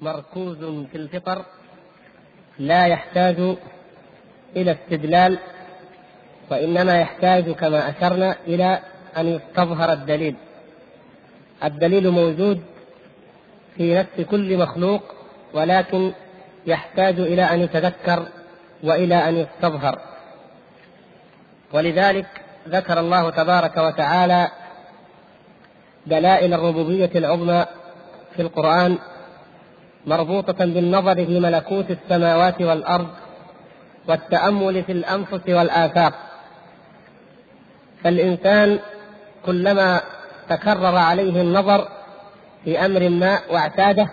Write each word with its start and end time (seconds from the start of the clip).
مركوز 0.00 0.58
في 0.92 0.94
الفطر 0.94 1.44
لا 2.58 2.86
يحتاج 2.86 3.56
إلى 4.56 4.72
استدلال 4.72 5.38
وإنما 6.50 7.00
يحتاج 7.00 7.50
كما 7.50 7.90
أشرنا 7.90 8.36
إلى 8.46 8.80
أن 9.16 9.26
يستظهر 9.26 9.92
الدليل. 9.92 10.36
الدليل 11.64 12.10
موجود 12.10 12.62
في 13.76 13.94
نفس 13.94 14.20
كل 14.30 14.56
مخلوق 14.58 15.02
ولكن 15.54 16.12
يحتاج 16.66 17.20
إلى 17.20 17.42
أن 17.42 17.60
يتذكر 17.60 18.28
وإلى 18.82 19.28
أن 19.28 19.36
يستظهر. 19.36 19.98
ولذلك 21.72 22.26
ذكر 22.68 23.00
الله 23.00 23.30
تبارك 23.30 23.76
وتعالى 23.76 24.48
دلائل 26.06 26.54
الربوبية 26.54 27.10
العظمى 27.14 27.66
في 28.36 28.42
القرآن 28.42 28.98
مربوطة 30.06 30.64
بالنظر 30.64 31.14
في 31.14 31.40
ملكوت 31.40 31.90
السماوات 31.90 32.62
والأرض 32.62 33.08
والتأمل 34.08 34.82
في 34.84 34.92
الأنفس 34.92 35.48
والآفاق 35.48 36.14
فالإنسان 38.04 38.78
كلما 39.46 40.00
تكرر 40.48 40.96
عليه 40.96 41.42
النظر 41.42 41.88
في 42.64 42.84
أمر 42.84 43.08
ما 43.08 43.38
واعتاده 43.50 44.08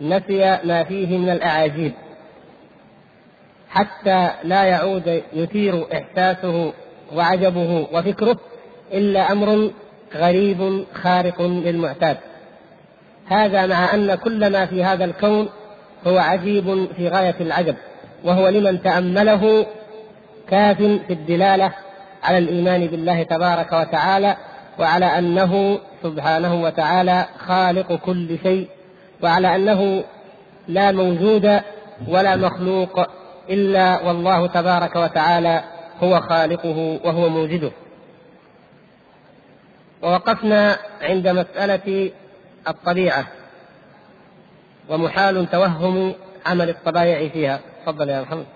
نسي 0.00 0.58
ما 0.64 0.84
فيه 0.84 1.18
من 1.18 1.30
الأعاجيب. 1.30 1.92
حتى 3.68 4.30
لا 4.44 4.64
يعود 4.64 5.22
يثير 5.32 5.86
إحساسه 5.92 6.72
وعجبه 7.14 7.88
وفكره 7.92 8.38
إلا 8.92 9.32
أمر 9.32 9.70
غريب 10.14 10.84
خارق 10.94 11.42
للمعتاد. 11.42 12.16
هذا 13.28 13.66
مع 13.66 13.94
أن 13.94 14.14
كل 14.14 14.52
ما 14.52 14.66
في 14.66 14.84
هذا 14.84 15.04
الكون 15.04 15.48
هو 16.06 16.18
عجيب 16.18 16.88
في 16.96 17.08
غاية 17.08 17.34
العجب 17.40 17.76
وهو 18.24 18.48
لمن 18.48 18.82
تأمله 18.82 19.66
كاف 20.50 20.76
في 20.76 21.12
الدلالة 21.12 21.72
على 22.22 22.38
الإيمان 22.38 22.86
بالله 22.86 23.22
تبارك 23.22 23.72
وتعالى 23.72 24.36
وعلى 24.78 25.06
أنه 25.06 25.78
سبحانه 26.02 26.62
وتعالى 26.62 27.26
خالق 27.38 27.92
كل 27.92 28.38
شيء 28.42 28.68
وعلى 29.22 29.56
أنه 29.56 30.04
لا 30.68 30.92
موجود 30.92 31.60
ولا 32.08 32.36
مخلوق 32.36 33.06
إلا 33.50 34.02
والله 34.02 34.46
تبارك 34.46 34.96
وتعالى 34.96 35.62
هو 36.02 36.20
خالقه 36.20 37.00
وهو 37.04 37.28
موجده. 37.28 37.70
ووقفنا 40.02 40.76
عند 41.02 41.28
مسألة 41.28 42.10
الطبيعة. 42.68 43.26
ومحال 44.88 45.50
توهم 45.50 46.14
عمل 46.46 46.68
الطبائع 46.70 47.28
فيها. 47.28 47.60
تفضل 47.82 48.08
يا 48.08 48.20
محمد. 48.20 48.46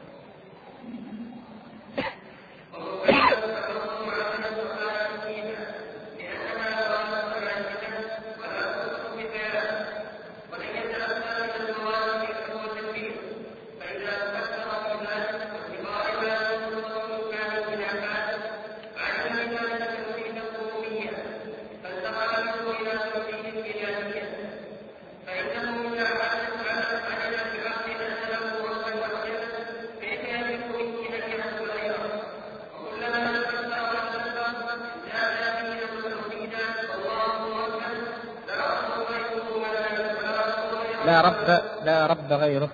لا 41.10 41.20
رب 41.20 41.62
لا 41.84 42.06
رب 42.06 42.32
غيره. 42.32 42.70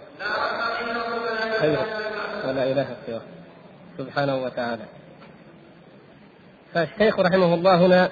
غيره 1.60 1.86
ولا 2.44 2.64
إله 2.72 2.86
سواه 3.06 3.20
سبحانه 3.98 4.36
وتعالى. 4.36 4.82
فالشيخ 6.74 7.20
رحمه 7.20 7.54
الله 7.54 7.86
هنا 7.86 8.10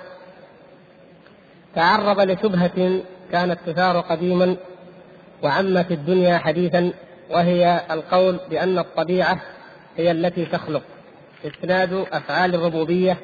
تعرض 1.75 2.21
لشبهة 2.21 3.03
كانت 3.33 3.59
تثار 3.67 4.01
قديما 4.01 4.57
وعمت 5.43 5.91
الدنيا 5.91 6.39
حديثا 6.39 6.93
وهي 7.31 7.81
القول 7.91 8.41
بأن 8.51 8.79
الطبيعة 8.79 9.41
هي 9.97 10.11
التي 10.11 10.45
تخلق. 10.45 10.83
إسناد 11.45 12.07
أفعال 12.13 12.55
الربوبية 12.55 13.17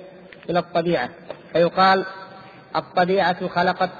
إلى 0.50 0.58
الطبيعة. 0.58 1.08
فيقال 1.52 2.04
الطبيعة 2.76 3.48
خلقت 3.48 3.90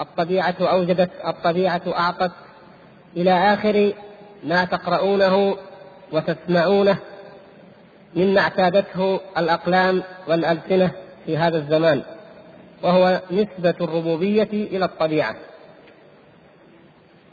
الطبيعة 0.00 0.54
أوجدت 0.60 1.10
الطبيعة 1.26 1.82
أعطت. 1.86 2.32
إلى 3.16 3.54
آخر 3.54 3.92
ما 4.44 4.64
تقرؤونه 4.64 5.56
وتسمعونه 6.12 6.96
مما 8.16 8.40
اعتادته 8.40 9.20
الأقلام 9.38 10.02
والألسنة 10.28 10.90
في 11.26 11.36
هذا 11.36 11.58
الزمان 11.58 12.02
وهو 12.82 13.20
نسبة 13.30 13.74
الربوبية 13.80 14.48
إلى 14.52 14.84
الطبيعة. 14.84 15.34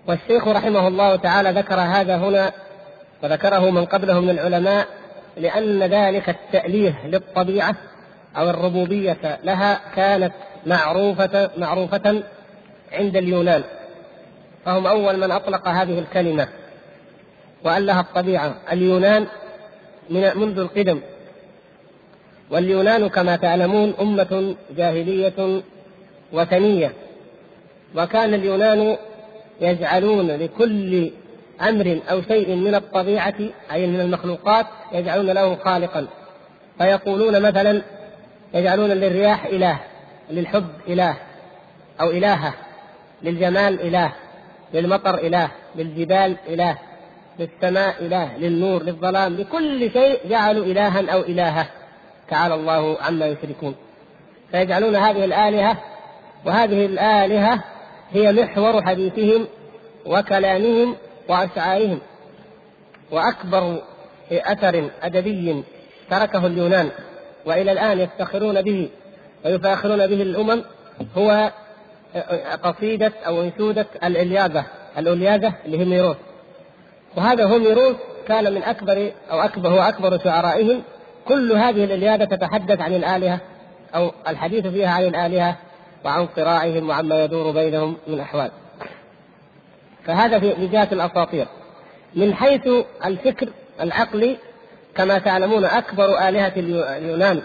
والشيخ 0.07 0.47
رحمه 0.47 0.87
الله 0.87 1.15
تعالى 1.15 1.51
ذكر 1.51 1.79
هذا 1.79 2.17
هنا 2.17 2.51
وذكره 3.23 3.69
من 3.69 3.85
قبله 3.85 4.19
من 4.19 4.29
العلماء 4.29 4.87
لأن 5.37 5.83
ذلك 5.83 6.29
التأليه 6.29 7.07
للطبيعة 7.07 7.75
أو 8.37 8.49
الربوبية 8.49 9.39
لها 9.43 9.81
كانت 9.95 10.33
معروفة 10.65 11.49
معروفة 11.57 12.23
عند 12.93 13.17
اليونان. 13.17 13.63
فهم 14.67 14.87
أول 14.87 15.17
من 15.17 15.31
أطلق 15.31 15.67
هذه 15.67 15.99
الكلمة 15.99 16.47
وأن 17.63 17.85
لها 17.85 18.01
الطبيعة. 18.01 18.55
اليونان 18.71 19.27
من 20.09 20.37
منذ 20.37 20.59
القدم. 20.59 21.01
واليونان 22.49 23.09
كما 23.09 23.35
تعلمون 23.35 23.93
أمة 24.01 24.55
جاهلية 24.77 25.61
وثنية. 26.33 26.93
وكان 27.95 28.33
اليونان 28.33 28.97
يجعلون 29.61 30.31
لكل 30.31 31.11
أمر 31.61 31.99
أو 32.11 32.21
شيء 32.21 32.55
من 32.55 32.75
الطبيعة 32.75 33.35
أي 33.71 33.87
من 33.87 33.99
المخلوقات 33.99 34.65
يجعلون 34.93 35.29
له 35.29 35.55
خالقا. 35.55 36.07
فيقولون 36.77 37.41
مثلا 37.41 37.81
يجعلون 38.53 38.89
للرياح 38.89 39.45
إله 39.45 39.79
للحب 40.29 40.69
إله 40.87 41.17
أو 42.01 42.09
إلهة 42.09 42.53
للجمال 43.23 43.81
إله. 43.81 44.26
للمطر 44.73 45.17
إله 45.17 45.49
للجبال 45.75 46.35
إله 46.47 46.77
للسماء 47.39 47.95
إله 47.99 48.37
للنور 48.37 48.83
للظلام 48.83 49.35
لكل 49.35 49.91
شيء 49.91 50.19
جعلوا 50.29 50.65
إلها 50.65 51.11
أو 51.13 51.19
إلهة 51.21 51.67
تعالى 52.29 52.55
الله 52.55 52.97
عما 53.01 53.25
يشركون. 53.25 53.75
فيجعلون 54.51 54.95
هذه 54.95 55.25
الآلهة 55.25 55.77
وهذه 56.45 56.85
الآلهة 56.85 57.63
هي 58.11 58.31
محور 58.31 58.81
حديثهم 58.81 59.47
وكلامهم 60.05 60.95
وأشعارهم. 61.29 61.99
وأكبر 63.11 63.81
أثر 64.31 64.89
أدبي 65.03 65.63
تركه 66.09 66.47
اليونان 66.47 66.89
وإلى 67.45 67.71
الآن 67.71 67.99
يفتخرون 67.99 68.61
به 68.61 68.89
ويفاخرون 69.45 70.07
به 70.07 70.21
الأمم 70.21 70.63
هو 71.17 71.51
قصيدة 72.63 73.11
أو 73.27 73.41
أنشودة 73.41 73.85
الإلياذة 74.03 74.65
الإلياذة 74.97 75.53
لهيميروس 75.65 76.15
وهذا 77.15 77.45
هوميروس 77.45 77.95
كان 78.27 78.53
من 78.53 78.63
أكبر 78.63 79.11
أو 79.31 79.39
أكبر 79.39 79.69
هو 79.69 79.79
أكبر 79.79 80.19
شعرائهم. 80.23 80.81
كل 81.27 81.51
هذه 81.51 81.83
الإلياذة 81.83 82.25
تتحدث 82.25 82.81
عن 82.81 82.93
الآلهة 82.95 83.39
أو 83.95 84.11
الحديث 84.27 84.67
فيها 84.67 84.89
عن 84.89 85.03
الآلهة 85.03 85.55
وعن 86.05 86.27
صراعهم 86.35 86.89
وعما 86.89 87.23
يدور 87.23 87.51
بينهم 87.51 87.97
من 88.07 88.19
أحوال. 88.19 88.51
فهذا 90.05 90.39
في 90.39 90.67
جهة 90.67 90.87
الأساطير. 90.91 91.47
من 92.15 92.33
حيث 92.33 92.67
الفكر 93.05 93.49
العقلي 93.81 94.37
كما 94.95 95.19
تعلمون 95.19 95.65
أكبر 95.65 96.29
آلهة 96.29 96.53
اليونان 96.57 97.41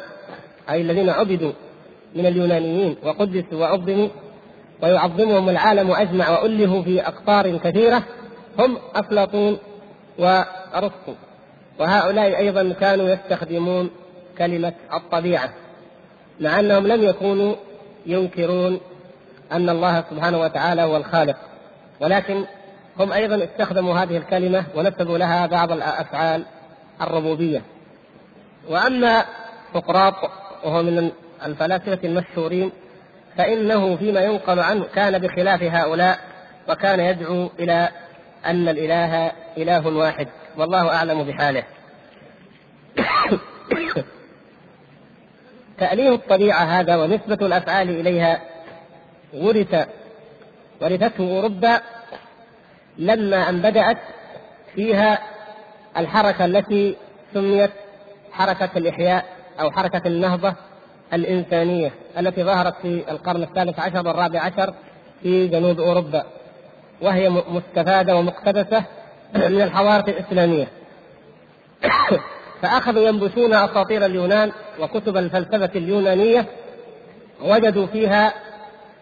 أي 0.70 0.80
الذين 0.80 1.10
عبدوا 1.10 1.52
من 2.14 2.26
اليونانيين 2.26 2.96
وقدسوا 3.02 3.58
وعظموا 3.60 4.08
ويعظمهم 4.82 5.48
العالم 5.48 5.90
أجمع 5.90 6.30
وألهوا 6.30 6.82
في 6.82 7.06
أقطار 7.06 7.56
كثيرة 7.56 8.02
هم 8.58 8.76
أفلاطون 8.94 9.58
وأرسطو. 10.18 11.14
وهؤلاء 11.78 12.38
أيضا 12.38 12.72
كانوا 12.80 13.08
يستخدمون 13.08 13.90
كلمة 14.38 14.72
الطبيعة 14.94 15.52
مع 16.40 16.60
أنهم 16.60 16.86
لم 16.86 17.02
يكونوا 17.02 17.54
ينكرون 18.06 18.80
أن 19.52 19.68
الله 19.68 20.04
سبحانه 20.10 20.40
وتعالى 20.40 20.82
هو 20.82 20.96
الخالق. 20.96 21.36
ولكن 22.00 22.44
هم 23.00 23.12
أيضا 23.12 23.44
استخدموا 23.44 23.94
هذه 23.94 24.16
الكلمة 24.16 24.64
ونسبوا 24.74 25.18
لها 25.18 25.46
بعض 25.46 25.72
الأفعال 25.72 26.44
الربوبية. 27.00 27.62
وأما 28.68 29.24
سقراط 29.74 30.14
وهو 30.64 30.82
من 30.82 31.10
الفلاسفة 31.46 31.98
المشهورين 32.04 32.72
فإنه 33.36 33.96
فيما 33.96 34.20
ينقل 34.20 34.60
عنه 34.60 34.84
كان 34.94 35.18
بخلاف 35.18 35.62
هؤلاء 35.62 36.18
وكان 36.68 37.00
يدعو 37.00 37.50
إلى 37.58 37.88
أن 38.46 38.68
الإله 38.68 39.32
إله 39.56 39.88
واحد. 39.88 40.28
والله 40.56 40.94
أعلم 40.94 41.24
بحاله. 41.24 41.62
تأليه 45.78 46.14
الطبيعة 46.14 46.64
هذا 46.64 46.96
ونسبة 46.96 47.46
الأفعال 47.46 47.90
إليها 47.90 48.40
ورث 49.34 49.88
ورثته 50.80 51.36
أوروبا 51.36 51.80
لما 52.98 53.48
أن 53.48 53.62
بدأت 53.62 53.98
فيها 54.74 55.18
الحركة 55.96 56.44
التي 56.44 56.96
سميت 57.34 57.70
حركة 58.32 58.70
الإحياء 58.76 59.24
أو 59.60 59.70
حركة 59.70 60.02
النهضة 60.06 60.54
الإنسانية 61.12 61.92
التي 62.18 62.44
ظهرت 62.44 62.74
في 62.82 63.10
القرن 63.10 63.42
الثالث 63.42 63.80
عشر 63.80 64.08
والرابع 64.08 64.40
عشر 64.40 64.74
في 65.22 65.48
جنوب 65.48 65.80
أوروبا 65.80 66.24
وهي 67.00 67.28
مستفادة 67.28 68.16
ومقتبسة 68.16 68.84
من 69.34 69.62
الحضارة 69.62 70.10
الإسلامية. 70.10 70.68
فأخذوا 72.62 73.08
ينبشون 73.08 73.54
أساطير 73.54 74.06
اليونان 74.06 74.52
وكتب 74.80 75.16
الفلسفة 75.16 75.70
اليونانية 75.76 76.46
وجدوا 77.40 77.86
فيها 77.86 78.34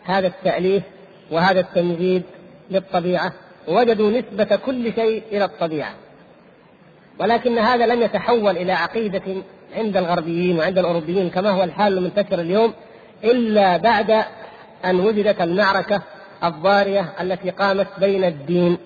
هذا 0.04 0.26
التأليف 0.26 0.82
وهذا 1.30 1.60
التمجيد 1.60 2.22
للطبيعة 2.70 3.32
ووجدوا 3.68 4.10
نسبة 4.10 4.56
كل 4.56 4.92
شيء 4.94 5.22
إلى 5.32 5.44
الطبيعة. 5.44 5.94
ولكن 7.18 7.58
هذا 7.58 7.86
لم 7.86 8.02
يتحول 8.02 8.56
إلى 8.56 8.72
عقيدة 8.72 9.42
عند 9.76 9.96
الغربيين 9.96 10.58
وعند 10.58 10.78
الأوروبيين 10.78 11.30
كما 11.30 11.50
هو 11.50 11.62
الحال 11.62 11.98
المنتشر 11.98 12.40
اليوم 12.40 12.72
إلا 13.24 13.76
بعد 13.76 14.24
أن 14.84 15.00
وجدت 15.00 15.40
المعركة 15.40 16.02
الضارية 16.44 17.12
التي 17.20 17.50
قامت 17.50 17.86
بين 17.98 18.24
الدين 18.24 18.78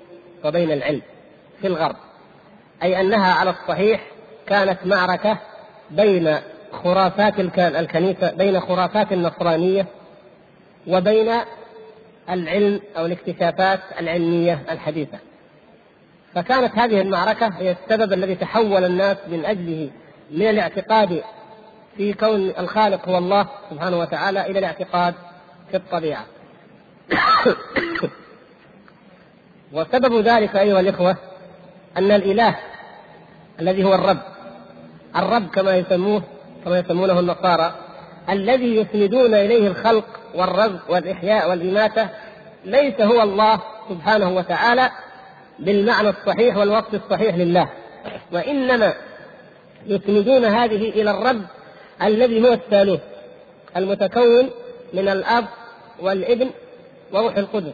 وبين 0.44 0.72
العلم 0.72 1.02
في 1.60 1.66
الغرب. 1.66 1.96
أي 2.82 3.00
أنها 3.00 3.32
على 3.32 3.50
الصحيح 3.50 4.00
كانت 4.46 4.78
معركة 4.84 5.38
بين 5.90 6.36
خرافات 6.72 7.40
الكنيسة 7.58 8.30
بين 8.30 8.60
خرافات 8.60 9.12
النصرانية 9.12 9.86
وبين 10.86 11.32
العلم 12.30 12.80
أو 12.96 13.06
الاكتشافات 13.06 13.80
العلمية 14.00 14.62
الحديثة. 14.70 15.18
فكانت 16.34 16.78
هذه 16.78 17.00
المعركة 17.00 17.46
هي 17.58 17.70
السبب 17.70 18.12
الذي 18.12 18.34
تحول 18.34 18.84
الناس 18.84 19.16
من 19.28 19.44
أجله 19.44 19.90
من 20.34 20.50
الاعتقاد 20.50 21.22
في 21.96 22.12
كون 22.12 22.52
الخالق 22.58 23.08
هو 23.08 23.18
الله 23.18 23.46
سبحانه 23.70 23.98
وتعالى 23.98 24.46
إلى 24.46 24.58
الاعتقاد 24.58 25.14
في 25.70 25.76
الطبيعة. 25.76 26.24
وسبب 29.72 30.20
ذلك 30.20 30.56
أيها 30.56 30.80
الإخوة 30.80 31.16
أن 31.96 32.10
الإله 32.10 32.56
الذي 33.60 33.84
هو 33.84 33.94
الرب 33.94 34.18
الرب 35.16 35.48
كما 35.48 35.76
يسموه 35.76 36.22
كما 36.64 36.78
يسمونه 36.78 37.20
النصارى 37.20 37.74
الذي 38.30 38.76
يسندون 38.76 39.34
إليه 39.34 39.68
الخلق 39.68 40.04
والرزق 40.34 40.90
والإحياء 40.90 41.50
والإماتة 41.50 42.08
ليس 42.64 43.00
هو 43.00 43.22
الله 43.22 43.60
سبحانه 43.88 44.28
وتعالى 44.28 44.90
بالمعنى 45.58 46.08
الصحيح 46.08 46.56
والوصف 46.56 46.94
الصحيح 46.94 47.34
لله 47.34 47.68
وإنما 48.32 48.92
يسندون 49.86 50.44
هذه 50.44 50.88
إلى 50.88 51.10
الرب 51.10 51.42
الذي 52.02 52.48
هو 52.48 52.52
الثالوث 52.52 53.00
المتكون 53.76 54.50
من 54.92 55.08
الأب 55.08 55.44
والابن 56.00 56.50
وروح 57.12 57.36
القدس. 57.36 57.72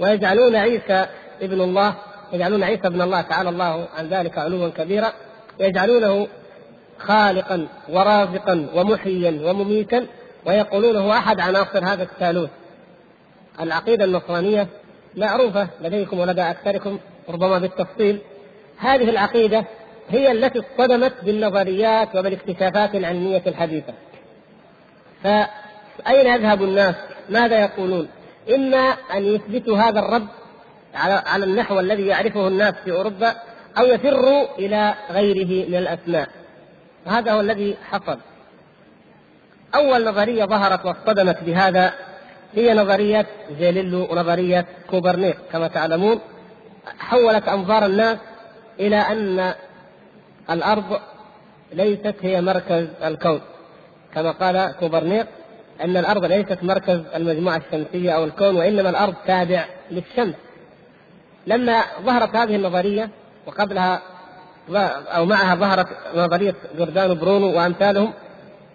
ويجعلون 0.00 0.56
عيسى 0.56 1.06
ابن 1.42 1.60
الله 1.60 1.94
يجعلون 2.32 2.62
عيسى 2.62 2.86
ابن 2.86 3.02
الله 3.02 3.20
تعالى 3.20 3.48
الله 3.48 3.88
عن 3.96 4.08
ذلك 4.08 4.38
علوا 4.38 4.68
كبيرا 4.68 5.12
يجعلونه 5.60 6.26
خالقا 6.98 7.68
ورازقا 7.88 8.66
ومحيا 8.74 9.40
ومميتا 9.44 10.06
ويقولون 10.46 10.96
هو 10.96 11.12
أحد 11.12 11.40
عناصر 11.40 11.84
هذا 11.84 12.02
الثالوث. 12.02 12.50
العقيدة 13.60 14.04
النصرانية 14.04 14.68
معروفة 15.16 15.68
لديكم 15.80 16.18
ولدى 16.20 16.42
أكثركم 16.42 16.98
ربما 17.28 17.58
بالتفصيل. 17.58 18.18
هذه 18.78 19.10
العقيدة 19.10 19.64
هي 20.08 20.32
التي 20.32 20.58
اصطدمت 20.60 21.12
بالنظريات 21.22 22.16
وبالاكتشافات 22.16 22.94
العلمية 22.94 23.42
الحديثة. 23.46 23.94
فأين 25.22 26.26
يذهب 26.26 26.62
الناس؟ 26.62 26.94
ماذا 27.28 27.60
يقولون؟ 27.60 28.08
إما 28.54 28.94
أن 29.14 29.24
يثبتوا 29.24 29.78
هذا 29.78 29.98
الرب 30.00 30.26
على 30.94 31.22
على 31.26 31.44
النحو 31.44 31.80
الذي 31.80 32.06
يعرفه 32.06 32.48
الناس 32.48 32.74
في 32.84 32.92
أوروبا 32.92 33.34
أو 33.78 33.86
يفروا 33.86 34.58
إلى 34.58 34.94
غيره 35.10 35.68
من 35.68 35.76
الأسماء. 35.76 36.28
هذا 37.06 37.32
هو 37.32 37.40
الذي 37.40 37.76
حصل. 37.90 38.18
أول 39.74 40.04
نظرية 40.04 40.44
ظهرت 40.44 40.84
واصطدمت 40.84 41.42
بهذا 41.42 41.92
هي 42.54 42.74
نظرية 42.74 43.26
جاليليو 43.58 44.08
ونظرية 44.10 44.66
كوبرنيك. 44.90 45.36
كما 45.52 45.68
تعلمون 45.68 46.20
حولت 46.98 47.48
أنظار 47.48 47.86
الناس 47.86 48.18
إلى 48.80 48.96
أن 48.96 49.54
الأرض 50.50 51.00
ليست 51.72 52.14
هي 52.22 52.40
مركز 52.40 52.86
الكون. 53.04 53.40
كما 54.14 54.30
قال 54.30 54.74
كوبرنيك 54.80 55.26
أن 55.84 55.96
الأرض 55.96 56.24
ليست 56.24 56.58
مركز 56.62 57.00
المجموعة 57.14 57.56
الشمسية 57.56 58.10
أو 58.10 58.24
الكون 58.24 58.56
وإنما 58.56 58.90
الأرض 58.90 59.14
تابع 59.26 59.64
للشمس. 59.90 60.34
لما 61.46 61.82
ظهرت 62.02 62.36
هذه 62.36 62.56
النظرية 62.56 63.10
وقبلها 63.46 64.02
أو 65.16 65.24
معها 65.24 65.54
ظهرت 65.54 65.86
نظرية 66.14 66.54
جوردانو 66.78 67.14
برونو 67.14 67.56
وأمثالهم 67.56 68.12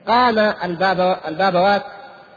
قام 0.07 0.39
الباب 0.39 1.17
البابوات 1.27 1.81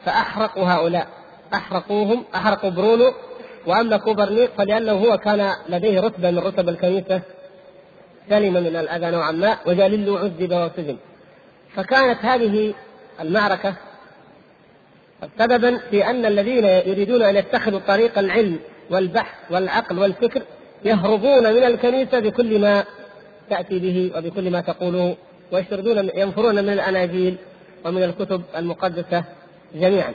فأحرقوا 0.05 0.65
هؤلاء. 0.65 1.07
أحرقوهم 1.55 2.25
أحرقوا 2.35 2.71
برونو 2.71 3.13
وأما 3.67 3.97
كوبرنيك 3.97 4.51
فلأنه 4.59 4.93
هو 4.93 5.19
كان 5.19 5.53
لديه 5.69 6.01
رتبة 6.01 6.31
من 6.31 6.39
رتب 6.39 6.69
الكنيسة 6.69 7.21
سلم 8.29 8.53
من 8.53 8.77
الأذى 8.77 9.11
نوعا 9.11 9.31
ما 9.33 9.59
وجاليليو 9.67 10.17
عذب 10.17 10.53
وسجن 10.53 10.97
فكانت 11.75 12.19
هذه 12.25 12.75
المعركة 13.21 13.75
سببا 15.39 15.79
في 15.91 16.07
أن 16.07 16.27
الذين 16.27 16.65
يريدون 16.65 17.23
أن 17.23 17.37
يتخذوا 17.37 17.81
طريق 17.89 18.19
العلم 18.19 18.59
والبحث 18.91 19.35
والعقل 19.51 19.99
والفكر 19.99 20.43
يهربون 20.85 21.53
من 21.55 21.65
الكنيسة 21.65 22.21
بكل 22.21 22.61
ما 22.61 22.85
تأتي 23.51 23.79
به 23.79 24.13
وبكل 24.17 24.51
ما 24.51 24.61
تقوله 24.61 25.17
ويشردون 25.53 26.11
ينفرون 26.15 26.55
من 26.55 26.73
الأناجيل 26.73 27.37
ومن 27.85 28.03
الكتب 28.03 28.43
المقدسة 28.57 29.25
جميعا. 29.75 30.13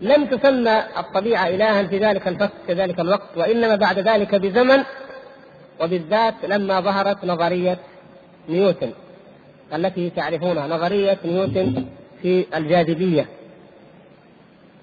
لم 0.00 0.26
تسمى 0.26 0.82
الطبيعة 0.98 1.48
الها 1.48 1.82
في 1.82 1.98
ذلك 1.98 2.28
الفصل 2.28 2.52
في 2.66 2.72
ذلك 2.72 3.00
الوقت 3.00 3.36
وإنما 3.36 3.76
بعد 3.76 3.98
ذلك 3.98 4.34
بزمن 4.34 4.84
وبالذات 5.80 6.34
لما 6.44 6.80
ظهرت 6.80 7.24
نظرية 7.24 7.78
نيوتن 8.48 8.90
التي 9.74 10.10
تعرفونها 10.10 10.66
نظرية 10.66 11.18
نيوتن 11.24 11.84
في 12.22 12.46
الجاذبية. 12.54 13.26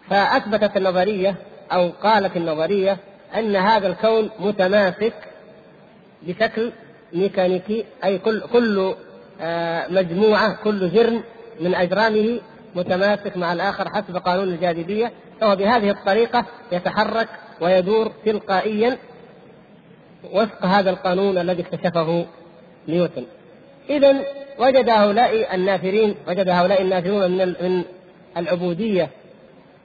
فأثبتت 0.10 0.78
النظرية 0.78 1.36
أو 1.72 1.90
قالت 2.04 2.38
النظرية 2.38 2.98
أن 3.38 3.56
هذا 3.56 3.88
الكون 3.88 4.30
متماسك 4.40 5.14
بشكل 6.22 6.72
ميكانيكي 7.14 7.86
أي 8.04 8.18
كل 8.18 8.42
كل 8.42 8.94
آه، 9.42 9.88
مجموعة 9.88 10.64
كل 10.64 10.92
جرم 10.92 11.24
من 11.60 11.76
أجرامه 11.76 12.40
متماسك 12.76 13.38
مع 13.38 13.54
الآخر 13.54 13.90
حسب 13.90 14.18
قانون 14.18 14.48
الجاذبية. 14.48 15.12
فهو 15.42 15.56
بهذه 15.56 15.90
الطريقة 15.90 16.46
يتحرك 16.72 17.28
ويدور 17.62 18.12
تلقائيا 18.26 18.98
وفق 20.34 20.66
هذا 20.66 20.90
القانون 20.90 21.38
الذي 21.38 21.62
اكتشفه 21.62 22.26
نيوتن. 22.88 23.26
اذا 23.90 24.16
وجد 24.60 24.90
هؤلاء 24.90 25.56
النافرين 25.56 26.16
وجد 26.28 26.50
هؤلاء 26.50 26.82
النافرون 26.82 27.32
من 27.32 27.56
من 27.62 27.84
العبودية 28.38 29.10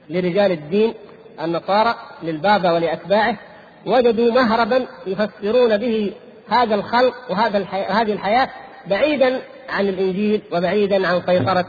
لرجال 0.09 0.51
الدين 0.51 0.93
النصارى 1.41 1.95
للبابا 2.23 2.71
ولأتباعه 2.71 3.37
وجدوا 3.85 4.31
مهربا 4.31 4.85
يفسرون 5.07 5.77
به 5.77 6.13
هذا 6.49 6.75
الخلق 6.75 7.13
وهذا 7.29 7.57
الحياة 7.57 7.91
هذه 7.91 8.11
الحياة 8.11 8.49
بعيدا 8.87 9.41
عن 9.69 9.89
الإنجيل 9.89 10.41
وبعيدا 10.51 11.07
عن 11.07 11.21
سيطرة 11.25 11.65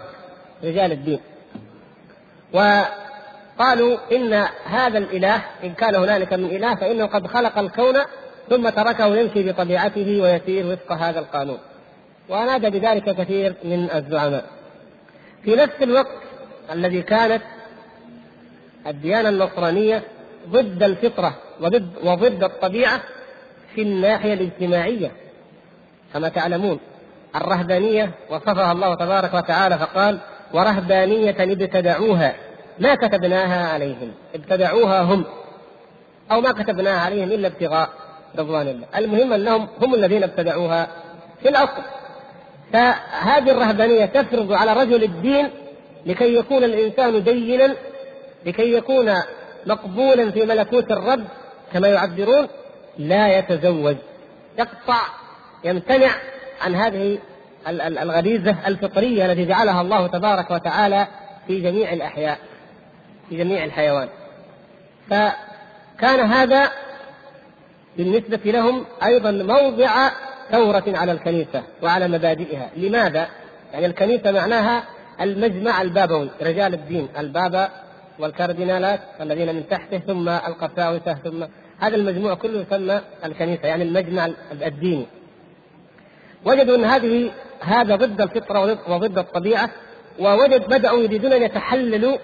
رجال 0.64 0.92
الدين. 0.92 1.20
قالوا 3.58 3.99
إن 4.12 4.46
هذا 4.64 4.99
الإله 4.99 5.42
إن 5.64 5.75
كان 5.75 5.94
هنالك 5.94 6.32
من 6.32 6.44
إله 6.44 6.75
فإنه 6.75 7.06
قد 7.06 7.26
خلق 7.26 7.58
الكون 7.58 7.94
ثم 8.50 8.69
تركه 8.69 9.17
يمشي 9.17 9.53
بطبيعته 9.53 10.21
ويسير 10.23 10.67
وفق 10.67 10.93
هذا 10.93 11.19
القانون. 11.19 11.59
وأناد 12.29 12.73
بذلك 12.73 13.17
كثير 13.17 13.55
من 13.65 13.91
الزعماء. 13.91 14.45
في 15.45 15.57
نفس 15.57 15.75
الوقت 15.83 16.23
الذي 16.73 17.03
كانت 17.03 17.43
الديانة 18.87 19.29
النصرانية 19.29 20.03
ضد 20.49 20.83
الفطرة 20.83 21.35
وضد 21.61 21.91
وضد 22.05 22.45
الطبيعة 22.45 23.00
في 23.75 23.83
الناحية 23.83 24.35
الاجتماعية 24.35 25.11
كما 26.15 26.29
تعلمون. 26.29 26.79
الرهبانية 27.37 28.11
وصفها 28.31 28.73
الله 28.73 28.95
تبارك 28.95 29.35
وتعالى 29.35 29.79
فقال 29.79 30.19
ورهبانية 30.55 31.37
ابتدعوها. 31.41 32.35
ما 32.79 32.95
كتبناها 32.95 33.69
عليهم 33.69 34.12
ابتدعوها 34.35 35.03
هم 35.03 35.25
أو 36.31 36.41
ما 36.41 36.53
كتبناها 36.53 37.00
عليهم 37.00 37.33
إلا 37.33 37.49
ابتغاء. 37.49 38.05
رضوان 38.38 38.69
الله. 38.69 38.87
المهم 38.97 39.33
أنهم 39.33 39.69
هم 39.83 39.95
الذين 39.95 40.23
ابتدعوها 40.23 40.88
في 41.43 41.49
الأصل. 41.49 41.83
فهذه 42.73 43.50
الرهبانية 43.50 44.05
تفرض 44.05 44.52
على 44.52 44.73
رجل 44.73 45.05
الدين 45.05 45.50
لكي 46.07 46.35
يكون 46.35 46.64
الإنسان 46.64 47.23
دينا 47.23 47.75
لكي 48.47 48.73
يكون 48.73 49.14
مقبولا 49.66 50.31
في 50.31 50.47
ملكوت 50.47 50.93
الرب 50.93 51.25
كما 51.73 51.88
يعبرون 51.88 52.49
لا 52.99 53.38
يتزوج. 53.38 53.97
يقطع 54.59 55.00
يمتنع 55.64 56.11
عن 56.62 56.75
هذه 56.75 57.19
الغريزة 57.69 58.57
الفطرية 58.66 59.33
التي 59.33 59.45
جعلها 59.45 59.81
الله 59.81 60.07
تبارك 60.07 60.50
وتعالى 60.50 61.07
في 61.47 61.61
جميع 61.61 61.93
الأحياء 61.93 62.38
في 63.28 63.37
جميع 63.37 63.64
الحيوان. 63.64 64.09
فكان 65.11 66.21
هذا 66.21 66.71
بالنسبة 67.97 68.50
لهم 68.50 68.85
أيضا 69.05 69.31
موضع 69.31 70.11
ثورة 70.50 70.85
على 70.87 71.12
الكنيسة 71.12 71.62
وعلى 71.83 72.09
مبادئها. 72.09 72.71
لماذا؟ 72.76 73.29
يعني 73.73 73.87
الكنيسة 73.87 74.33
معناها 74.33 74.85
المجمع 75.21 75.83
البابوي 75.83 76.31
رجال 76.43 76.75
الدين 76.75 77.09
البابا 77.19 77.69
والكاردينالات 78.19 79.00
الذين 79.21 79.55
من 79.55 79.69
تحته 79.69 79.99
ثم 79.99 80.29
القساوسة 80.29 81.15
ثم 81.15 81.45
هذا 81.79 81.97
المجموع 81.97 82.35
كله 82.35 82.61
يسمى 82.61 83.00
الكنيسة 83.25 83.69
يعني 83.69 83.85
المجمع 83.85 84.29
الديني. 84.53 85.07
وجدوا 86.45 86.76
أن 86.76 86.85
هذه 86.85 87.31
هذا 87.61 87.97
ضد 87.97 88.21
الفطرة 88.21 88.91
وضد 88.91 89.19
الطبيعة 89.19 89.71
ووجد 90.21 90.69
بدأوا 90.69 91.03
يريدون 91.03 91.33
أن 91.33 91.43
يتحللوا 91.43 92.17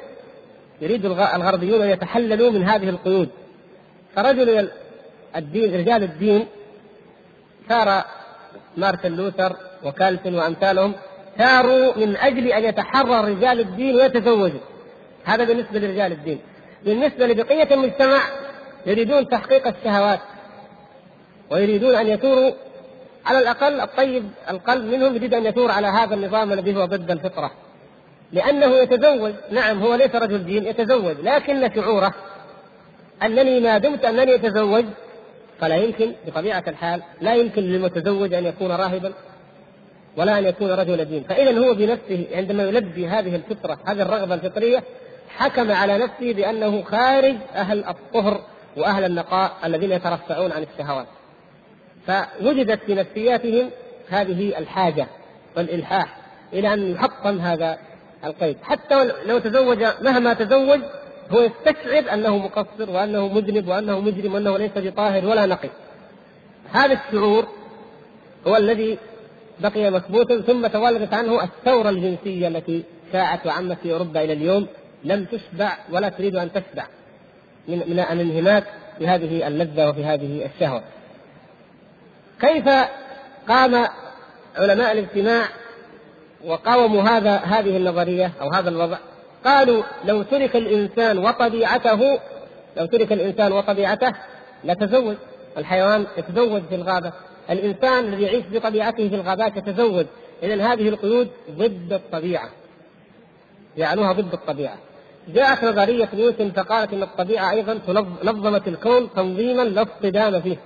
يريد 0.80 1.04
الغربيون 1.06 1.82
أن 1.82 1.88
يتحللوا 1.88 2.50
من 2.50 2.68
هذه 2.68 2.88
القيود. 2.88 3.28
فرجل 4.16 4.68
الدين 5.36 5.74
رجال 5.74 6.02
الدين 6.02 6.46
ثار 7.68 8.04
مارتن 8.76 9.12
لوثر 9.12 9.56
وكالفن 9.84 10.34
وأمثالهم 10.34 10.94
ثاروا 11.38 11.96
من 11.96 12.16
أجل 12.16 12.46
أن 12.46 12.64
يتحرر 12.64 13.24
رجال 13.24 13.60
الدين 13.60 13.96
ويتزوجوا. 13.96 14.60
هذا 15.24 15.44
بالنسبة 15.44 15.78
لرجال 15.78 16.12
الدين. 16.12 16.40
بالنسبة 16.84 17.26
لبقية 17.26 17.74
المجتمع 17.74 18.20
يريدون 18.86 19.28
تحقيق 19.28 19.66
الشهوات 19.66 20.20
ويريدون 21.50 21.94
أن 21.94 22.06
يثوروا 22.06 22.52
على 23.26 23.38
الأقل 23.38 23.80
الطيب 23.80 24.30
القلب 24.50 24.84
منهم 24.84 25.16
يريد 25.16 25.34
أن 25.34 25.46
يثور 25.46 25.70
على 25.70 25.86
هذا 25.86 26.14
النظام 26.14 26.52
الذي 26.52 26.76
هو 26.76 26.84
ضد 26.84 27.10
الفطرة. 27.10 27.50
لأنه 28.32 28.66
يتزوج 28.66 29.32
نعم 29.50 29.82
هو 29.82 29.94
ليس 29.94 30.14
رجل 30.14 30.44
دين 30.44 30.66
يتزوج 30.66 31.16
لكن 31.22 31.74
شعوره 31.74 32.14
أنني 33.22 33.60
ما 33.60 33.78
دمت 33.78 34.04
أنني 34.04 34.34
أتزوج 34.34 34.84
فلا 35.62 35.76
يمكن 35.76 36.12
بطبيعة 36.26 36.64
الحال 36.68 37.02
لا 37.20 37.34
يمكن 37.34 37.62
للمتزوج 37.62 38.34
أن 38.34 38.46
يكون 38.46 38.72
راهبا 38.72 39.12
ولا 40.16 40.38
أن 40.38 40.44
يكون 40.44 40.70
رجل 40.70 41.04
دين. 41.04 41.22
فإذا 41.22 41.58
هو 41.58 41.74
بنفسه 41.74 42.26
عندما 42.32 42.62
يلبي 42.62 43.08
هذه 43.08 43.36
الفطرة 43.36 43.78
هذه 43.86 44.02
الرغبة 44.02 44.34
الفطرية 44.34 44.82
حكم 45.28 45.72
على 45.72 45.98
نفسه 45.98 46.32
بأنه 46.32 46.82
خارج 46.82 47.36
أهل 47.54 47.84
الطهر 47.84 48.40
وأهل 48.76 49.04
النقاء 49.04 49.52
الذين 49.64 49.92
يترفعون 49.92 50.52
عن 50.52 50.62
الشهوات. 50.62 51.06
فوجدت 52.06 52.80
في 52.86 52.94
نفسياتهم 52.94 53.70
هذه 54.08 54.58
الحاجة 54.58 55.06
والإلحاح 55.56 56.16
إلى 56.52 56.74
أن 56.74 56.90
يحطم 56.90 57.38
هذا 57.38 57.78
القيد. 58.24 58.56
حتى 58.62 59.10
لو 59.26 59.38
تزوج 59.38 59.84
مهما 60.00 60.34
تزوج 60.34 60.80
هو 61.30 61.40
يستشعر 61.40 62.14
أنه 62.14 62.38
مقصر 62.38 62.90
وأنه 62.90 63.28
مذنب 63.28 63.68
وأنه 63.68 64.00
مجرم 64.00 64.34
وأنه 64.34 64.58
ليس 64.58 64.70
بطاهر 64.76 65.26
ولا 65.26 65.46
نقي. 65.46 65.68
هذا 66.72 66.92
الشعور 66.92 67.46
هو 68.46 68.56
الذي 68.56 68.98
بقي 69.60 69.90
مثبوتا 69.90 70.40
ثم 70.40 70.66
تولدت 70.66 71.14
عنه 71.14 71.44
الثورة 71.44 71.90
الجنسية 71.90 72.48
التي 72.48 72.82
شاعت 73.12 73.46
وعمت 73.46 73.78
في 73.82 73.92
أوروبا 73.92 74.24
إلى 74.24 74.32
اليوم. 74.32 74.66
لم 75.04 75.24
تشبع 75.24 75.78
ولا 75.92 76.08
تريد 76.08 76.36
أن 76.36 76.52
تشبع 76.52 76.86
من 77.68 77.78
من 77.78 78.00
الانهماك 78.00 78.64
في 78.98 79.08
هذه 79.08 79.46
اللذة 79.48 79.88
وفي 79.88 80.04
هذه 80.04 80.50
الشهوة. 80.54 80.82
كيف 82.40 82.68
قام 83.48 83.86
علماء 84.56 84.92
الاجتماع 84.92 85.44
وقاوموا 86.44 87.02
هذا 87.02 87.36
هذه 87.36 87.76
النظرية 87.76 88.32
أو 88.40 88.50
هذا 88.54 88.68
الوضع؟ 88.68 88.98
قالوا 89.44 89.82
لو 90.04 90.22
ترك 90.22 90.56
الإنسان 90.56 91.18
وطبيعته 91.18 92.20
لو 92.76 92.86
ترك 92.86 93.12
الإنسان 93.12 93.52
وطبيعته 93.52 94.12
لتزوج. 94.64 95.16
الحيوان 95.58 96.06
يتزوج 96.18 96.62
في 96.68 96.74
الغابة. 96.74 97.12
الإنسان 97.50 98.04
الذي 98.04 98.22
يعيش 98.22 98.44
بطبيعته 98.52 99.08
في 99.08 99.14
الغابات 99.14 99.56
يتزوج. 99.56 100.06
إذا 100.42 100.54
هذه 100.54 100.88
القيود 100.88 101.28
ضد 101.50 101.92
الطبيعة. 101.92 102.48
جعلوها 103.78 104.12
ضد 104.12 104.32
الطبيعة. 104.32 104.76
جاءت 105.28 105.64
نظرية 105.64 106.08
نيوتن 106.14 106.50
فقالت 106.50 106.92
أن 106.92 107.02
الطبيعة 107.02 107.50
أيضا 107.50 107.80
نظمت 108.24 108.68
الكون 108.68 109.08
تنظيما 109.16 109.62
لا 109.62 109.82
اصطدام 109.82 110.40
فيه. 110.40 110.56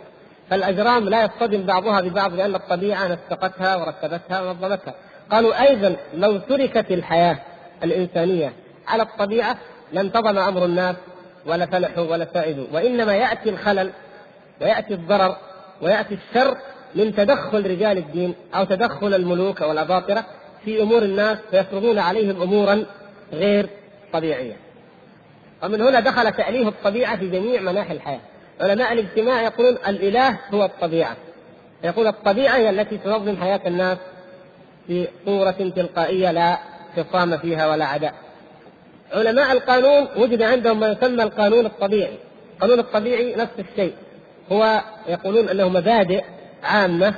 فالأجرام 0.50 1.08
لا 1.08 1.24
يصطدم 1.24 1.62
بعضها 1.62 2.00
ببعض 2.00 2.34
لأن 2.34 2.54
الطبيعة 2.54 3.06
نسقتها 3.06 3.76
ورتبتها 3.76 4.42
ونظمتها. 4.42 4.94
قالوا 5.30 5.68
أيضا 5.68 5.96
لو 6.14 6.38
تركت 6.38 6.90
الحياة 6.90 7.38
الإنسانية 7.84 8.52
على 8.88 9.02
الطبيعة 9.02 9.56
لانتظم 9.92 10.38
أمر 10.38 10.64
الناس 10.64 10.96
ولا 11.46 11.66
فلحوا 11.66 12.04
ولا 12.04 12.26
سائدوا 12.34 12.66
وإنما 12.72 13.14
يأتي 13.14 13.50
الخلل 13.50 13.90
ويأتي 14.60 14.94
الضرر 14.94 15.36
ويأتي 15.82 16.14
الشر 16.14 16.56
من 16.94 17.14
تدخل 17.14 17.70
رجال 17.70 17.98
الدين 17.98 18.34
أو 18.54 18.64
تدخل 18.64 19.14
الملوك 19.14 19.62
أو 19.62 19.72
الأباطرة 19.72 20.24
في 20.64 20.82
أمور 20.82 21.02
الناس 21.02 21.38
فيفرضون 21.50 21.98
عليهم 21.98 22.42
أمورا 22.42 22.86
غير 23.32 23.68
طبيعية. 24.12 24.56
ومن 25.62 25.80
هنا 25.80 26.00
دخل 26.00 26.32
تأليه 26.32 26.68
الطبيعة 26.68 27.16
في 27.16 27.28
جميع 27.28 27.60
مناحي 27.60 27.94
الحياة. 27.94 28.20
علماء 28.60 28.92
الاجتماع 28.92 29.42
يقولون 29.42 29.78
الإله 29.88 30.38
هو 30.54 30.64
الطبيعة. 30.64 31.16
يقول 31.84 32.06
الطبيعة 32.06 32.56
هي 32.56 32.70
التي 32.70 32.98
تنظم 32.98 33.36
حياة 33.36 33.60
الناس 33.66 33.98
في 34.86 35.08
صورة 35.24 35.72
تلقائية 35.76 36.30
لا 36.30 36.58
خصام 36.96 37.38
فيها 37.38 37.70
ولا 37.70 37.84
عداء. 37.84 38.14
علماء 39.12 39.52
القانون 39.52 40.08
وجد 40.16 40.42
عندهم 40.42 40.80
ما 40.80 40.88
يسمى 40.88 41.22
القانون 41.22 41.66
الطبيعي. 41.66 42.18
القانون 42.54 42.78
الطبيعي 42.78 43.34
نفس 43.34 43.52
الشيء. 43.58 43.94
هو 44.52 44.80
يقولون 45.08 45.48
أنه 45.48 45.68
مبادئ 45.68 46.24
عامة 46.62 47.14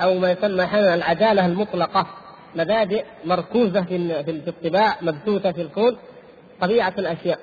أو 0.00 0.14
ما 0.14 0.30
يسمى 0.32 0.64
أحيانا 0.64 0.94
العدالة 0.94 1.46
المطلقة. 1.46 2.06
مبادئ 2.54 3.04
مركوزة 3.24 3.82
في 3.82 4.44
الطباع 4.48 4.96
مبثوثة 5.02 5.52
في 5.52 5.62
الكون 5.62 5.96
طبيعة 6.60 6.94
الأشياء. 6.98 7.38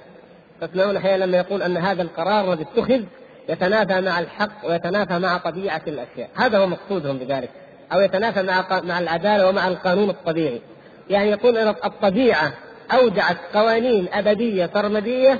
تسمعون 0.62 0.98
أحيانا 0.98 1.26
لما 1.26 1.38
يقول 1.38 1.62
أن 1.62 1.78
هذا 1.78 2.02
القرار 2.02 2.54
الذي 2.54 2.64
اتخذ 2.64 3.02
يتنافى 3.50 4.02
مع 4.02 4.20
الحق 4.20 4.66
ويتنافى 4.68 5.20
مع 5.20 5.38
طبيعة 5.38 5.82
الأشياء. 5.88 6.30
هذا 6.36 6.58
هو 6.58 6.68
مقصودهم 6.68 7.18
بذلك. 7.18 7.50
أو 7.94 8.02
يتنافى 8.02 8.44
مع 8.44 8.82
مع 8.84 9.00
العدالة 9.00 9.50
ومع 9.50 9.68
القانون 9.68 10.10
الطبيعي. 10.10 10.62
يعني 11.10 11.30
يقول 11.30 11.58
أن 11.58 11.68
الطبيعة 11.68 12.54
أودعت 12.92 13.38
قوانين 13.54 14.08
أبدية 14.14 14.70
سرمديه 14.74 15.40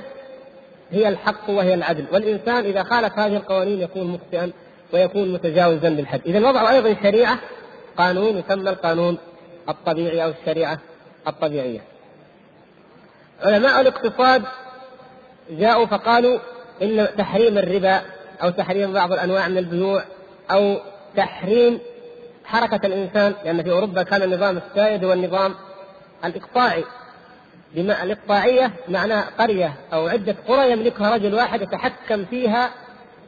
هي 0.90 1.08
الحق 1.08 1.50
وهي 1.50 1.74
العدل. 1.74 2.04
والإنسان 2.12 2.64
إذا 2.64 2.82
خالف 2.82 3.18
هذه 3.18 3.36
القوانين 3.36 3.80
يكون 3.80 4.06
مخطئا 4.06 4.50
ويكون 4.92 5.32
متجاوزا 5.32 5.88
للحد 5.88 6.20
اذا 6.26 6.48
وضعوا 6.48 6.70
أيضا 6.70 6.96
شريعه 7.02 7.38
قانون 7.98 8.36
يسمى 8.38 8.70
القانون 8.70 9.18
الطبيعي 9.68 10.24
أو 10.24 10.30
الشريعة 10.40 10.78
الطبيعية. 11.28 11.80
علماء 13.42 13.80
الاقتصاد 13.80 14.42
جاءوا 15.50 15.86
فقالوا 15.86 16.38
إن 16.82 17.08
تحريم 17.18 17.58
الربا 17.58 18.00
أو 18.42 18.50
تحريم 18.50 18.92
بعض 18.92 19.12
الأنواع 19.12 19.48
من 19.48 19.58
البيوع 19.58 20.02
أو 20.50 20.76
تحريم 21.16 21.78
حركة 22.44 22.86
الإنسان 22.86 23.34
لأن 23.44 23.62
في 23.62 23.70
أوروبا 23.70 24.02
كان 24.02 24.22
النظام 24.22 24.56
السائد 24.56 25.04
هو 25.04 25.12
النظام 25.12 25.54
الإقطاعي. 26.24 26.84
بما 27.76 28.02
الإقطاعية 28.02 28.70
معناها 28.88 29.30
قرية 29.38 29.72
أو 29.92 30.08
عدة 30.08 30.36
قرى 30.48 30.70
يملكها 30.70 31.14
رجل 31.14 31.34
واحد 31.34 31.62
يتحكم 31.62 32.24
فيها 32.24 32.70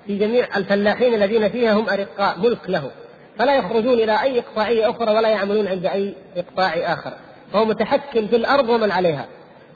في 0.06 0.18
جميع 0.18 0.56
الفلاحين 0.56 1.14
الذين 1.14 1.48
فيها 1.48 1.72
هم 1.72 1.88
أرقاء 1.88 2.38
ملك 2.38 2.70
له. 2.70 2.90
فلا 3.38 3.56
يخرجون 3.56 3.94
إلى 3.94 4.22
أي 4.22 4.38
إقطاعية 4.38 4.90
أخرى 4.90 5.14
ولا 5.14 5.28
يعملون 5.28 5.68
عند 5.68 5.86
أي 5.86 6.14
إقطاع 6.36 6.92
آخر. 6.92 7.12
فهو 7.52 7.64
متحكم 7.64 8.26
في 8.26 8.36
الأرض 8.36 8.68
ومن 8.68 8.90
عليها. 8.90 9.26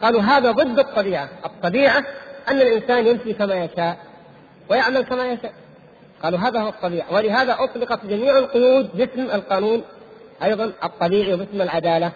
قالوا 0.03 0.21
هذا 0.23 0.51
ضد 0.51 0.79
الطبيعة. 0.79 1.29
الطبيعة 1.45 2.05
أن 2.49 2.61
الإنسان 2.61 3.07
يمشي 3.07 3.33
كما 3.33 3.55
يشاء 3.55 3.97
ويعمل 4.71 5.03
كما 5.03 5.27
يشاء. 5.27 5.53
قالوا 6.23 6.39
هذا 6.39 6.61
هو 6.61 6.69
الطبيعة. 6.69 7.15
ولهذا 7.15 7.57
أطلقت 7.59 8.07
جميع 8.07 8.39
القيود 8.39 8.91
باسم 8.95 9.21
القانون 9.21 9.83
أيضا 10.43 10.73
الطبيعي 10.85 11.35
وباسم 11.35 11.63
العدالة 11.63 12.13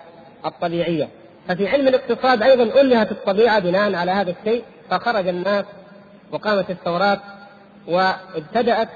الطبيعية. 0.46 1.08
ففي 1.48 1.68
علم 1.68 1.88
الاقتصاد 1.88 2.42
أيضا 2.42 2.80
ألهت 2.80 3.12
الطبيعة 3.12 3.58
بناء 3.58 3.94
على 3.94 4.10
هذا 4.10 4.34
الشيء 4.40 4.64
فخرج 4.90 5.28
الناس 5.28 5.64
وقامت 6.32 6.70
الثورات 6.70 7.18
وابتدأت 7.88 8.88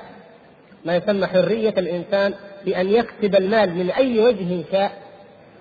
ما 0.85 0.97
يسمى 0.97 1.26
حرية 1.26 1.75
الإنسان 1.78 2.35
بأن 2.64 2.90
يكسب 2.90 3.35
المال 3.35 3.75
من 3.75 3.90
أي 3.90 4.21
وجه 4.21 4.64
شاء 4.73 4.92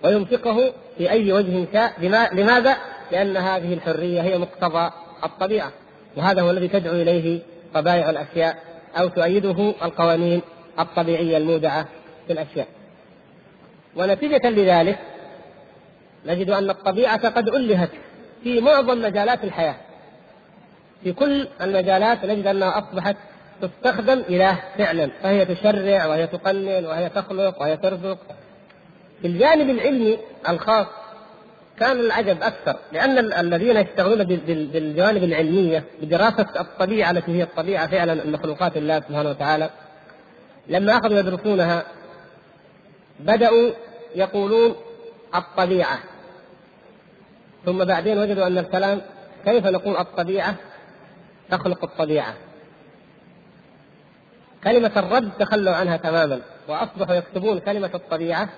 وينفقه 0.03 0.73
في 0.97 1.09
أي 1.09 1.33
وجه 1.33 1.65
شاء 1.73 1.93
لماذا؟ 2.33 2.77
لأن 3.11 3.37
هذه 3.37 3.73
الحرية 3.73 4.21
هي 4.21 4.37
مقتضى 4.37 4.91
الطبيعة 5.23 5.71
وهذا 6.17 6.41
هو 6.41 6.51
الذي 6.51 6.67
تدعو 6.67 6.93
إليه 6.93 7.39
طبائع 7.73 8.09
الأشياء 8.09 8.57
أو 8.97 9.07
تؤيده 9.07 9.73
القوانين 9.83 10.41
الطبيعية 10.79 11.37
المودعة 11.37 11.85
في 12.27 12.33
الأشياء 12.33 12.67
ونتيجة 13.95 14.49
لذلك 14.49 14.99
نجد 16.25 16.49
أن 16.49 16.69
الطبيعة 16.69 17.29
قد 17.29 17.47
ألهت 17.47 17.89
في 18.43 18.59
معظم 18.59 19.01
مجالات 19.01 19.43
الحياة. 19.43 19.75
في 21.03 21.13
كل 21.13 21.47
المجالات 21.61 22.25
نجد 22.25 22.47
أنها 22.47 22.77
أصبحت 22.79 23.15
تستخدم 23.61 24.23
إله 24.29 24.59
فعلا 24.77 25.09
فهي 25.23 25.45
تشرع 25.45 26.05
وهي 26.05 26.27
تقنن 26.27 26.85
وهي 26.85 27.09
تخلق 27.09 27.61
وهي 27.61 27.77
ترزق. 27.77 28.17
في 29.21 29.27
الجانب 29.27 29.69
العلمي 29.69 30.17
الخاص 30.49 30.87
كان 31.79 31.99
العجب 31.99 32.43
أكثر 32.43 32.75
لأن 32.91 33.33
الذين 33.33 33.77
يشتغلون 33.77 34.23
بالجوانب 34.47 35.23
العلمية 35.23 35.83
بدراسة 36.01 36.45
الطبيعة 36.59 37.11
التي 37.11 37.31
هي 37.31 37.43
الطبيعة 37.43 37.87
فعلا 37.87 38.23
المخلوقات 38.23 38.77
الله 38.77 38.99
سبحانه 38.99 39.29
وتعالى 39.29 39.69
لما 40.67 40.97
أخذوا 40.97 41.19
يدرسونها 41.19 41.83
بدأوا 43.19 43.71
يقولون 44.15 44.75
الطبيعة. 45.35 45.99
ثم 47.65 47.83
بعدين 47.83 48.19
وجدوا 48.19 48.47
أن 48.47 48.57
الكلام 48.57 49.01
كيف 49.45 49.65
نقول 49.65 49.97
الطبيعة؟ 49.97 50.55
تخلق 51.49 51.83
الطبيعة. 51.83 52.33
كلمة 54.63 54.91
الرد 54.97 55.31
تخلوا 55.39 55.75
عنها 55.75 55.97
تماما 55.97 56.41
وأصبحوا 56.67 57.15
يكتبون 57.15 57.59
كلمة 57.59 57.91
الطبيعة 57.95 58.49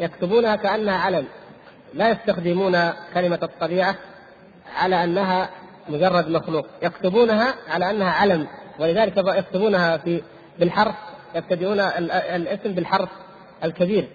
يكتبونها 0.00 0.56
كأنها 0.56 0.98
علم. 0.98 1.24
لا 1.94 2.10
يستخدمون 2.10 2.90
كلمة 3.14 3.38
الطبيعة 3.42 3.94
على 4.76 5.04
أنها 5.04 5.50
مجرد 5.88 6.28
مخلوق 6.28 6.66
يكتبونها 6.82 7.54
على 7.68 7.90
أنها 7.90 8.10
علم. 8.10 8.46
ولذلك 8.78 9.16
يكتبونها 9.16 9.96
في 9.96 10.22
بالحرف 10.58 10.94
يبتدئون 11.34 11.80
الاسم 11.80 12.72
بالحرف 12.72 13.08
الكبير. 13.64 14.08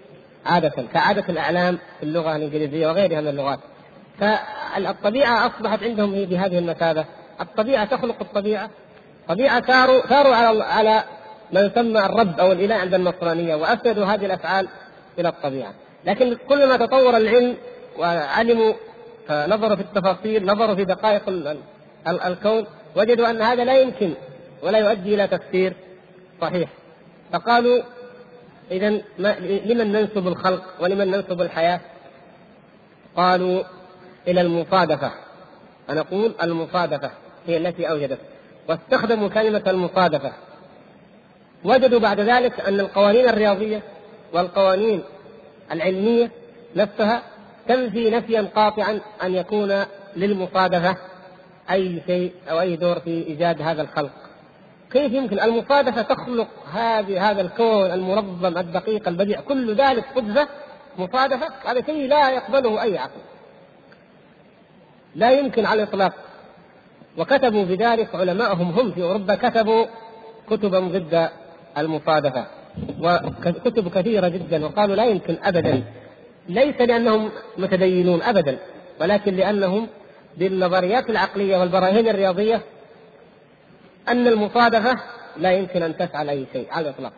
عادة 0.46 0.84
كعادة 0.94 1.24
الأعلام 1.28 1.78
في 2.00 2.02
اللغة 2.02 2.36
الإنجليزية 2.36 2.86
وغيرها 2.86 3.20
من 3.20 3.28
اللغات. 3.28 3.58
فالطبيعة 4.20 5.46
أصبحت 5.46 5.82
عندهم 5.82 6.10
بهذه 6.10 6.58
المثابة 6.58 7.04
الطبيعة 7.40 7.84
تخلق 7.84 8.16
الطبيعة. 8.20 8.70
طبيعة 9.28 9.60
ثاروا 9.60 10.00
ثاروا 10.00 10.34
على 10.34 10.64
على 10.64 11.04
ما 11.52 11.60
يسمى 11.60 12.00
الرب 12.00 12.40
أو 12.40 12.52
الإله 12.52 12.74
عند 12.74 12.94
النصرانية 12.94 13.54
وأسندوا 13.54 14.04
هذه 14.04 14.26
الأفعال 14.26 14.68
إلى 15.18 15.28
الطبيعة. 15.28 15.74
لكن 16.04 16.36
كلما 16.48 16.76
تطور 16.76 17.16
العلم 17.16 17.56
وعلموا 17.98 18.72
نظروا 19.30 19.76
في 19.76 19.82
التفاصيل 19.82 20.46
نظروا 20.46 20.74
في 20.74 20.84
دقائق 20.84 21.22
الكون 22.08 22.66
وجدوا 22.96 23.30
أن 23.30 23.42
هذا 23.42 23.64
لا 23.64 23.80
يمكن 23.80 24.14
ولا 24.62 24.78
يؤدي 24.78 25.14
إلى 25.14 25.26
تفسير 25.28 25.72
صحيح. 26.40 26.68
فقالوا 27.32 27.82
اذا 28.70 28.88
لمن 29.66 29.92
ننسب 29.92 30.28
الخلق 30.28 30.62
ولمن 30.80 31.10
ننسب 31.10 31.40
الحياة؟ 31.40 31.80
قالوا 33.16 33.62
إلى 34.28 34.40
المصادفة 34.40 35.12
فنقول 35.88 36.34
المصادفة 36.42 37.10
هي 37.46 37.56
التي 37.56 37.90
أوجدت 37.90 38.18
واستخدموا 38.68 39.28
كلمة 39.28 39.62
المصادفة 39.66 40.32
وجدوا 41.64 42.00
بعد 42.00 42.20
ذلك 42.20 42.60
أن 42.60 42.80
القوانين 42.80 43.28
الرياضية 43.28 43.82
والقوانين 44.32 45.02
العلمية 45.72 46.30
نفسها 46.76 47.22
تنفي 47.68 48.10
نفيا 48.10 48.48
قاطعا 48.54 49.00
أن 49.22 49.34
يكون 49.34 49.84
للمصادفة 50.16 50.96
أي 51.70 52.02
شيء 52.06 52.32
أو 52.50 52.60
أي 52.60 52.76
دور 52.76 53.00
في 53.00 53.10
إيجاد 53.10 53.62
هذا 53.62 53.82
الخلق. 53.82 54.25
كيف 54.96 55.12
يمكن؟ 55.12 55.40
المصادفه 55.40 56.02
تخلق 56.02 56.48
هذه 56.72 57.30
هذا 57.30 57.40
الكون 57.40 57.90
المنظم 57.90 58.58
الدقيق 58.58 59.08
البديع. 59.08 59.40
كل 59.40 59.74
ذلك 59.74 60.04
صدفه 60.14 60.48
مصادفه 60.98 61.46
هذا 61.66 61.86
شيء 61.86 62.08
لا 62.08 62.30
يقبله 62.30 62.82
أي 62.82 62.98
عقل. 62.98 63.20
لا 65.14 65.30
يمكن 65.30 65.66
على 65.66 65.82
الإطلاق. 65.82 66.12
وكتبوا 67.18 67.64
بذلك 67.64 68.14
علماءهم 68.14 68.70
هم 68.70 68.92
في 68.92 69.02
أوروبا 69.02 69.34
كتبوا 69.34 69.86
كتبا 70.50 70.78
ضد 70.78 71.28
المصادفه 71.78 72.46
وكتب 73.00 73.88
كثيرة 73.88 74.28
جدا 74.28 74.64
وقالوا 74.64 74.96
لا 74.96 75.04
يمكن 75.04 75.36
ابدا. 75.42 75.82
ليس 76.48 76.80
لأنهم 76.80 77.30
متدينون 77.58 78.22
ابدا 78.22 78.58
ولكن 79.00 79.36
لأنهم 79.36 79.88
بالنظريات 80.36 81.10
العقلية 81.10 81.56
والبراهين 81.56 82.08
الرياضية 82.08 82.62
أن 84.08 84.26
المصادفة 84.26 84.96
لا 85.36 85.52
يمكن 85.52 85.82
أن 85.82 85.96
تفعل 85.96 86.28
أي 86.28 86.46
شيء 86.52 86.72
على 86.72 86.88
الإطلاق. 86.88 87.12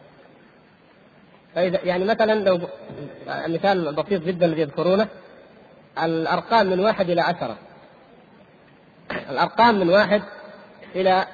فاذا 1.55 1.81
يعني 1.85 2.05
مثلا 2.05 2.35
لو 2.35 2.61
مثال 3.29 3.95
بسيط 3.95 4.23
جدا 4.23 4.47
الذي 4.47 4.61
يذكرونه 4.61 5.09
الأرقام 6.03 6.67
من 6.67 6.81
واحد 6.81 7.11
إلى 7.11 7.21
عشرة 7.21 7.57
الأرقام 9.31 9.81
من 9.81 9.89
واحد 9.91 10.23
إلى 10.95 11.27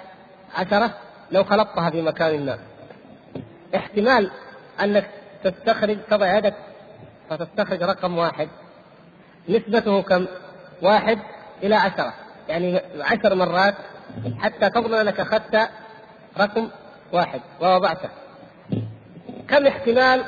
عشرة 0.55 0.91
لو 1.31 1.45
خلطتها 1.45 1.91
في 1.91 2.03
مكان 2.03 2.47
ما 2.47 2.59
احتمال 3.77 4.31
أنك 4.81 5.11
تستخرج 5.45 5.99
تضع 6.11 6.39
يدك 6.39 6.55
فتستخرج 7.31 7.83
رقم 7.83 8.19
واحد 8.19 8.49
نسبته 9.49 10.03
كم؟ 10.03 10.27
واحد 10.83 11.19
إلى 11.63 11.75
عشرة 11.75 12.15
يعني 12.49 12.81
عشر 13.01 13.35
مرات 13.35 13.75
حتى 14.41 14.71
تظن 14.71 14.95
أنك 14.95 15.21
أخذت 15.21 15.69
رقم 16.39 16.69
واحد 17.13 17.41
ووضعته. 17.61 18.09
كم 19.49 19.67
احتمال 19.67 20.25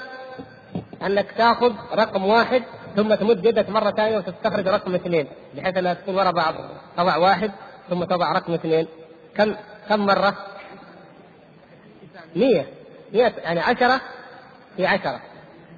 أنك 1.03 1.33
تأخذ 1.33 1.73
رقم 1.95 2.25
واحد 2.25 2.63
ثم 2.97 3.15
تمد 3.15 3.45
يدك 3.45 3.71
مرة 3.71 3.91
ثانية 3.91 4.19
وتستخرج 4.19 4.69
رقم 4.69 4.95
اثنين 4.95 5.27
بحيث 5.55 5.77
أنها 5.77 5.95
تكون 5.95 6.15
وراء 6.15 6.33
بعض 6.33 6.55
تضع 6.97 7.17
واحد 7.17 7.53
ثم 7.91 8.05
تضع 8.05 8.33
رقم 8.33 8.55
اثنين؟ 8.55 8.87
كم 9.35 9.55
كم 9.89 10.07
مرة؟ 10.07 10.35
مية. 12.37 12.67
مية 13.13 13.35
يعني 13.39 13.61
عشرة؟ 13.61 14.01
في 14.77 14.87
عشرة. 14.87 15.21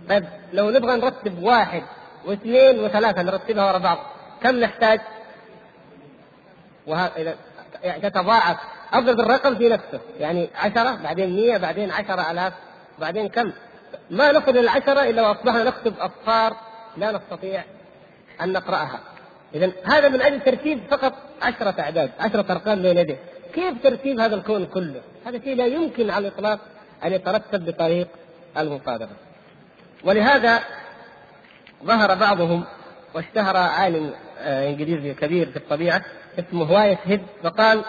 طيب 0.08 0.24
لو 0.52 0.70
نبغى 0.70 0.96
نرتب 0.96 1.42
واحد 1.42 1.82
واثنين 2.24 2.80
وثلاثة 2.80 3.22
نرتبها 3.22 3.64
وراء 3.64 3.78
بعض 3.78 3.98
كم 4.42 4.56
نحتاج؟ 4.56 5.00
يعني 6.86 7.34
تتضاعف. 8.02 8.56
اضرب 8.92 9.20
الرقم 9.20 9.54
في 9.54 9.68
نفسه. 9.68 10.00
يعني 10.20 10.50
عشرة 10.54 11.02
بعدين 11.02 11.36
مية 11.36 11.56
بعدين 11.56 11.90
عشرة 11.90 12.30
آلاف 12.30 12.52
بعدين 12.98 13.28
كم؟ 13.28 13.52
ما 14.10 14.30
إلى 14.30 14.60
العشرة 14.60 15.10
إلا 15.10 15.28
وأصبحنا 15.28 15.64
نكتب 15.64 15.94
أصفار 15.98 16.56
لا 16.96 17.12
نستطيع 17.12 17.64
أن 18.40 18.52
نقرأها. 18.52 19.00
إذا 19.54 19.72
هذا 19.84 20.08
من 20.08 20.22
أجل 20.22 20.40
ترتيب 20.40 20.80
فقط 20.90 21.14
عشرة 21.42 21.74
أعداد 21.80 22.10
عشرة 22.20 22.52
أرقام 22.52 22.82
بين 22.82 22.98
يديه. 22.98 23.18
كيف 23.54 23.82
ترتيب 23.82 24.20
هذا 24.20 24.34
الكون 24.34 24.66
كله؟ 24.66 25.00
هذا 25.26 25.38
شيء 25.38 25.56
لا 25.56 25.66
يمكن 25.66 26.10
على 26.10 26.28
الإطلاق 26.28 26.58
أن 27.04 27.12
يترتب 27.12 27.64
بطريق 27.64 28.08
المصادفة 28.58 29.12
ولهذا 30.04 30.60
ظهر 31.84 32.14
بعضهم 32.14 32.64
واشتهر 33.14 33.56
عالم 33.56 34.14
إنجليزي 34.40 35.14
كبير 35.14 35.50
في 35.50 35.56
الطبيعة 35.56 36.02
اسمه 36.38 36.72
وايت 36.72 36.98
هيد 37.04 37.22
فقال 37.42 37.84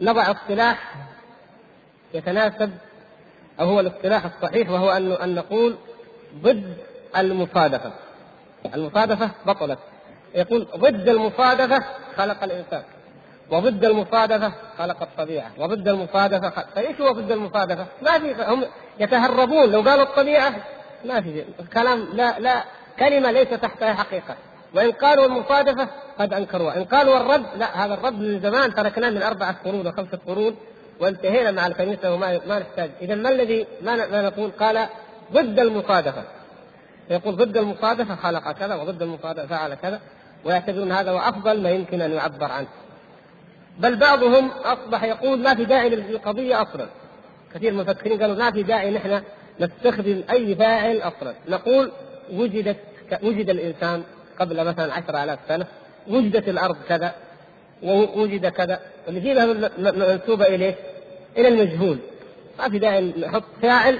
نضع 0.00 0.30
اصطلاح 0.30 0.94
يتناسب 2.14 2.70
أو 3.60 3.66
هو 3.66 3.80
الاصطلاح 3.80 4.24
الصحيح 4.24 4.70
وهو 4.70 4.90
ان 4.90 5.12
أن 5.12 5.34
نقول 5.34 5.76
ضد 6.42 6.76
المصادفة. 7.16 7.92
المصادفة 8.74 9.30
بطلت. 9.46 9.78
يقول 10.34 10.66
ضد 10.76 11.08
المصادفة 11.08 11.84
خلق 12.16 12.44
الإنسان 12.44 12.82
وضد 13.50 13.84
المصادفة 13.84 14.52
خلق 14.78 15.02
الطبيعة 15.02 15.50
وضد 15.58 15.88
المصادفة 15.88 16.50
خلق... 16.50 16.66
فإيش 16.74 17.00
هو 17.00 17.12
ضد 17.12 17.32
المصادفة؟ 17.32 17.86
ما 18.02 18.18
في 18.18 18.34
هم 18.44 18.64
يتهربون 19.00 19.70
لو 19.70 19.80
قالوا 19.80 20.04
الطبيعة 20.04 20.54
ما 21.04 21.20
في 21.20 21.44
كلام 21.72 22.08
لا 22.12 22.38
لا 22.40 22.64
كلمة 22.98 23.30
ليس 23.30 23.48
تحتها 23.48 23.94
حقيقة. 23.94 24.36
وإن 24.74 24.92
قالوا 24.92 25.26
المصادفة 25.26 25.88
قد 26.18 26.32
أنكروها. 26.32 26.76
إن 26.76 26.84
قالوا 26.84 27.16
الرد 27.16 27.44
لا 27.56 27.84
هذا 27.84 27.94
الرد 27.94 28.20
من 28.20 28.40
زمان 28.40 28.74
تركناه 28.74 29.10
من 29.10 29.22
أربعة 29.22 29.56
قرون 29.64 29.86
وخمسة 29.86 30.18
قرون 30.26 30.56
وانتهينا 31.00 31.50
مع 31.50 31.66
الكنيسة 31.66 32.14
وما 32.14 32.40
ما 32.46 32.58
نحتاج. 32.58 32.90
إذا 33.02 33.14
ما 33.14 33.28
الذي 33.28 33.66
ما, 33.82 34.22
نقول؟ 34.22 34.50
قال 34.50 34.86
ضد 35.32 35.60
المصادفة. 35.60 36.22
يقول 37.10 37.36
ضد 37.36 37.56
المصادفة 37.56 38.14
خلق 38.14 38.52
كذا 38.52 38.74
وضد 38.74 39.02
المصادفة 39.02 39.46
فعل 39.46 39.74
كذا 39.74 40.00
ويعتبرون 40.44 40.92
هذا 40.92 41.10
هو 41.10 41.18
أفضل 41.18 41.62
ما 41.62 41.70
يمكن 41.70 42.02
أن 42.02 42.12
يعبر 42.12 42.52
عنه. 42.52 42.68
بل 43.78 43.96
بعضهم 43.96 44.50
أصبح 44.64 45.04
يقول 45.04 45.38
ما 45.38 45.54
في 45.54 45.64
داعي 45.64 45.88
للقضية 45.88 46.62
أصلا. 46.62 46.86
كثير 47.54 47.72
من 47.72 47.80
المفكرين 47.80 48.22
قالوا 48.22 48.36
ما 48.36 48.50
في 48.50 48.62
داعي 48.62 48.90
نحن 48.90 49.22
نستخدم 49.60 50.22
أي 50.30 50.54
فاعل 50.54 50.98
أصلا. 50.98 51.34
نقول 51.48 51.92
وجدت 52.32 52.76
وجد 53.22 53.50
الإنسان 53.50 54.02
قبل 54.40 54.64
مثلا 54.64 54.94
عشر 54.94 55.22
آلاف 55.22 55.38
سنة 55.48 55.66
وجدت 56.08 56.48
الأرض 56.48 56.76
كذا 56.88 57.14
ووجد 57.82 58.46
كذا 58.46 58.80
ونجيبها 59.08 59.46
منسوبة 59.78 60.46
إليه 60.46 60.74
إلى 61.36 61.48
المجهول. 61.48 61.98
ما 62.58 62.68
في 62.68 62.78
داعي 62.78 63.14
نحط 63.18 63.44
فاعل 63.62 63.98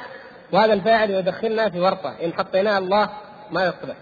وهذا 0.53 0.73
الفاعل 0.73 1.11
يدخلنا 1.11 1.71
في 1.71 1.81
ورطة. 1.81 2.15
إن 2.25 2.33
حطيناه 2.33 2.79
الله 2.79 3.11
ما 3.51 3.63
يصلح. 3.65 3.97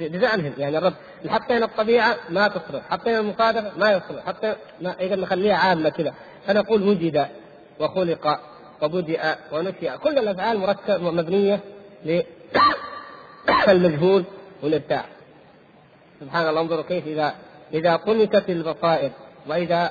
بزعمهم 0.00 0.52
يعني 0.58 0.78
الرب. 0.78 0.94
إن 1.24 1.30
حطينا 1.30 1.64
الطبيعة 1.64 2.16
ما 2.30 2.48
تصلح. 2.48 2.82
حطينا 2.90 3.18
المصادفة 3.18 3.72
ما 3.78 3.90
يصلح. 3.90 4.26
حتى 4.26 4.54
ما 4.80 4.94
إذا 5.00 5.16
نخليها 5.16 5.56
عامة 5.56 5.88
كذا. 5.88 6.14
فنقول 6.46 6.88
وجد 6.88 7.26
وخلق 7.80 8.40
وبدأ 8.82 9.36
ونشأ. 9.52 9.96
كل 9.96 10.18
الأفعال 10.18 10.58
مركبة 10.58 11.10
مبنية 11.10 11.60
للمجهول 13.68 14.24
والإبداع. 14.62 15.04
سبحان 16.20 16.48
الله 16.48 16.60
انظروا 16.60 16.82
كيف 16.82 17.06
إذا 17.06 17.34
إذا 17.72 17.96
طمست 17.96 18.44
البصائر 18.48 19.10
وإذا 19.46 19.90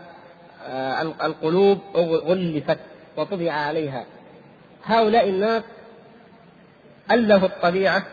آه، 0.67 1.01
القلوب 1.01 1.79
غلفت 1.95 2.77
وطبع 3.17 3.51
عليها. 3.51 4.05
هؤلاء 4.85 5.29
الناس 5.29 5.63
ألفوا 7.11 7.47
الطبيعة 7.47 8.03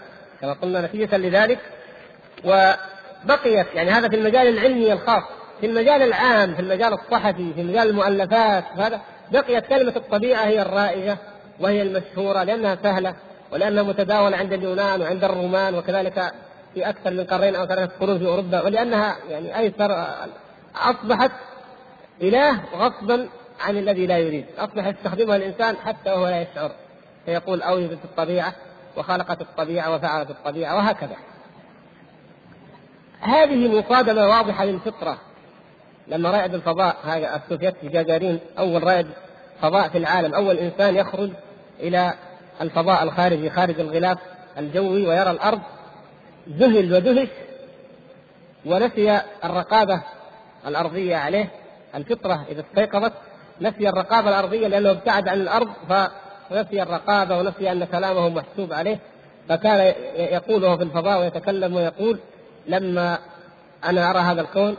كما 0.40 0.53
قلنا 0.53 0.81
نتيجة 0.81 1.16
لذلك 1.16 1.59
وبقيت 2.44 3.66
يعني 3.74 3.90
هذا 3.90 4.09
في 4.09 4.16
المجال 4.16 4.48
العلمي 4.48 4.92
الخاص 4.92 5.22
في 5.61 5.66
المجال 5.66 6.03
العام 6.03 6.55
في 6.55 6.61
المجال 6.61 6.92
الصحفي 6.92 7.55
في 7.55 7.62
مجال 7.62 7.88
المؤلفات 7.88 8.64
هذا 8.77 9.00
بقيت 9.33 9.66
كلمة 9.66 9.92
الطبيعة 9.96 10.44
هي 10.44 10.62
الرائجة 10.62 11.18
وهي 11.61 11.83
المشهورة 11.83 12.42
لأنها 12.42 12.79
سهلة 12.83 13.14
ولأنها 13.53 13.83
متداولة 13.83 14.37
عند 14.37 14.53
اليونان 14.53 15.03
وعند 15.03 15.24
الرومان 15.24 15.74
وكذلك 15.74 16.33
في 16.74 16.88
أكثر 16.88 17.10
من 17.10 17.24
قرين 17.24 17.56
أو 17.56 17.66
ثلاثة 17.66 17.92
قرون 18.00 18.18
في 18.18 18.26
أوروبا 18.26 18.62
ولأنها 18.62 19.16
يعني 19.28 19.58
أيسر 19.58 20.06
أصبحت 20.76 21.30
إله 22.22 22.60
غصبا 22.74 23.28
عن 23.60 23.76
الذي 23.76 24.06
لا 24.06 24.18
يريد. 24.18 24.46
أصبح 24.58 24.87
يستخدمها 24.87 25.37
الإنسان 25.37 25.76
حتى 25.76 26.10
وهو 26.10 26.26
لا 26.26 26.40
يشعر. 26.40 26.70
فيقول 27.26 27.62
أوجدت 27.62 28.04
الطبيعة 28.04 28.52
وخلقت 28.96 29.40
الطبيعة 29.40 29.94
وفعلت 29.94 30.30
الطبيعة 30.30 30.76
وهكذا. 30.76 31.16
هذه 33.20 33.78
مصادمة 33.78 34.28
واضحة 34.28 34.64
للفطرة. 34.64 35.18
لما 36.08 36.30
رائد 36.30 36.54
الفضاء 36.54 36.96
هذا 37.04 37.37
السوفيتي 37.37 37.88
جاجارين 37.88 38.40
أول 38.58 38.84
رائد 38.84 39.06
فضاء 39.62 39.88
في 39.88 39.98
العالم 39.98 40.34
أول 40.34 40.58
إنسان 40.58 40.96
يخرج 40.96 41.30
إلى 41.80 42.14
الفضاء 42.60 43.02
الخارجي 43.02 43.50
خارج 43.50 43.80
الغلاف 43.80 44.18
الجوي 44.58 45.06
ويرى 45.06 45.30
الأرض 45.30 45.60
ذهل 46.48 46.94
ودهش 46.94 47.28
ونسي 48.66 49.20
الرقابة 49.44 50.02
الأرضية 50.66 51.16
عليه. 51.16 51.48
الفطرة 51.94 52.46
إذا 52.48 52.61
استيقظت 52.61 53.12
نسي 53.61 53.88
الرقابة 53.88 54.28
الأرضية 54.28 54.66
لأنه 54.66 54.90
ابتعد 54.90 55.28
عن 55.28 55.40
الأرض 55.40 55.68
فنسي 55.88 56.83
الرقابة 56.83 57.38
ونسي 57.38 57.72
أن 57.72 57.85
كلامه 57.85 58.28
محسوب 58.28 58.72
عليه. 58.72 58.98
فكان 59.48 59.94
يقول 60.16 60.64
وهو 60.64 60.76
في 60.76 60.83
الفضاء 60.83 61.20
ويتكلم 61.20 61.74
ويقول 61.76 62.18
لما 62.66 63.18
أنا 63.85 64.11
أرى 64.11 64.18
هذا 64.18 64.40
الكون 64.40 64.76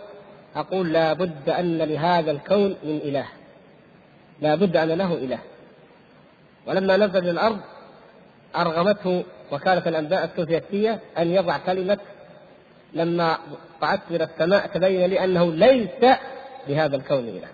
أقول 0.56 0.94
لا 0.94 1.14
بد 1.14 1.50
أن 1.50 1.78
لهذا 1.78 2.32
الكون 2.32 2.76
من 2.84 3.00
إله. 3.04 3.26
لا 4.42 4.56
بد 4.56 4.78
أن 4.78 4.90
له 4.90 5.14
إله. 5.14 5.40
ولما 6.68 6.98
نزل 6.98 7.30
الأرض 7.30 7.60
أرغمته 8.56 9.24
وكالة 9.52 9.84
الأنباء 9.88 10.26
السوفيتية 10.26 11.00
أن 11.18 11.32
يضع 11.32 11.58
كلمة 11.58 11.98
لما 12.94 13.38
صعدت 13.82 14.02
إلى 14.12 14.24
السماء 14.24 14.68
تبين 14.68 15.10
لي 15.10 15.24
أنه 15.24 15.52
ليس 15.54 16.18
بهذا 16.68 16.96
الكون 16.96 17.20
إله. 17.20 17.48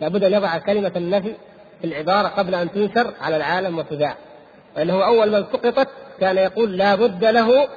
لابد 0.00 0.24
أن 0.24 0.32
يضع 0.32 0.58
كلمة 0.58 0.92
النفي 0.96 1.34
في 1.80 1.86
العبارة 1.86 2.28
قبل 2.28 2.54
أن 2.54 2.72
تنشر 2.72 3.14
على 3.20 3.36
العالم 3.36 3.78
وتذاع. 3.78 4.16
لأنه 4.76 5.06
أول 5.06 5.30
من 5.30 5.44
سقطت 5.52 5.88
كان 6.20 6.36
يقول 6.36 6.76
لا 6.76 6.94
بد 6.94 7.24
له 7.24 7.68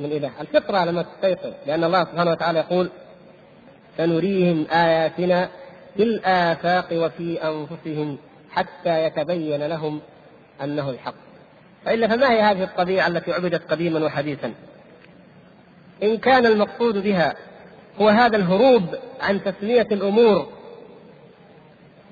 من 0.00 0.12
إله. 0.12 0.30
الفطرة 0.40 0.84
لما 0.84 1.02
تستيقظ 1.02 1.52
لأن 1.66 1.84
الله 1.84 2.04
سبحانه 2.04 2.30
وتعالى 2.30 2.58
يقول 2.58 2.90
سنريهم 3.96 4.66
آياتنا 4.72 5.48
في 5.96 6.02
الآفاق 6.02 6.86
وفي 6.92 7.42
أنفسهم 7.42 8.18
حتى 8.50 9.04
يتبين 9.04 9.66
لهم 9.66 10.00
أنه 10.62 10.90
الحق. 10.90 11.23
والا 11.86 12.08
فما 12.08 12.32
هي 12.32 12.40
هذه 12.40 12.64
الطبيعه 12.64 13.06
التي 13.06 13.32
عبدت 13.32 13.70
قديما 13.70 14.04
وحديثا؟ 14.04 14.52
إن 16.02 16.18
كان 16.18 16.46
المقصود 16.46 17.02
بها 17.02 17.34
هو 18.00 18.08
هذا 18.08 18.36
الهروب 18.36 18.82
عن 19.20 19.40
تسمية 19.44 19.86
الأمور 19.92 20.46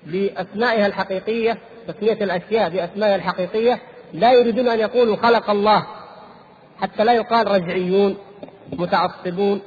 بأسمائها 0.06 0.86
الحقيقية، 0.86 1.58
تسمية 1.88 2.12
الأشياء 2.12 2.70
بأسمائها 2.70 3.16
الحقيقية، 3.16 3.78
لا 4.12 4.32
يريدون 4.32 4.68
أن 4.68 4.78
يقولوا 4.78 5.16
خلق 5.16 5.50
الله 5.50 5.86
حتى 6.80 7.04
لا 7.04 7.12
يقال 7.12 7.50
رجعيون 7.50 8.16
متعصبون 8.72 9.60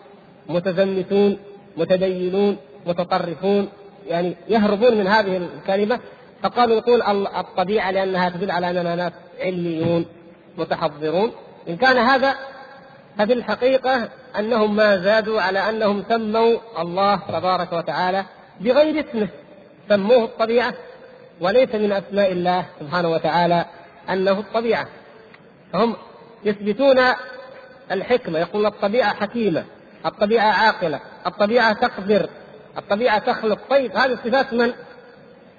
متزمتون 0.50 1.38
متدينون 1.78 2.58
متطرفون 2.86 3.70
يعني 4.08 4.36
يهربون 4.50 4.98
من 4.98 5.08
هذه 5.08 5.38
الكلمة 5.38 6.00
فقالوا 6.46 6.78
يقول 6.78 7.02
الطبيعة 7.28 7.92
لأنها 7.92 8.30
تدل 8.30 8.52
على 8.52 8.70
أننا 8.70 8.96
ناس 8.96 9.12
علميون 9.40 10.06
متحضرون. 10.58 11.32
إن 11.70 11.78
كان 11.78 11.98
هذا 11.98 12.36
ففي 13.18 13.34
الحقيقة 13.34 14.10
أنهم 14.40 14.76
ما 14.76 14.98
زادوا 14.98 15.42
على 15.42 15.70
أنهم 15.70 16.04
سموا 16.10 16.58
الله 16.80 17.16
تبارك 17.16 17.74
وتعالى 17.74 18.26
بغير 18.60 19.06
اسمه. 19.10 19.28
سموه 19.90 20.24
الطبيعة 20.24 20.74
وليس 21.42 21.76
من 21.76 21.92
أسماء 21.92 22.32
الله 22.32 22.66
سبحانه 22.80 23.10
وتعالى 23.10 23.66
أنه 24.10 24.40
الطبيعة. 24.40 24.88
فهم 25.74 25.96
يثبتون 26.44 27.00
الحكمة 27.92 28.40
يقول 28.40 28.66
الطبيعة 28.66 29.14
حكيمة 29.14 29.66
الطبيعة 30.06 30.52
عاقلة 30.52 31.00
الطبيعة 31.28 31.74
تقدر 31.74 32.30
الطبيعة 32.78 33.20
تخلق. 33.20 33.60
طيب 33.70 33.96
هذه 33.98 34.18
صفات 34.26 34.54
من؟ 34.54 34.74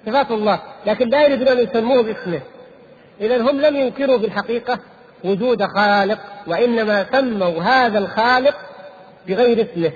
صفات 0.05 0.31
الله. 0.31 0.59
لكن 0.85 1.09
لا 1.09 1.23
يريدون 1.23 1.47
أن 1.47 1.59
يسموه 1.59 2.03
باسمه. 2.03 2.41
اذا 3.21 3.41
هم 3.41 3.61
لم 3.61 3.75
ينكروا 3.75 4.17
في 4.17 4.25
الحقيقة 4.25 4.79
وجود 5.23 5.63
خالق 5.63 6.19
وإنما 6.47 7.05
سموا 7.11 7.63
هذا 7.63 7.97
الخالق 7.97 8.55
بغير 9.27 9.67
اسمه. 9.71 9.91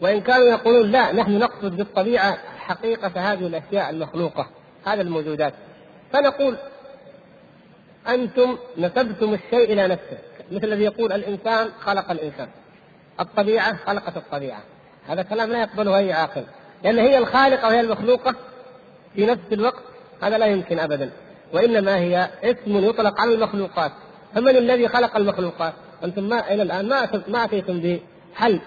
وإن 0.00 0.20
كانوا 0.20 0.44
يقولون 0.44 0.90
لا 0.90 1.12
نحن 1.12 1.38
نقصد 1.38 1.76
بالطبيعة 1.76 2.38
حقيقه 2.58 3.32
هذه 3.32 3.46
الأشياء 3.46 3.90
المخلوقة 3.90 4.46
هذه 4.84 5.00
الموجودات. 5.00 5.54
فنقول 6.12 6.56
أنتم 8.08 8.58
نسبتم 8.78 9.34
الشيء 9.34 9.72
إلى 9.72 9.88
نفسه 9.88 10.18
مثل 10.52 10.64
الذي 10.64 10.84
يقول 10.84 11.12
الإنسان 11.12 11.68
خلق 11.80 12.10
الإنسان. 12.10 12.48
الطبيعة 13.20 13.76
خلقت 13.76 14.16
الطبيعة. 14.16 14.62
هذا 15.08 15.22
كلام 15.22 15.50
لا 15.50 15.60
يقبله 15.60 15.98
أي 15.98 16.12
عاقل. 16.12 16.44
لأن 16.84 16.98
هي 16.98 17.18
الخالقة 17.18 17.68
وهي 17.68 17.80
المخلوقة 17.80 18.34
في 19.14 19.26
نفس 19.26 19.52
الوقت 19.52 19.82
هذا 20.22 20.38
لا 20.38 20.46
يمكن 20.46 20.78
ابدا. 20.78 21.10
وإنما 21.52 21.96
هي 21.96 22.28
اسم 22.42 22.76
يطلق 22.88 23.20
على 23.20 23.34
المخلوقات. 23.34 23.92
فمن 24.34 24.56
الذي 24.56 24.88
خلق 24.88 25.16
المخلوقات؟ 25.16 25.72
أنتم 26.04 26.22
ما 26.28 26.54
إلى 26.54 26.62
الآن 26.62 26.88
ما 26.88 27.22
ما 27.28 27.44
أتيتم 27.44 27.80
بحل؟ 27.80 28.60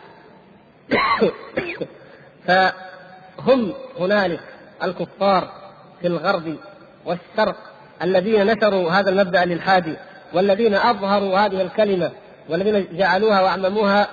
فهم 2.47 3.73
هنالك 3.99 4.39
الكفار 4.83 5.51
في 6.01 6.07
الغرب 6.07 6.55
والشرق 7.05 7.55
الذين 8.01 8.45
نشروا 8.45 8.91
هذا 8.91 9.09
المبدأ 9.09 9.43
الالحادي 9.43 9.95
والذين 10.33 10.75
أظهروا 10.75 11.39
هذه 11.39 11.61
الكلمة 11.61 12.11
والذين 12.49 12.87
جعلوها 12.97 13.41
واعمموها 13.41 14.07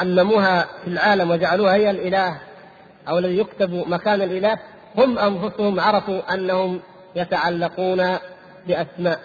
عمموها 0.00 0.66
في 0.84 0.90
العالم 0.90 1.30
وجعلوها 1.30 1.74
هي 1.74 1.90
الإله. 1.90 2.40
أو 3.08 3.18
الذي 3.18 3.38
يكتب 3.38 3.84
مكان 3.88 4.22
الإله 4.22 4.58
هم 4.98 5.18
أنفسهم 5.18 5.80
عرفوا 5.80 6.34
أنهم 6.34 6.80
يتعلقون 7.16 8.16
بأسماء. 8.66 9.20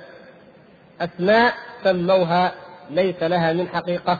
أسماء 1.02 1.54
سموها 1.84 2.52
ليس 2.90 3.24
لها 3.24 3.54
من 3.54 3.68
حقيقة 3.68 4.20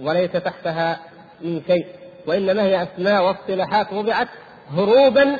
وليس 0.00 0.32
تحتها 0.32 1.00
من 1.40 1.62
شيء 1.66 1.86
وإنما 2.26 2.62
هي 2.62 2.82
أسماء 2.82 3.24
واصطلاحات 3.24 3.92
وضعت 3.92 4.28
هروبا 4.76 5.36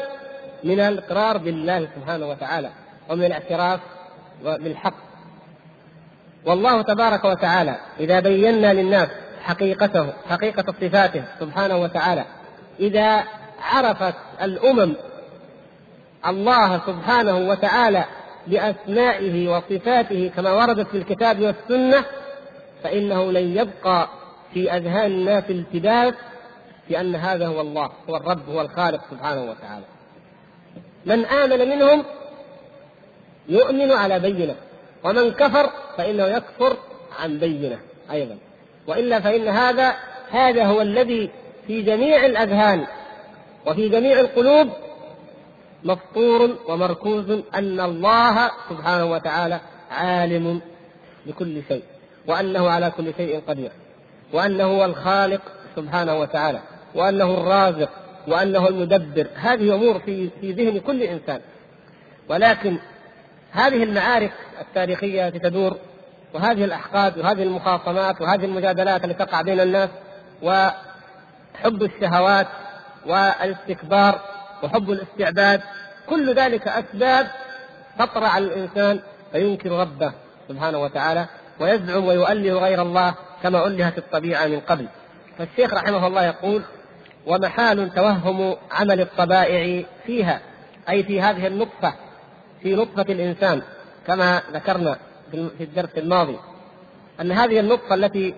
من 0.64 0.80
الإقرار 0.80 1.38
بالله 1.38 1.88
سبحانه 1.96 2.26
وتعالى 2.26 2.70
ومن 3.10 3.24
الاعتراف 3.24 3.80
بالحق 4.44 4.94
والله 6.46 6.82
تبارك 6.82 7.24
وتعالى 7.24 7.76
إذا 8.00 8.20
بينا 8.20 8.72
للناس 8.72 9.08
حقيقته 9.42 10.12
حقيقة 10.30 10.74
صفاته 10.80 11.24
سبحانه 11.40 11.76
وتعالى 11.76 12.24
إذا 12.80 13.24
عرفت 13.62 14.14
الأمم 14.42 14.94
الله 16.26 16.80
سبحانه 16.86 17.36
وتعالى 17.48 18.04
باسمائه 18.46 19.48
وصفاته 19.48 20.30
كما 20.36 20.52
وردت 20.52 20.88
في 20.88 20.96
الكتاب 20.96 21.40
والسنة 21.40 22.04
فإنه 22.82 23.32
لن 23.32 23.56
يبقى 23.56 24.08
في 24.54 24.76
أذهان 24.76 25.10
الناس 25.12 25.44
التباس 25.50 26.14
بأن 26.88 27.14
هذا 27.14 27.46
هو 27.46 27.60
الله 27.60 27.90
هو 28.10 28.16
الرب 28.16 28.48
هو 28.48 28.60
الخالق 28.60 29.00
سبحانه 29.10 29.42
وتعالى. 29.42 29.84
من 31.06 31.24
آمن 31.24 31.68
منهم 31.68 32.04
يؤمن 33.48 33.92
على 33.92 34.18
بينة 34.18 34.54
ومن 35.04 35.30
كفر 35.30 35.70
فإنه 35.96 36.24
يكفر 36.24 36.76
عن 37.20 37.38
بينة 37.38 37.78
أيضا. 38.10 38.38
وإلا 38.86 39.20
فإن 39.20 39.48
هذا 39.48 39.94
هذا 40.30 40.64
هو 40.64 40.82
الذي 40.82 41.30
في 41.66 41.82
جميع 41.82 42.26
الأذهان 42.26 42.86
وفي 43.66 43.88
جميع 43.88 44.20
القلوب 44.20 44.68
مفطور 45.84 46.56
ومركوز 46.68 47.30
أن 47.54 47.80
الله 47.80 48.50
سبحانه 48.70 49.04
وتعالى 49.04 49.60
عالم 49.90 50.60
بكل 51.26 51.62
شيء 51.68 51.82
وأنه 52.26 52.68
على 52.70 52.92
كل 52.96 53.14
شيء 53.16 53.42
قدير 53.48 53.70
وأنه 54.32 54.64
هو 54.64 54.84
الخالق 54.84 55.40
سبحانه 55.76 56.20
وتعالى 56.20 56.60
وأنه 56.94 57.34
الرازق 57.34 57.90
وأنه 58.28 58.68
المدبر. 58.68 59.26
هذه 59.34 59.74
أمور 59.74 59.98
في 59.98 60.30
في 60.40 60.52
ذهن 60.52 60.80
كل 60.80 61.02
إنسان. 61.02 61.40
ولكن 62.28 62.78
هذه 63.52 63.82
المعارك 63.82 64.32
التاريخية 64.60 65.28
التي 65.28 65.38
تدور 65.38 65.76
وهذه 66.34 66.64
الأحقاد 66.64 67.18
وهذه 67.18 67.42
المخاصمات 67.42 68.20
وهذه 68.20 68.44
المجادلات 68.44 69.04
التي 69.04 69.24
تقع 69.24 69.42
بين 69.42 69.60
الناس 69.60 69.90
وحب 71.54 71.82
الشهوات 71.82 72.46
والاستكبار 73.06 74.20
وحب 74.62 74.90
الاستعباد 74.90 75.60
كل 76.08 76.34
ذلك 76.34 76.68
أسباب 76.68 77.26
تطرأ 77.98 78.28
على 78.28 78.44
الإنسان 78.44 79.00
فينكر 79.32 79.70
ربه 79.70 80.12
سبحانه 80.48 80.78
وتعالى 80.78 81.26
ويزعم 81.60 82.04
ويؤله 82.04 82.58
غير 82.58 82.82
الله 82.82 83.14
كما 83.42 83.66
ألهت 83.66 83.98
الطبيعة 83.98 84.46
من 84.46 84.60
قبل. 84.60 84.86
فالشيخ 85.38 85.74
رحمه 85.74 86.06
الله 86.06 86.24
يقول 86.24 86.62
ومحال 87.26 87.94
توهم 87.94 88.56
عمل 88.70 89.00
الطبائع 89.00 89.84
فيها 90.06 90.40
أي 90.88 91.02
في 91.02 91.20
هذه 91.20 91.46
النطفة 91.46 91.94
في 92.62 92.74
نطفة 92.74 93.02
الإنسان 93.02 93.62
كما 94.06 94.42
ذكرنا 94.52 94.96
في 95.30 95.64
الدرس 95.64 95.90
الماضي 95.96 96.38
أن 97.20 97.32
هذه 97.32 97.60
النطفة 97.60 97.94
التي 97.94 98.34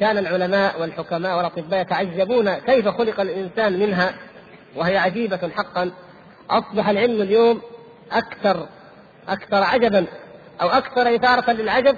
كان 0.00 0.18
العلماء 0.18 0.80
والحكماء 0.80 1.36
والأطباء 1.36 1.80
يتعجبون 1.80 2.54
كيف 2.54 2.88
خلق 2.88 3.20
الإنسان 3.20 3.78
منها 3.78 4.14
وهي 4.76 4.96
عجيبة 4.96 5.50
حقا. 5.56 5.90
أصبح 6.50 6.88
العلم 6.88 7.22
اليوم 7.22 7.60
أكثر 8.12 8.66
أكثر 9.28 9.62
عجبا 9.62 10.06
أو 10.62 10.68
أكثر 10.68 11.14
إثارة 11.14 11.50
للعجب 11.50 11.96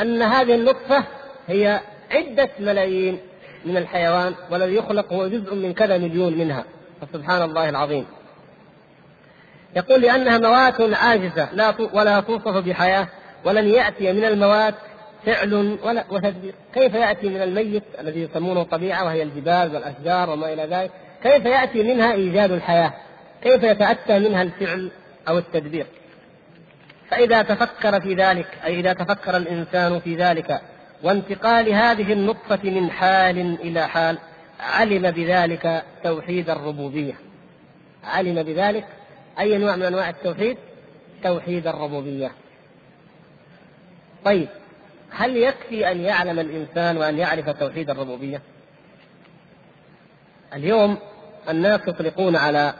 أن 0.00 0.22
هذه 0.22 0.54
النطفة 0.54 1.04
هي 1.48 1.80
عدة 2.10 2.48
ملايين 2.60 3.20
من 3.64 3.76
الحيوان 3.76 4.34
والذي 4.50 4.74
يخلق 4.74 5.12
هو 5.12 5.28
جزء 5.28 5.54
من 5.54 5.74
كذا 5.74 5.98
مليون 5.98 6.38
منها. 6.38 6.64
فسبحان 7.00 7.42
الله 7.42 7.68
العظيم. 7.68 8.06
يقول 9.76 10.00
لأنها 10.00 10.38
موات 10.38 10.94
عاجزة 10.94 11.48
لا 11.52 11.74
ولا 11.92 12.20
توصف 12.20 12.56
بحياة 12.56 13.08
ولن 13.44 13.68
يأتي 13.68 14.12
من 14.12 14.24
الموات 14.24 14.74
فعل 15.26 15.78
ولا 15.82 16.04
وتدبير. 16.10 16.54
كيف 16.74 16.94
يأتي 16.94 17.28
من 17.28 17.42
الميت 17.42 17.82
الذي 18.00 18.20
يسمونه 18.20 18.62
طبيعة 18.62 19.04
وهي 19.04 19.22
الجبال 19.22 19.74
والأشجار 19.74 20.30
وما 20.30 20.52
إلى 20.52 20.62
ذلك؟ 20.62 20.90
كيف 21.22 21.44
يأتي 21.44 21.82
منها 21.82 22.12
إيجاد 22.12 22.52
الحياة؟ 22.52 22.92
كيف 23.42 23.62
يتأتى 23.62 24.18
منها 24.18 24.42
الفعل 24.42 24.90
أو 25.28 25.38
التدبير؟ 25.38 25.86
فإذا 27.10 27.42
تفكر 27.42 28.00
في 28.00 28.14
ذلك 28.14 28.46
أي 28.64 28.80
إذا 28.80 28.92
تفكر 28.92 29.36
الإنسان 29.36 30.00
في 30.00 30.16
ذلك 30.16 30.60
وانتقال 31.02 31.72
هذه 31.72 32.12
النطفة 32.12 32.70
من 32.70 32.90
حال 32.90 33.38
إلى 33.60 33.88
حال 33.88 34.18
علم 34.60 35.10
بذلك 35.10 35.82
توحيد 36.04 36.50
الربوبية. 36.50 37.14
علم 38.04 38.42
بذلك؟ 38.42 38.84
أي 39.40 39.58
نوع 39.58 39.76
من 39.76 39.82
أنواع 39.82 40.10
التوحيد؟ 40.10 40.56
توحيد 41.24 41.66
الربوبية. 41.66 42.30
طيب 44.24 44.48
هل 45.10 45.36
يكفي 45.36 45.90
أن 45.90 46.00
يعلم 46.00 46.38
الإنسان 46.38 46.96
وأن 46.96 47.18
يعرف 47.18 47.50
توحيد 47.50 47.90
الربوبية؟ 47.90 48.42
اليوم 50.54 50.98
الناس 51.48 51.80
يطلقون 51.88 52.36
على 52.36 52.74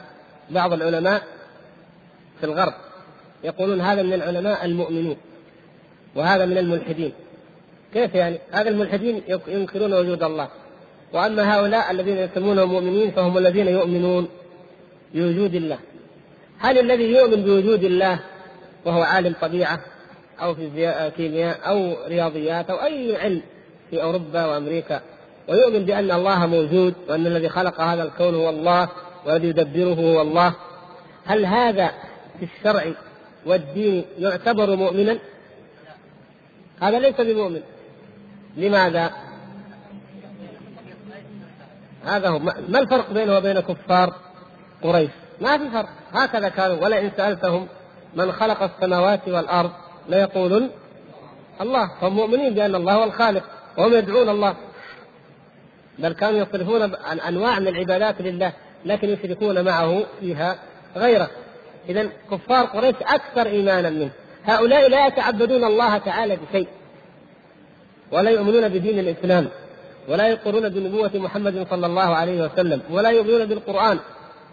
بعض 0.50 0.72
العلماء 0.72 1.22
في 2.40 2.46
الغرب 2.46 2.74
يقولون 3.44 3.80
هذا 3.80 4.02
من 4.02 4.12
العلماء 4.12 4.64
المؤمنين 4.64 5.16
وهذا 6.14 6.46
من 6.46 6.58
الملحدين. 6.58 7.12
كيف 7.94 8.14
يعني؟ 8.14 8.38
هذا 8.52 8.68
الملحدين 8.68 9.22
ينكرون 9.48 9.94
وجود 9.94 10.22
الله. 10.22 10.48
وأما 11.12 11.54
هؤلاء 11.54 11.90
الذين 11.90 12.16
يسمونهم 12.16 12.72
مؤمنين 12.72 13.10
فهم 13.10 13.38
الذين 13.38 13.68
يؤمنون 13.68 14.28
بوجود 15.14 15.54
الله. 15.54 15.78
هل 16.58 16.78
الذي 16.78 17.04
يؤمن 17.04 17.42
بوجود 17.42 17.84
الله 17.84 18.20
وهو 18.84 19.02
عالم 19.02 19.34
طبيعة؟ 19.40 19.80
أو 20.42 20.54
في 20.54 21.12
كيمياء 21.16 21.58
أو 21.68 21.96
رياضيات 22.06 22.70
أو 22.70 22.76
أي 22.76 23.16
علم 23.16 23.42
في 23.90 24.02
أوروبا 24.02 24.44
وأمريكا. 24.46 25.00
ويؤمن 25.48 25.84
بأن 25.84 26.10
الله 26.10 26.46
موجود 26.46 26.94
وأن 27.08 27.26
الذي 27.26 27.48
خلق 27.48 27.80
هذا 27.80 28.02
الكون 28.02 28.34
هو 28.34 28.48
الله 28.48 28.88
والذي 29.26 29.48
يدبره 29.48 29.94
هو 29.94 30.20
الله. 30.20 30.54
هل 31.26 31.46
هذا 31.46 31.90
في 32.40 32.48
الشرع 32.56 32.92
والدين 33.46 34.04
يعتبر 34.18 34.76
مؤمنا؟ 34.76 35.18
هذا 36.82 36.98
ليس 36.98 37.20
بمؤمن. 37.20 37.60
لماذا؟ 38.56 39.12
هذا 42.04 42.28
هو 42.28 42.38
ما 42.38 42.80
الفرق 42.80 43.12
بينه 43.12 43.36
وبين 43.36 43.60
كفار 43.60 44.14
قريش؟ 44.82 45.10
ما 45.40 45.58
في 45.58 45.70
فرق. 45.70 45.88
هكذا 46.12 46.48
كانوا. 46.48 46.84
ولئن 46.84 47.10
سألتهم 47.16 47.68
من 48.14 48.32
خلق 48.32 48.62
السماوات 48.62 49.28
والأرض 49.28 49.70
ليقولن 50.08 50.70
الله. 51.60 51.90
هم 52.02 52.16
مؤمنين 52.16 52.54
بأن 52.54 52.74
الله 52.74 52.92
هو 52.92 53.04
الخالق 53.04 53.42
وهم 53.78 53.94
يدعون 53.94 54.28
الله. 54.28 54.54
بل 55.98 56.12
كانوا 56.12 56.40
يصرفون 56.40 56.94
عن 57.04 57.20
أنواع 57.20 57.58
من 57.58 57.68
العبادات 57.68 58.20
لله 58.20 58.52
لكن 58.84 59.08
يشركون 59.08 59.64
معه 59.64 60.02
فيها 60.20 60.58
غيره. 60.96 61.30
إذا 61.88 62.08
كفار 62.30 62.64
قريش 62.64 62.94
أكثر 63.02 63.46
إيمانا 63.46 63.90
منه. 63.90 64.10
هؤلاء 64.44 64.88
لا 64.88 65.06
يتعبدون 65.06 65.64
الله 65.64 65.98
تعالى 65.98 66.36
بشيء 66.36 66.68
ولا 68.12 68.30
يؤمنون 68.30 68.68
بدين 68.68 68.98
الإسلام 68.98 69.48
ولا 70.08 70.28
يقرون 70.28 70.68
بنبوة 70.68 71.10
محمد 71.14 71.66
صلى 71.70 71.86
الله 71.86 72.16
عليه 72.16 72.42
وسلم 72.44 72.82
ولا 72.90 73.10
يؤمنون 73.10 73.44
بالقرآن. 73.44 73.98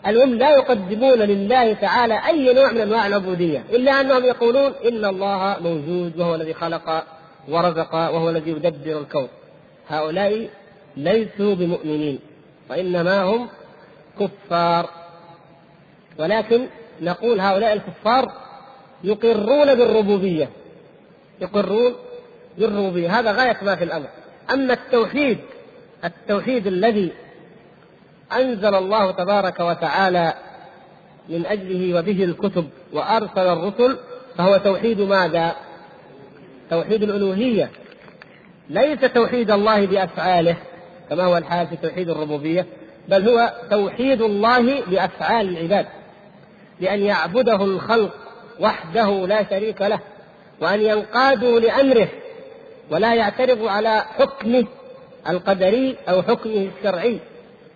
المهم 0.08 0.34
لا 0.34 0.50
يقدمون 0.50 1.20
لله 1.20 1.74
تعالى 1.74 2.26
أي 2.28 2.54
نوع 2.54 2.72
من 2.72 2.82
أنواع 2.82 3.08
العبودية 3.08 3.64
إلا 3.70 4.02
أنهم 4.02 4.24
يقولون 4.24 4.74
إن 4.86 5.06
الله 5.06 5.58
موجود 5.62 6.20
وهو 6.20 6.36
الذي 6.36 6.54
خلق 6.54 7.04
ورزق 7.50 7.94
وهو 7.94 8.30
الذي 8.30 8.52
يدبر 8.52 9.00
الكون. 9.00 9.28
هؤلاء 9.88 10.50
ليسوا 10.98 11.56
بمؤمنين 11.56 12.20
وإنما 12.70 13.24
هم 13.24 13.50
كفار. 14.20 14.90
ولكن 16.20 16.68
نقول 17.02 17.40
هؤلاء 17.40 17.74
الكفار 17.74 18.32
يقرون 19.04 19.76
بالربوبية 19.76 20.50
يقرون 21.42 21.96
بالربوبية. 22.58 23.20
هذا 23.20 23.32
غاية 23.32 23.58
ما 23.62 23.76
في 23.76 23.84
الأمر. 23.84 24.08
أما 24.54 24.74
التوحيد 24.74 25.38
التوحيد 26.04 26.68
الذي 26.68 27.12
أنزل 28.34 28.76
الله 28.76 29.12
تبارك 29.12 29.60
وتعالى 29.60 30.34
من 31.30 31.46
أجله 31.46 32.00
وبه 32.00 32.24
الكتب 32.24 32.70
وأرسل 32.94 33.48
الرسل 33.48 33.98
فهو 34.38 34.58
توحيد 34.58 35.02
ماذا؟ 35.02 35.56
توحيد 36.70 37.04
الألوهية. 37.04 37.70
ليس 38.70 39.00
توحيد 39.00 39.52
الله 39.52 39.86
بأفعاله 39.86 40.58
كما 41.10 41.24
هو 41.24 41.38
الحال 41.38 41.68
في 41.68 41.76
توحيد 41.76 42.10
الربوبية 42.10 42.66
بل 43.08 43.30
هو 43.30 43.54
توحيد 43.72 44.22
الله 44.22 44.82
بأفعال 44.82 45.50
العباد. 45.50 45.86
بأن 46.80 47.00
يعبده 47.00 47.64
الخلق 47.64 48.14
وحده 48.60 49.28
لا 49.28 49.50
شريك 49.50 49.82
له 49.82 50.00
وأن 50.62 50.82
ينقادوا 50.82 51.60
لأمره 51.60 52.08
ولا 52.92 53.16
يعترضوا 53.16 53.70
على 53.70 54.00
حكمه 54.20 54.66
القدري 55.30 55.96
أو 56.10 56.22
حكمه 56.22 56.70
الشرعي. 56.78 57.20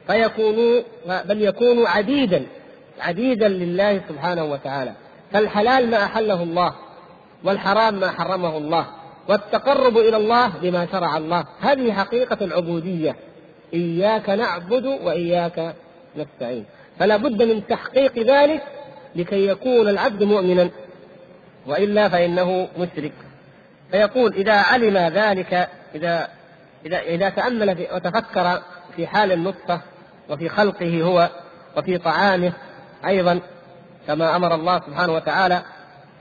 فيكونوا 0.10 0.82
بل 1.26 1.41
يكونوا 1.41 1.89
عديدا 1.89 2.45
عديدا 3.00 3.48
لله 3.48 4.02
سبحانه 4.10 4.43
وتعالى. 4.43 4.91
فالحلال 5.34 5.89
ما 5.89 6.04
أحله 6.04 6.43
الله 6.43 6.76
والحرام 7.43 8.00
ما 8.00 8.12
حرمه 8.12 8.58
الله 8.58 8.86
والتقرب 9.28 9.98
إلى 9.98 10.17
الله 10.17 10.48
بما 10.62 10.88
شرع 10.91 11.17
الله. 11.17 11.45
هذه 11.60 11.93
حقيقة 11.93 12.45
العبودية. 12.45 13.15
إياك 13.74 14.30
نعبد 14.30 14.86
وإياك 14.86 15.76
نستعين. 16.17 16.65
فلا 17.00 17.17
بد 17.17 17.43
من 17.43 17.67
تحقيق 17.67 18.19
ذلك 18.19 18.63
لكي 19.15 19.48
يكون 19.48 19.89
العبد 19.89 20.24
مؤمنا. 20.24 20.69
وإلا 21.67 22.10
فإنه 22.10 22.67
مشرك. 22.78 23.13
فيقول 23.91 24.34
إذا 24.34 24.54
علم 24.54 24.98
ذلك 24.98 25.69
اذا 25.95 26.28
اذا 26.86 27.00
إذا 27.00 27.30
تأمل 27.30 27.88
وتفكر 27.93 28.62
في 28.95 29.08
حال 29.08 29.32
النطفة 29.32 29.82
وفي 30.30 30.50
خلقه 30.50 31.04
هو 31.04 31.30
وفي 31.78 31.98
طعامه 31.98 32.54
أيضا 33.06 33.39
كما 34.08 34.36
أمر 34.36 34.56
الله 34.56 34.80
سبحانه 34.80 35.13
وتعالى 35.13 35.62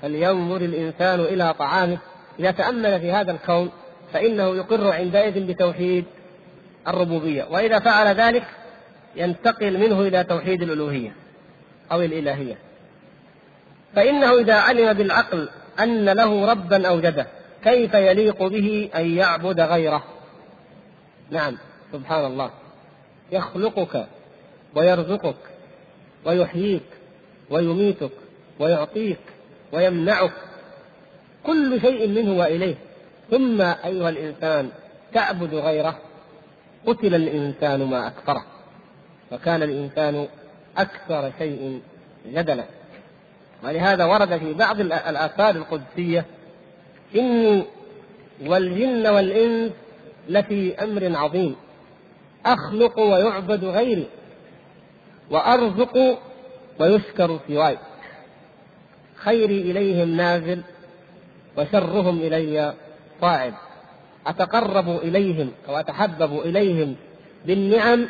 فلينظر 0.03 0.57
الإنسان 0.57 1.21
إلى 1.21 1.55
طعامه. 1.55 1.99
إذا 2.39 2.51
تأمل 2.51 3.01
في 3.01 3.13
هذا 3.13 3.33
الكون 3.33 3.71
فإنه 4.13 4.57
يقر 4.57 4.93
عندئذ 4.93 5.47
بتوحيد 5.47 6.05
الربوبية. 6.89 7.47
وإذا 7.51 7.79
فعل 7.79 8.07
ذلك 8.15 8.45
ينتقل 9.17 9.79
منه 9.79 10.01
إلى 10.01 10.25
توحيد 10.25 10.63
الألوهية 10.63 11.13
أو 11.93 12.03
الإلهية. 12.03 12.59
فإنه 13.97 14.39
إذا 14.39 14.55
علم 14.55 14.93
بالعقل 14.93 15.49
أن 15.81 16.05
له 16.05 16.51
ربا 16.51 16.89
أوجده 16.89 17.27
كيف 17.65 17.95
يليق 17.95 18.43
به 18.43 18.91
أن 18.97 19.17
يعبد 19.17 19.61
غيره؟ 19.61 20.05
نعم 21.31 21.59
سبحان 21.93 22.25
الله. 22.25 22.51
يخلقك 23.33 24.07
ويرزقك 24.75 25.37
ويحييك 26.25 26.83
ويميتك 27.51 28.11
ويعطيك 28.59 29.19
ويمنعك 29.73 30.33
كل 31.47 31.81
شيء 31.81 32.09
منه 32.09 32.39
وإليه. 32.39 32.75
ثم 33.31 33.61
أيها 33.61 34.09
الإنسان 34.09 34.71
تعبد 35.15 35.55
غيره. 35.55 35.99
قتل 36.87 37.15
الإنسان 37.15 37.85
ما 37.85 38.07
اكثره 38.07 38.45
وكان 39.33 39.63
الإنسان 39.63 40.27
أكثر 40.77 41.33
شيء 41.39 41.81
جدلا. 42.27 42.65
ولهذا 43.65 44.05
ورد 44.05 44.39
في 44.39 44.55
بعض 44.55 44.81
الآثار 44.81 45.57
القدسية 45.57 46.25
إني 47.17 47.65
والجن 48.47 49.07
والإنس 49.07 49.73
لفي 50.29 50.75
أمر 50.85 51.17
عظيم. 51.17 51.57
أخلق 52.47 52.99
ويعبد 52.99 53.65
غيري 53.65 54.07
وأرزق 55.31 56.19
ويشكر 56.81 57.41
سواي. 57.49 57.79
خيري 59.17 59.61
إليهم 59.61 60.09
نازل 60.09 60.63
وشرهم 61.59 62.19
إلي 62.19 62.75
صاعد. 63.21 63.55
أتقرب 64.27 64.89
إليهم 64.89 65.53
أو 65.69 65.77
أتحبب 65.77 66.41
إليهم 66.41 66.97
بالنعم 67.47 68.09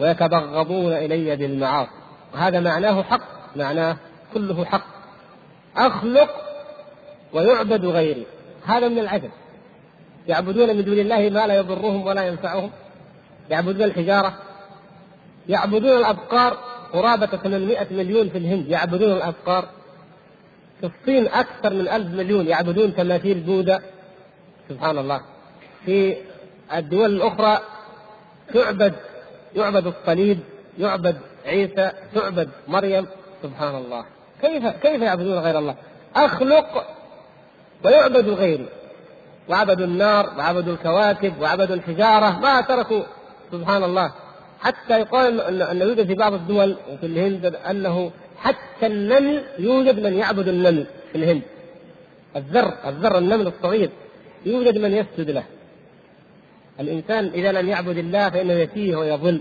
ويتبغضون 0.00 0.92
إلي 0.92 1.36
بالمعاصي. 1.36 1.90
وهذا 2.34 2.60
معناه 2.60 3.02
حق 3.02 3.56
معناه 3.56 3.96
كله 4.34 4.64
حق. 4.64 4.86
أخلق 5.76 6.30
ويعبد 7.32 7.84
غيري. 7.84 8.26
هذا 8.64 8.88
من 8.88 8.98
العجب. 8.98 9.30
يعبدون 10.28 10.76
من 10.76 10.84
دون 10.84 10.98
الله 10.98 11.30
ما 11.30 11.46
لا 11.46 11.54
يضرهم 11.54 12.06
ولا 12.06 12.26
ينفعهم. 12.26 12.70
يعبدون 13.52 13.82
الحجارة 13.82 14.34
يعبدون 15.48 15.98
الأبقار. 15.98 16.58
قرابة 16.92 17.26
800 17.26 17.86
مليون 17.90 18.28
في 18.28 18.38
الهند 18.38 18.68
يعبدون 18.68 19.12
الأبقار. 19.12 19.68
في 20.80 20.86
الصين 20.86 21.28
أكثر 21.28 21.74
من 21.74 21.88
ألف 21.88 22.14
مليون 22.14 22.46
يعبدون 22.46 22.96
تماثيل 22.96 23.40
بوذا 23.40 23.82
سبحان 24.68 24.98
الله. 24.98 25.20
في 25.86 26.16
الدول 26.74 27.16
الأخرى 27.16 27.58
تعبد 28.54 28.94
يعبد 29.56 29.86
الصليب 29.86 30.38
يعبد 30.78 31.16
عيسى 31.46 31.90
تعبد 32.14 32.48
مريم. 32.68 33.06
سبحان 33.42 33.74
الله. 33.74 34.04
كيف 34.42 34.66
كيف 34.66 35.02
يعبدون 35.02 35.38
غير 35.38 35.58
الله؟ 35.58 35.74
أخلق 36.16 36.86
ويعبد 37.84 38.28
غيري 38.28 38.66
وعبدوا 39.48 39.86
النار 39.86 40.30
وعبدوا 40.38 40.72
الكواكب 40.72 41.40
وعبدوا 41.40 41.76
الحجارة. 41.76 42.38
ما 42.38 42.60
تركوا 42.60 43.02
سبحان 43.52 43.84
الله. 43.84 44.12
حتى 44.60 45.00
يقال 45.00 45.62
ان 45.62 45.80
يوجد 45.80 46.06
في 46.06 46.14
بعض 46.14 46.32
الدول 46.32 46.76
وفي 46.90 47.06
الهند 47.06 47.44
أنه 47.46 48.10
حتى 48.36 48.86
النمل 48.86 49.44
يوجد 49.58 50.00
من 50.00 50.14
يعبد 50.14 50.48
النمل 50.48 50.86
في 51.12 51.18
الهند. 51.18 51.42
الذر 52.36 52.74
الذر 52.86 53.18
النمل 53.18 53.46
الصغير 53.46 53.90
يوجد 54.46 54.78
من 54.78 54.92
يسجد 54.92 55.30
له. 55.30 55.44
الإنسان 56.80 57.26
إذا 57.26 57.52
لم 57.52 57.68
يعبد 57.68 57.98
الله 57.98 58.30
فإنه 58.30 58.52
يتيه 58.52 58.96
ويضل 58.96 59.40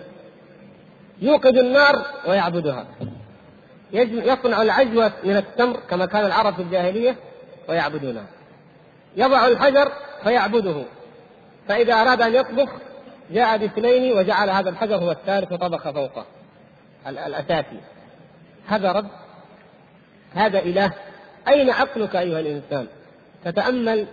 يوقد 1.21 1.57
النار 1.57 2.05
ويعبدها. 2.27 2.87
يصنع 3.93 4.61
العجوة 4.61 5.11
من 5.23 5.37
التمر 5.37 5.79
كما 5.89 6.05
كان 6.05 6.25
العرب 6.25 6.53
في 6.53 6.61
الجاهلية 6.61 7.15
ويعبدونها. 7.69 8.25
يضع 9.17 9.47
الحجر 9.47 9.91
فيعبده. 10.23 10.83
فإذا 11.67 11.93
أراد 11.93 12.21
أن 12.21 12.35
يطبخ 12.35 12.69
جاء 13.31 13.57
باثنين 13.57 14.13
وجعل 14.17 14.49
هذا 14.49 14.69
الحجر 14.69 14.95
هو 14.95 15.11
الثالث 15.11 15.51
وطبخ 15.51 15.89
فوقه 15.89 16.25
الأساسي. 17.07 17.79
هذا 18.67 18.91
رب 18.91 19.07
هذا 20.33 20.59
إله. 20.59 20.93
أين 21.47 21.69
عقلك 21.69 22.15
أيها 22.15 22.39
الإنسان؟ 22.39 22.87
تتأمل 23.45 24.07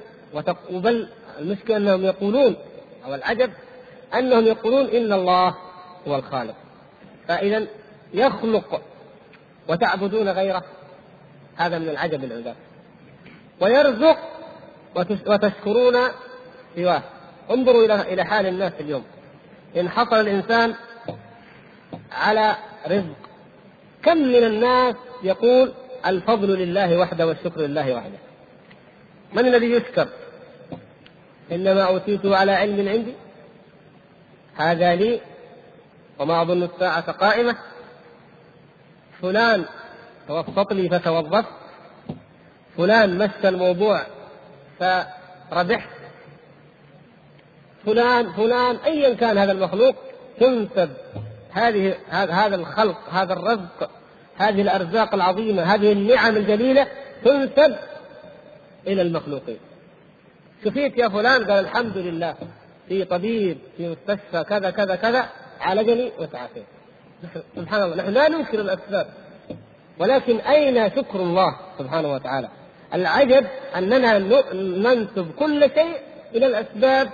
وبل 0.70 1.08
المشكلة 1.38 1.76
أنهم 1.76 2.04
يقولون 2.04 2.56
أو 3.06 3.14
العجب 3.14 3.50
أنهم 4.14 4.46
يقولون 4.46 4.86
إن 4.86 5.12
الله 5.12 5.54
هو 6.08 6.16
الخالق. 6.16 6.54
فإذا 7.28 7.66
يخلق 8.14 8.82
وتعبدون 9.68 10.28
غيره 10.28 10.64
هذا 11.56 11.78
من 11.78 11.88
العجب 11.88 12.24
العباد 12.24 12.54
ويرزق 13.60 14.18
وتشكرون 15.26 15.96
سواه. 16.76 17.02
انظروا 17.50 17.84
إلى 17.84 18.12
إلى 18.12 18.24
حال 18.24 18.46
الناس 18.46 18.72
اليوم. 18.80 19.04
إن 19.76 19.88
حصل 19.88 20.20
الإنسان 20.20 20.74
على 22.12 22.56
رزق 22.86 23.16
كم 24.02 24.16
من 24.16 24.44
الناس 24.44 24.94
يقول 25.22 25.72
الفضل 26.06 26.48
لله 26.48 26.98
وحده 26.98 27.26
والشكر 27.26 27.60
لله 27.60 27.94
وحده؟ 27.94 28.18
من 29.32 29.46
الذي 29.46 29.70
يشكر؟ 29.70 30.08
إنما 31.52 31.82
اوتيته 31.82 32.36
على 32.36 32.52
علم 32.52 32.88
عندي. 32.88 33.14
هذا 34.56 34.94
لي 34.94 35.20
وما 36.18 36.42
أظن 36.42 36.62
الساعة 36.62 37.10
قائمة. 37.12 37.56
فلان 39.22 39.64
توسط 40.28 40.72
لي 40.72 40.88
فتوظفت 40.88 41.46
فلان 42.76 43.18
مس 43.18 43.44
الموضوع 43.44 44.06
فربحت 44.80 45.97
فلان 47.86 48.32
فلان 48.32 48.76
ايا 48.76 49.14
كان 49.14 49.38
هذا 49.38 49.52
المخلوق 49.52 49.94
تنسب. 50.40 50.90
هذه 51.52 51.94
هذا 52.10 52.54
الخلق 52.54 52.98
هذا 53.10 53.32
الرزق 53.32 53.90
هذه 54.36 54.62
الأرزاق 54.62 55.14
العظيمة 55.14 55.62
هذه 55.62 55.92
النعم 55.92 56.36
الجليلة 56.36 56.86
تنسب 57.24 57.76
إلى 58.86 59.02
المخلوقين. 59.02 59.58
شفيت 60.64 60.98
يا 60.98 61.08
فلان؟ 61.08 61.50
قال 61.50 61.64
الحمد 61.64 61.96
لله. 61.96 62.34
في 62.88 63.04
طبيب 63.04 63.58
في 63.76 63.88
مستشفى 63.88 64.44
كذا 64.44 64.70
كذا 64.70 64.96
كذا 64.96 65.28
عالجني 65.60 66.12
وتعافيت. 66.18 66.64
سبحان 67.56 67.82
الله 67.82 67.96
نحن 67.96 68.10
لا 68.10 68.28
ننكر 68.28 68.60
الأسباب. 68.60 69.06
ولكن 69.98 70.36
أين 70.40 70.90
شكر 70.90 71.20
الله 71.20 71.56
سبحانه 71.78 72.12
وتعالى؟ 72.12 72.48
العجب 72.94 73.46
أننا 73.76 74.18
ننسب 74.54 75.26
كل 75.38 75.70
شيء 75.74 75.96
إلى 76.34 76.46
الأسباب 76.46 77.08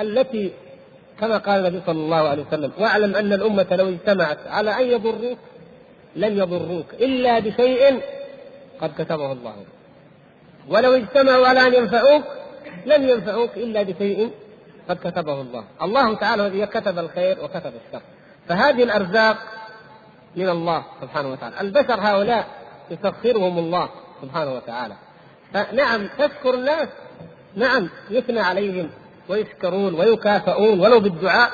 التي 0.00 0.52
كما 1.20 1.38
قال 1.38 1.66
النبي 1.66 1.82
صلى 1.86 1.98
الله 1.98 2.28
عليه 2.28 2.44
وسلم 2.46 2.72
واعلم 2.78 3.16
أن 3.16 3.32
الأمة 3.32 3.66
لو 3.70 3.88
اجتمعت 3.88 4.38
على 4.46 4.70
أن 4.70 4.90
يضروك 4.90 5.38
لن 6.16 6.38
يضروك 6.38 6.94
إلا 6.94 7.38
بشيء 7.38 8.00
قد 8.80 8.90
كتبه 8.98 9.32
الله. 9.32 9.54
ولو 10.68 10.94
اجتمعوا 10.94 11.46
على 11.46 11.66
أن 11.66 11.74
ينفعوك 11.74 12.24
لن 12.86 13.08
ينفعوك 13.08 13.50
إلا 13.56 13.82
بشيء 13.82 14.30
قد 14.88 14.96
كتبه 14.96 15.40
الله. 15.40 15.64
الله 15.82 16.14
تعالى 16.14 16.46
الذي 16.46 16.66
كتب 16.66 16.98
الخير 16.98 17.44
وكتب 17.44 17.72
الشر. 17.86 18.02
فهذه 18.48 18.82
الأرزاق 18.82 19.36
من 20.36 20.48
الله 20.48 20.84
سبحانه 21.00 21.32
وتعالى. 21.32 21.60
البشر 21.60 22.00
هؤلاء 22.00 22.46
يسخرهم 22.90 23.58
الله 23.58 23.88
سبحانه 24.22 24.54
وتعالى. 24.54 24.94
فنعم 25.54 26.08
تشكر 26.18 26.54
الناس 26.54 26.88
نعم 27.54 27.88
يثنى 28.10 28.40
عليهم. 28.40 28.90
ويشكرون 29.28 29.94
ويكافئون 29.94 30.80
ولو 30.80 31.00
بالدعاء. 31.00 31.50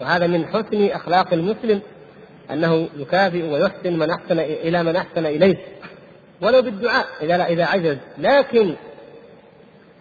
وهذا 0.00 0.26
من 0.26 0.46
حسن 0.46 0.86
أخلاق 0.86 1.32
المسلم 1.32 1.80
أنه 2.50 2.88
يكافئ 2.96 3.42
ويحسن 3.42 3.98
من 3.98 4.10
أحسن 4.10 4.38
إلى 4.38 4.82
من 4.82 4.96
أحسن 4.96 5.26
إليه. 5.26 5.56
ولو 6.42 6.62
بالدعاء 6.62 7.06
إذا 7.22 7.46
إذا 7.46 7.64
عجز. 7.64 7.96
لكن 8.18 8.74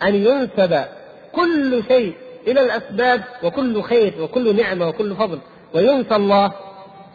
أن 0.04 0.16
ينسب 0.16 0.84
كل 1.32 1.84
شيء 1.88 2.14
إلى 2.48 2.62
الأسباب 2.62 3.24
وكل 3.44 3.84
خير 3.84 4.14
وكل 4.22 4.56
نعمة 4.56 4.88
وكل 4.88 5.16
فضل 5.16 5.40
وينسى 5.74 6.16
الله 6.16 6.52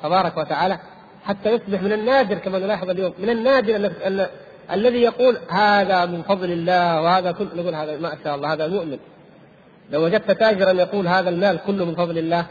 تبارك 0.02 0.36
وتعالى 0.36 0.78
حتى 1.24 1.50
يصبح 1.50 1.82
من 1.82 1.92
النادر 1.92 2.38
كما 2.38 2.58
نلاحظ 2.58 2.90
اليوم 2.90 3.14
من 3.18 3.30
النادر 3.30 3.76
ان 3.76 4.26
الذي 4.72 5.02
يقول 5.02 5.38
هذا 5.50 6.06
من 6.06 6.22
فضل 6.22 6.52
الله 6.52 7.02
وهذا 7.02 7.32
كل 7.32 7.46
نقول 7.56 7.74
هذا 7.74 7.98
ما 7.98 8.16
شاء 8.24 8.34
الله 8.34 8.52
هذا 8.52 8.66
مؤمن. 8.66 8.98
لو 9.90 10.04
وجدت 10.04 10.30
تاجرا 10.30 10.70
يقول 10.72 11.08
هذا 11.08 11.28
المال 11.28 11.58
كله 11.66 11.84
من 11.84 11.94
فضل 11.94 12.18
الله 12.18 12.46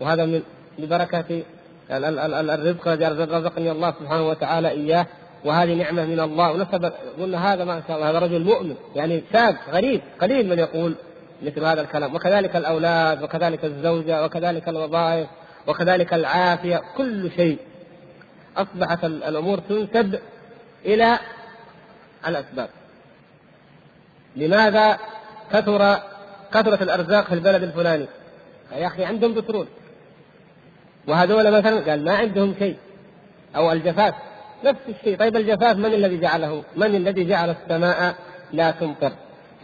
وهذا 0.00 0.24
من 0.24 0.42
ببركة 0.78 1.42
الرزق 1.90 3.34
رزقني 3.34 3.70
الله 3.70 3.94
سبحانه 4.00 4.28
وتعالى 4.28 4.70
إياه 4.70 5.06
وهذه 5.44 5.74
نعمة 5.74 6.04
من 6.04 6.20
الله. 6.20 6.52
ونسب 6.52 6.92
قلنا 7.18 7.52
هذا 7.52 7.64
ما 7.64 7.82
شاء 7.88 7.96
الله 7.96 8.10
هذا 8.10 8.18
رجل 8.18 8.44
مؤمن 8.44 8.74
يعني 8.96 9.22
شاب 9.32 9.56
غريب 9.72 10.00
قليل 10.20 10.48
من 10.48 10.58
يقول 10.58 10.94
مثل 11.42 11.64
هذا 11.64 11.80
الكلام. 11.80 12.14
وكذلك 12.14 12.56
الأولاد 12.56 13.22
وكذلك 13.22 13.64
الزوجة 13.64 14.24
وكذلك 14.24 14.68
الوظائف 14.68 15.28
وكذلك 15.66 16.14
العافية 16.14 16.82
كل 16.96 17.30
شيء. 17.36 17.58
أصبحت 18.56 19.04
الأمور 19.04 19.58
تنسب 19.58 20.18
إلى 20.84 21.18
الأسباب. 22.28 22.68
لماذا 24.36 24.98
كثر 25.52 26.00
كثرت 26.54 26.82
الأرزاق 26.82 27.24
في 27.24 27.34
البلد 27.34 27.62
الفلاني. 27.62 28.06
يا 28.72 28.86
أخي 28.86 29.04
عندهم 29.04 29.34
بترول. 29.34 29.66
وهذول 31.08 31.50
مثلا 31.58 31.90
قال 31.90 32.04
ما 32.04 32.12
عندهم 32.12 32.54
شيء. 32.58 32.76
أو 33.56 33.72
الجفاف. 33.72 34.14
نفس 34.64 34.80
الشيء. 34.88 35.18
طيب 35.18 35.36
الجفاف 35.36 35.76
من 35.76 35.94
الذي 35.94 36.18
جعله؟ 36.18 36.62
من 36.76 36.94
الذي 36.94 37.24
جعل 37.24 37.50
السماء 37.50 38.14
لا 38.52 38.70
تمطر؟ 38.70 39.12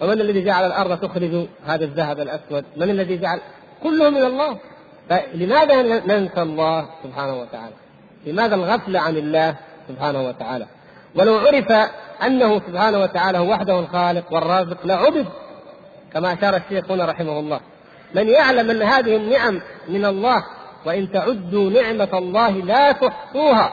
ومن 0.01 0.21
الذي 0.21 0.45
جعل 0.45 0.67
الأرض 0.67 1.01
تخرج 1.01 1.47
هذا 1.67 1.85
الذهب 1.85 2.21
الأسود؟ 2.21 2.65
من 2.77 2.91
الذي 2.91 3.19
جعل؟ 3.19 3.41
كله 3.83 4.11
من 4.11 4.25
الله. 4.25 4.59
فلماذا 5.09 5.83
ننسى 5.83 6.43
الله 6.43 6.89
سبحانه 7.05 7.41
وتعالى؟ 7.41 7.75
لماذا 8.27 8.55
الغفلة 8.55 9.01
عن 9.01 9.17
الله 9.17 9.55
سبحانه 9.89 10.29
وتعالى؟ 10.29 10.67
ولو 11.15 11.39
عرف 11.39 11.91
أنه 12.27 12.59
سبحانه 12.59 12.99
وتعالى 12.99 13.39
هو 13.39 13.51
وحده 13.51 13.79
الخالق 13.79 14.33
والرازق 14.33 14.87
لعبد 14.87 15.27
كما 16.13 16.33
أشار 16.33 16.57
الشيخ 16.57 16.91
هنا 16.91 17.05
رحمه 17.05 17.39
الله. 17.39 17.61
من 18.15 18.29
يعلم 18.29 18.71
أن 18.71 18.83
هذه 18.83 19.17
النعم 19.17 19.61
من 19.89 20.05
الله 20.05 20.45
وإن 20.87 21.13
تعدوا 21.13 21.71
نعمة 21.71 22.19
الله 22.19 22.51
لا 22.51 22.93
تحصوها. 22.93 23.73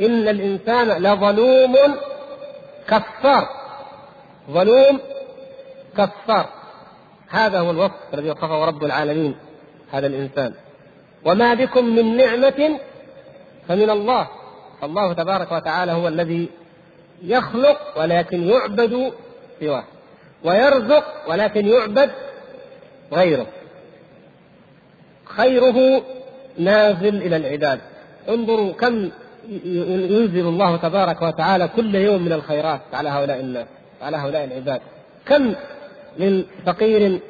إن 0.00 0.28
الإنسان 0.28 0.88
لظلوم 0.88 1.76
كفار. 2.88 3.48
ظلوم 4.50 5.00
كفار. 5.96 6.48
هذا 7.28 7.60
هو 7.60 7.70
الوصف 7.70 7.94
الذي 8.14 8.30
وصفه 8.30 8.64
رب 8.64 8.84
العالمين 8.84 9.36
هذا 9.92 10.06
الإنسان. 10.06 10.54
وما 11.24 11.54
بكم 11.54 11.84
من 11.84 12.16
نعمة 12.16 12.78
فمن 13.68 13.90
الله. 13.90 14.28
الله 14.82 15.12
تبارك 15.12 15.52
وتعالى 15.52 15.92
هو 15.92 16.08
الذي 16.08 16.48
يخلق 17.22 17.78
ولكن 17.96 18.42
يعبد 18.42 19.12
سواه. 19.60 19.84
ويرزق 20.44 21.04
ولكن 21.28 21.66
يعبد 21.66 22.10
غيره. 23.12 23.46
خيره 25.24 26.02
نازل 26.58 27.16
إلى 27.22 27.36
العباد. 27.36 27.80
انظروا 28.28 28.72
كم 28.72 29.10
ينزل 29.64 30.48
الله 30.48 30.76
تبارك 30.76 31.22
وتعالى 31.22 31.68
كل 31.68 31.94
يوم 31.94 32.22
من 32.22 32.32
الخيرات 32.32 32.80
على 32.92 33.08
هؤلاء 33.08 33.40
الناس 33.40 33.66
على 34.02 34.16
هؤلاء 34.16 34.44
العباد. 34.44 34.80
كم 35.26 35.54
من 36.18 36.44
فقير 36.66 37.20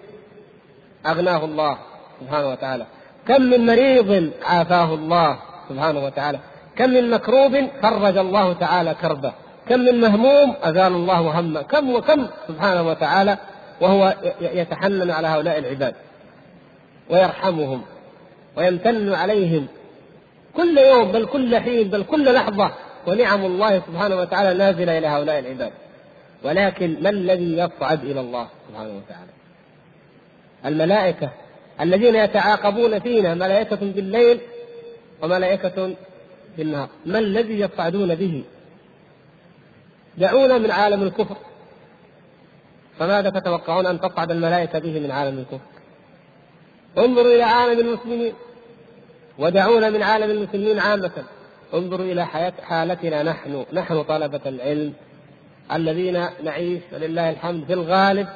أغناه 1.07 1.45
الله 1.45 1.79
سبحانه 2.21 2.49
وتعالى. 2.49 2.87
كم 3.29 3.43
من 3.43 3.67
مريض 3.67 4.31
عافاه 4.43 4.95
الله 4.95 5.39
سبحانه 5.69 6.05
وتعالى. 6.05 6.39
كم 6.77 6.91
من 6.91 7.11
مكروب 7.11 7.69
فرج 7.83 8.17
الله 8.17 8.53
تعالى 8.53 8.95
كربه. 8.95 9.33
كم 9.69 9.81
من 9.81 10.01
مهموم 10.01 10.55
أزال 10.63 10.93
الله 10.93 11.41
همه 11.41 11.63
كم 11.63 11.91
وكم 11.91 12.27
سبحانه 12.49 12.89
وتعالى 12.89 13.39
وهو 13.81 14.15
يتحنن 14.41 15.11
على 15.11 15.29
هؤلاء 15.29 15.59
العباد 15.59 15.95
ويرحمهم 17.11 17.83
ويمتن 18.57 19.13
عليهم 19.13 19.67
كل 20.57 20.79
يوم 20.79 21.13
بل 21.13 21.27
كل 21.27 21.59
حين 21.59 21.89
بل 21.89 22.03
كل 22.03 22.35
لحظة 22.35 22.71
ونعم 23.07 23.45
الله 23.45 23.83
سبحانه 23.87 24.17
وتعالى 24.17 24.59
نازلة 24.59 24.99
إلى 24.99 25.07
هؤلاء 25.07 25.39
العباد. 25.39 25.73
ولكن 26.45 26.97
ما 27.03 27.11
الذي 27.11 27.59
يصعد 27.59 28.05
إلى 28.05 28.21
الله 28.21 28.49
سبحانه 28.69 28.91
وتعالى؟ 28.97 29.31
الملائكة 30.67 31.31
الذين 31.81 32.15
يتعاقبون 32.15 32.99
فينا 32.99 33.35
ملائكة 33.35 33.77
بالليل 33.77 34.41
وملائكة 35.23 35.95
بالنهار 36.59 36.89
ما 37.07 37.19
الذي 37.19 37.61
يصعدون 37.61 38.15
به؟ 38.15 38.45
دعونا 40.19 40.59
من 40.59 40.71
عالم 40.71 41.03
الكفر. 41.03 41.37
فماذا 42.99 43.31
تتوقعون 43.31 43.87
أن 43.87 44.01
تصعد 44.01 44.31
الملائكة 44.31 44.79
به 44.79 45.01
من 45.01 45.11
عالم 45.11 45.39
الكفر؟ 45.39 45.67
انظروا 46.99 47.35
إلى 47.35 47.43
عالم 47.43 47.81
المسلمين 47.81 48.33
ودعونا 49.39 49.91
من 49.91 50.03
عالم 50.03 50.31
المسلمين 50.31 50.79
عامة. 50.79 51.25
انظروا 51.75 52.07
إلى 52.07 52.27
حياة 52.27 52.53
حالتنا 52.63 53.23
نحن 53.23 53.65
نحن 53.73 54.03
طلبة 54.03 54.41
العلم 54.47 54.93
الذين 55.73 56.25
نعيش 56.45 56.83
ولله 56.93 57.31
الحمد 57.31 57.65
في 57.65 57.73
الغالب 57.73 58.29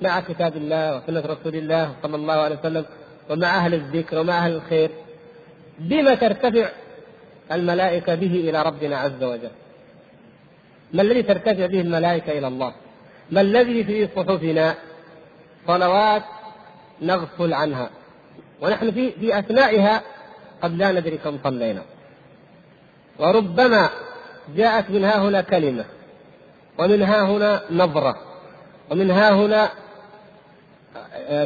مع 0.00 0.20
كتاب 0.20 0.56
الله 0.56 0.96
وسنة 0.96 1.20
رسول 1.20 1.54
الله 1.54 1.94
صلى 2.02 2.16
الله 2.16 2.34
عليه 2.34 2.58
وسلم 2.58 2.84
ومع 3.30 3.56
أهل 3.56 3.74
الذكر 3.74 4.18
ومع 4.18 4.46
أهل 4.46 4.52
الخير. 4.52 4.90
بما 5.78 6.14
ترتفع 6.14 6.68
الملائكة 7.52 8.14
به 8.14 8.26
إلى 8.26 8.62
ربنا 8.62 8.98
عز 8.98 9.24
وجل. 9.24 9.50
ما 10.92 11.02
الذي 11.02 11.22
ترتفع 11.22 11.66
به 11.66 11.80
الملائكة 11.80 12.38
إلى 12.38 12.48
الله؟ 12.48 12.72
ما 13.30 13.40
الذي 13.40 13.84
في 13.84 14.08
صحفنا؟ 14.16 14.74
صلوات 15.66 16.22
نغفل 17.02 17.54
عنها. 17.54 17.90
ونحن 18.60 18.90
في 18.90 19.10
في 19.10 19.38
أثنائها 19.38 20.02
قد 20.62 20.76
لا 20.76 20.92
ندري 20.92 21.16
كم 21.16 21.38
صلينا. 21.44 21.82
وربما 23.18 23.90
جاءت 24.56 24.90
من 24.90 25.04
ها 25.04 25.18
هنا 25.18 25.40
كلمة 25.40 25.84
ومن 26.78 27.02
ها 27.02 27.22
هنا 27.22 27.62
نظرة 27.70 28.16
ومن 28.90 29.10
ها 29.10 29.30
هنا 29.30 29.70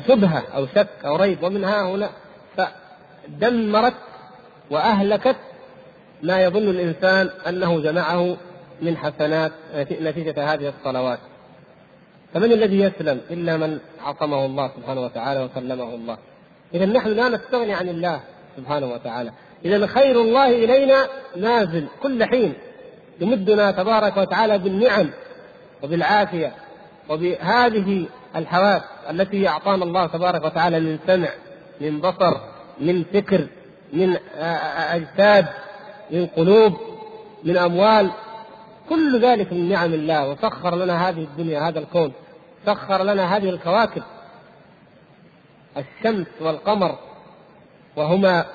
شبهة 0.09 0.43
أو 0.55 0.67
شك 0.67 0.89
أو 1.05 1.17
ريب 1.17 1.43
ومن 1.43 1.65
ها 1.65 1.83
هنا 1.83 2.11
فدمرت 2.57 3.95
وأهلكت 4.71 5.37
ما 6.23 6.43
يظن 6.43 6.69
الإنسان 6.71 7.31
أنه 7.49 7.81
جمعه 7.81 8.37
من 8.83 8.97
حسنات 8.97 9.53
نتيجة 9.75 10.53
هذه 10.53 10.73
الصلوات. 10.79 11.19
فمن 12.35 12.53
الذي 12.53 12.81
يسلم 12.81 13.21
إلا 13.31 13.57
من 13.57 13.79
عصمه 14.05 14.47
الله 14.47 14.71
سبحانه 14.77 15.01
وتعالى 15.01 15.41
وسلمه 15.45 15.95
الله. 15.95 16.19
إذا 16.75 16.87
نحن 16.87 17.09
لا 17.09 17.29
نستغني 17.29 17.75
عن 17.75 17.89
الله 17.89 18.21
سبحانه 18.57 18.87
وتعالى. 18.87 19.31
إذا 19.65 19.87
خير 19.87 20.21
الله 20.21 20.49
إلينا 20.49 21.07
نازل 21.37 21.87
كل 22.03 22.25
حين 22.25 22.55
يمدنا 23.21 23.71
تبارك 23.71 24.17
وتعالى 24.17 24.59
بالنعم 24.59 25.11
وبالعافية 25.83 26.53
وبهذه 27.09 28.07
الحواس 28.37 28.83
التي 29.11 29.49
أعطانا 29.49 29.85
الله 29.85 30.07
تبارك 30.07 30.45
وتعالى 30.45 30.81
من 30.81 30.99
سمع 31.07 31.29
من 31.81 32.01
بصر 32.01 32.37
من 32.81 33.05
فكر 33.05 33.47
من 33.93 34.17
أجساد 34.93 35.47
من 36.11 36.27
قلوب 36.27 36.73
من 37.45 37.57
أموال. 37.57 38.11
كل 38.89 39.21
ذلك 39.21 39.53
من 39.53 39.69
نعم 39.69 39.95
الله 39.95 40.29
وسخر 40.29 40.77
لنا 40.77 41.09
هذه 41.09 41.25
الدنيا 41.25 41.69
هذا 41.69 41.79
الكون. 41.79 42.13
سخر 42.67 43.03
لنا 43.03 43.37
هذه 43.37 43.51
الكواكب. 43.51 44.03
الشمس 45.77 46.27
والقمر 46.41 46.99
وهما 47.97 48.47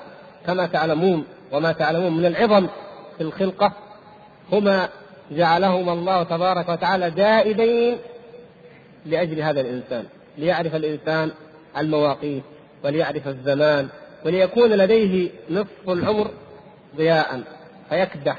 كما 0.46 0.66
تعلمون 0.66 1.24
وما 1.52 1.72
تعلمون 1.72 2.16
من 2.16 2.26
العظم 2.26 2.66
في 3.18 3.24
الخلقة 3.24 3.72
هما 4.52 4.88
جعلهما 5.30 5.92
الله 5.92 6.22
تبارك 6.22 6.68
وتعالى 6.68 7.10
دائبين 7.10 7.98
لأجل 9.06 9.40
هذا 9.40 9.60
الإنسان. 9.60 10.04
ليعرف 10.38 10.74
الإنسان 10.74 11.30
المواقيت 11.78 12.42
وليعرف 12.84 13.28
الزمان 13.28 13.88
وليكون 14.24 14.70
لديه 14.70 15.30
نصف 15.50 15.88
العمر 15.88 16.30
ضياء 16.96 17.42
فيكدح 17.88 18.38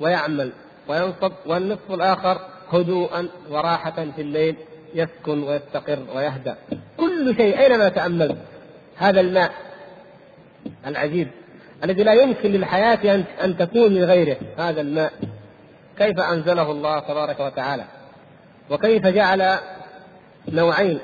ويعمل. 0.00 0.52
وينصب 0.88 1.32
والنصف 1.46 1.90
الآخر 1.90 2.40
هدوءا 2.72 3.28
وراحة 3.50 4.06
في 4.16 4.22
الليل 4.22 4.56
يسكن 4.94 5.42
ويستقر 5.42 5.98
ويهدأ. 6.14 6.56
كل 6.96 7.36
شيء 7.36 7.58
أينما 7.58 7.88
تأمل. 7.88 8.36
هذا 8.96 9.20
الماء 9.20 9.52
العجيب 10.86 11.28
الذي 11.84 12.02
لا 12.02 12.12
يمكن 12.12 12.52
للحياة 12.52 13.24
أن 13.44 13.56
تكون 13.56 13.92
من 13.94 14.04
غيره 14.04 14.36
هذا 14.58 14.80
الماء. 14.80 15.12
كيف 15.98 16.20
أنزله 16.20 16.70
الله 16.70 16.98
تبارك 16.98 17.40
وتعالى؟ 17.40 17.84
وكيف 18.70 19.06
جعل 19.06 19.58
نوعين؟ 20.48 20.98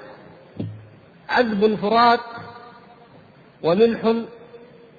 عذب 1.29 1.75
فرات 1.75 2.21
وملح 3.63 4.15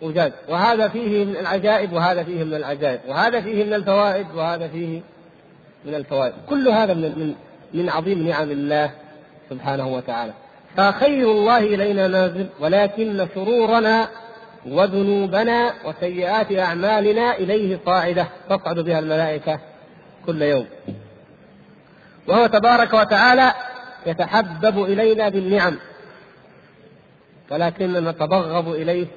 أجاج 0.02 0.32
وهذا 0.50 0.88
فيه 0.88 1.26
من 1.26 1.38
العجائب 1.38 1.94
وهذا 1.94 2.24
فيه 2.24 2.44
من 2.44 2.54
العجائب. 2.54 3.00
وهذا 3.08 3.42
فيه 3.42 3.64
من 3.64 3.74
الفوائد 3.74 4.28
وهذا 4.36 4.68
فيه 4.68 5.02
من 5.86 5.96
الفوائد. 5.96 6.34
كل 6.50 6.68
هذا 6.68 6.94
من 6.94 7.02
من 7.02 7.36
من 7.74 7.90
عظيم 7.90 8.28
نعم 8.28 8.52
الله 8.52 8.92
سبحانه 9.50 9.88
وتعالى. 9.88 10.34
فخير 10.78 11.32
الله 11.32 11.58
إلينا 11.58 12.08
نازل 12.08 12.48
ولكن 12.60 13.28
شرورنا 13.36 14.10
وذنوبنا 14.66 15.74
وسيئات 15.86 16.52
أعمالنا 16.52 17.38
إليه 17.38 17.80
صاعدة. 17.86 18.28
تصعد 18.50 18.80
بها 18.80 19.00
الملائكة 19.00 19.60
كل 20.26 20.42
يوم. 20.42 20.66
وهو 22.28 22.48
تبارك 22.48 22.94
وتعالى 22.94 23.54
يتحبب 24.06 24.84
إلينا 24.84 25.30
بالنعم. 25.30 25.78
ولكننا 27.52 28.12
نتبغض 28.12 28.68
إليه 28.68 29.08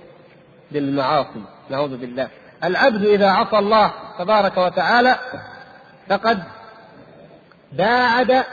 بالمعاصي 0.73 1.43
نعوذ 1.71 1.97
بالله. 1.97 2.29
العبد 2.65 3.05
إذا 3.05 3.31
عصى 3.31 3.59
الله 3.59 3.93
تبارك 4.19 4.57
وتعالى 4.57 5.17
فقد 6.09 6.43
باعد 7.73 8.45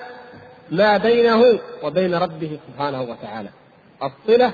ما 0.72 0.98
بينه 0.98 1.60
وبين 1.84 2.16
ربه 2.16 2.60
سبحانه 2.68 3.02
وتعالى. 3.02 3.50
الصلة 4.04 4.52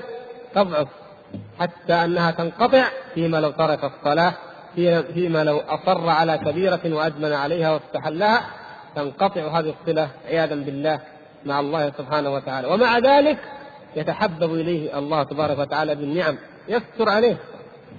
تضعف 0.54 0.88
حتى 1.60 1.92
أنها 1.92 2.30
تنقطع 2.30 2.84
فيما 3.14 3.36
لو 3.36 3.50
ترك 3.50 3.84
الصلاة 3.84 4.32
فيما 5.14 5.44
لو 5.44 5.58
أصر 5.58 6.08
على 6.08 6.38
كبيرة 6.38 6.80
وأدمن 6.84 7.32
عليها 7.32 7.70
واستحلها 7.70 8.46
تنقطع 8.96 9.58
هذه 9.58 9.74
الصلة 9.80 10.08
عياذا 10.26 10.54
بالله 10.54 11.00
مع 11.44 11.60
الله 11.60 11.92
سبحانه 11.98 12.30
وتعالى. 12.30 12.68
ومع 12.68 12.98
ذلك 12.98 13.38
يتحبب 13.96 14.54
إليه 14.54 14.98
الله 14.98 15.22
تبارك 15.22 15.58
وتعالى 15.58 15.94
بالنعم 15.94 16.38
يستر 16.68 17.08
عليه. 17.08 17.36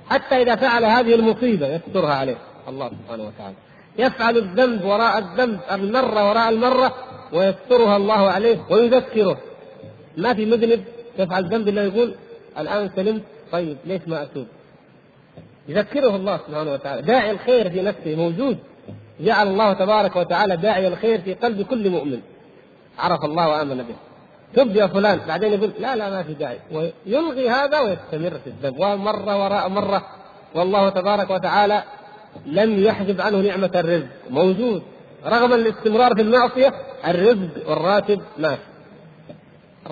حتى 0.10 0.42
إذا 0.42 0.56
فعل 0.56 0.86
هذه 0.86 1.16
المصيبة 1.16 1.68
يسترها 1.68 2.14
عليه 2.14 2.38
الله 2.68 2.90
سبحانه 2.90 3.24
وتعالى. 3.24 3.56
يفعل 4.00 4.38
الذنب 4.38 4.84
وراء 4.84 5.18
الذنب 5.18 5.60
المرة 5.72 6.30
وراء 6.30 6.50
المرة 6.50 6.94
ويسترها 7.34 7.98
الله 7.98 8.30
عليه 8.30 8.60
ويذكره. 8.70 9.38
ما 10.18 10.34
في 10.34 10.46
مذنب 10.46 10.84
يفعل 11.20 11.46
ذنب 11.46 11.68
إلا 11.68 11.84
يقول 11.84 12.16
الآن 12.58 12.90
سلمت 12.96 13.22
طيب 13.52 13.78
ليش 13.86 14.02
ما 14.08 14.24
أتوب؟ 14.24 14.48
يذكره 15.68 16.16
الله 16.16 16.38
سبحانه 16.48 16.74
وتعالى. 16.74 17.02
داعي 17.02 17.32
الخير 17.32 17.70
في 17.70 17.82
نفسه 17.82 18.16
موجود. 18.16 18.58
جعل 19.20 19.48
الله 19.48 19.74
تبارك 19.74 20.16
وتعالى 20.16 20.58
داعي 20.58 20.88
الخير 20.88 21.22
في 21.22 21.34
قلب 21.34 21.62
كل 21.62 21.90
مؤمن. 21.90 22.22
عرف 23.00 23.26
الله 23.26 23.50
وآمن 23.50 23.78
به. 23.78 23.96
تب 24.54 24.76
يا 24.76 24.88
فلان. 24.88 25.20
بعدين 25.28 25.54
يقول 25.54 25.72
لا 25.80 25.96
لا 25.96 26.10
ما 26.10 26.24
في 26.24 26.34
داعي. 26.34 26.60
ويلغي 26.72 27.50
هذا 27.50 27.80
ويستمر 27.80 28.40
في 28.44 28.48
الذنب. 28.48 28.80
ومرة 28.80 29.44
وراء 29.44 29.70
مرة 29.70 30.06
والله 30.56 30.90
تبارك 30.90 31.30
وتعالى 31.30 31.84
لم 32.46 32.84
يحجب 32.84 33.22
عنه 33.22 33.38
نعمة 33.38 33.72
الرزق. 33.76 34.08
موجود. 34.30 34.84
رغم 35.26 35.54
الاستمرار 35.54 36.16
في 36.16 36.22
المعصية 36.22 36.74
الرزق 37.08 37.70
والراتب 37.70 38.22
ماشي. 38.38 38.62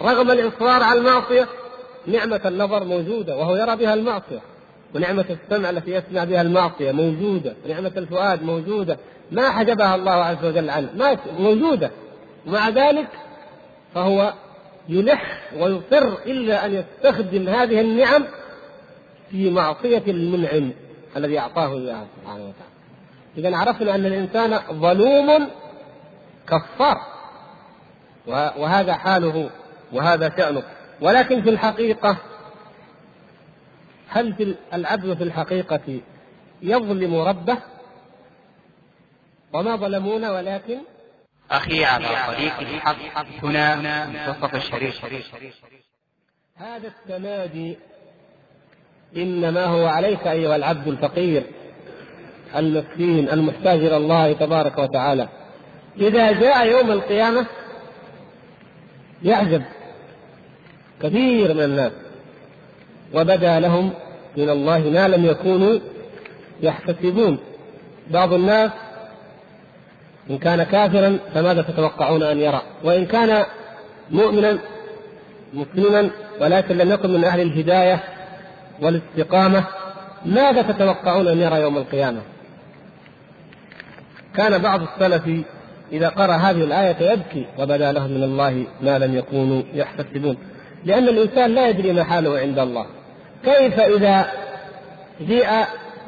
رغم 0.02 0.32
الإصرار 0.32 0.84
على 0.84 1.00
المعصية 1.00 1.48
نعمة 2.08 2.42
النظر 2.46 2.84
موجودة 2.84 3.38
وهو 3.38 3.56
يرى 3.56 3.76
بها 3.76 3.94
المعصية. 3.94 4.40
ونعمة 4.96 5.26
السمع 5.30 5.70
التي 5.70 5.92
يسمع 5.92 6.24
بها 6.24 6.42
المعصية 6.42 6.92
موجودة. 6.92 7.56
ونعمة 7.66 7.92
الفؤاد 7.98 8.44
موجودة. 8.44 8.98
ما 9.32 9.50
حجبها 9.50 9.96
الله 9.96 10.12
عز 10.12 10.46
وجل 10.46 10.70
عنه. 10.70 10.90
ما 10.96 11.18
موجودة. 11.40 11.92
ومع 12.48 12.70
ذلك 12.70 13.08
فهو 13.96 14.34
يلح 14.90 15.42
ويصر 15.58 16.14
إلا 16.26 16.66
أن 16.66 16.74
يستخدم 16.74 17.50
هذه 17.50 17.82
النعم 17.82 18.26
في 19.32 19.50
معصية 19.50 20.04
المنعم 20.08 20.72
الذي 21.18 21.40
أعطاه 21.40 21.74
إياها 21.74 22.08
سبحانه 22.18 22.44
وتعالى. 22.44 22.76
إذا 23.38 23.58
عرفنا 23.58 23.96
أن 23.96 24.06
الإنسان 24.06 24.60
ظلوم 24.72 25.48
كفار 26.48 26.98
وهذا 28.58 28.94
حاله 28.94 29.50
وهذا 29.94 30.32
شأنه. 30.38 30.64
ولكن 31.02 31.42
في 31.42 31.50
الحقيقة 31.50 32.18
هل 34.10 34.34
في 34.34 34.56
العبد 34.74 35.18
في 35.18 35.24
الحقيقة 35.24 36.00
يظلم 36.62 37.16
ربه؟ 37.16 37.58
وما 39.54 39.76
ظلمونا 39.76 40.32
ولكن 40.32 40.78
أخي 41.52 41.86
على 41.86 42.08
طريق 42.28 42.60
الحق 42.60 43.26
هنا 43.44 44.06
منتصف 44.06 44.56
الشريف. 44.56 45.06
هذا 46.56 46.88
التمادي 46.88 47.78
إنما 49.18 49.66
هو 49.66 49.86
عليك 49.86 50.28
أيها 50.28 50.56
العبد 50.56 50.88
الفقير 50.88 51.44
المسكين 52.56 53.30
المحتاج 53.30 53.80
إلى 53.80 53.98
الله 53.98 54.34
تبارك 54.34 54.78
وتعالى. 54.78 55.28
إذا 55.98 56.32
جاء 56.32 56.68
يوم 56.68 56.92
القيامة 56.92 57.48
يعجب 59.24 59.64
كثير 61.02 61.54
من 61.54 61.62
الناس 61.62 61.92
وبدا 63.14 63.60
لهم 63.60 63.94
من 64.38 64.50
الله 64.50 64.80
ما 64.80 65.08
لم 65.08 65.26
يكونوا 65.26 65.80
يحتسبون. 66.62 67.40
بعض 68.10 68.34
الناس 68.34 68.72
إن 70.30 70.38
كان 70.38 70.64
كافرا 70.64 71.20
فماذا 71.34 71.62
تتوقعون 71.62 72.24
أن 72.24 72.40
يرى؟ 72.40 72.62
وإن 72.84 73.06
كان 73.06 73.46
مؤمنا 74.12 74.58
مسلما 75.54 76.10
ولكن 76.42 76.78
لم 76.78 76.92
يكن 76.92 77.14
من 77.14 77.24
أهل 77.24 77.42
الهداية 77.42 78.04
والاستقامة 78.82 79.64
ماذا 80.26 80.62
تتوقعون 80.62 81.28
أن 81.28 81.38
يرى 81.38 81.62
يوم 81.62 81.78
القيامة؟ 81.78 82.22
كان 84.36 84.58
بعض 84.58 84.82
السلف 84.82 85.46
إذا 85.92 86.10
قرأ 86.10 86.34
هذه 86.34 86.64
الآية 86.64 87.12
يبكي 87.12 87.46
وبدا 87.60 87.92
لهم 87.92 88.12
من 88.12 88.24
الله 88.24 88.66
ما 88.82 89.00
لم 89.00 89.16
يكونوا 89.16 89.64
يحتسبون. 89.74 90.38
لأن 90.86 91.04
الإنسان 91.04 91.56
لا 91.56 91.68
يدري 91.68 91.94
ما 91.94 92.04
حاله 92.04 92.40
عند 92.40 92.60
الله. 92.60 92.86
كيف 93.44 93.80
إذا 93.80 94.26
جيء 95.22 95.50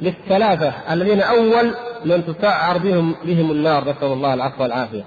للثلاثة 0.01 0.73
الذين 0.93 1.21
أول 1.21 1.75
من 2.05 2.25
تسعر 2.25 2.77
بهم 2.77 3.15
بهم 3.25 3.51
النار 3.51 3.89
نسأل 3.89 4.11
الله 4.11 4.33
العفو 4.33 4.63
والعافية 4.63 5.03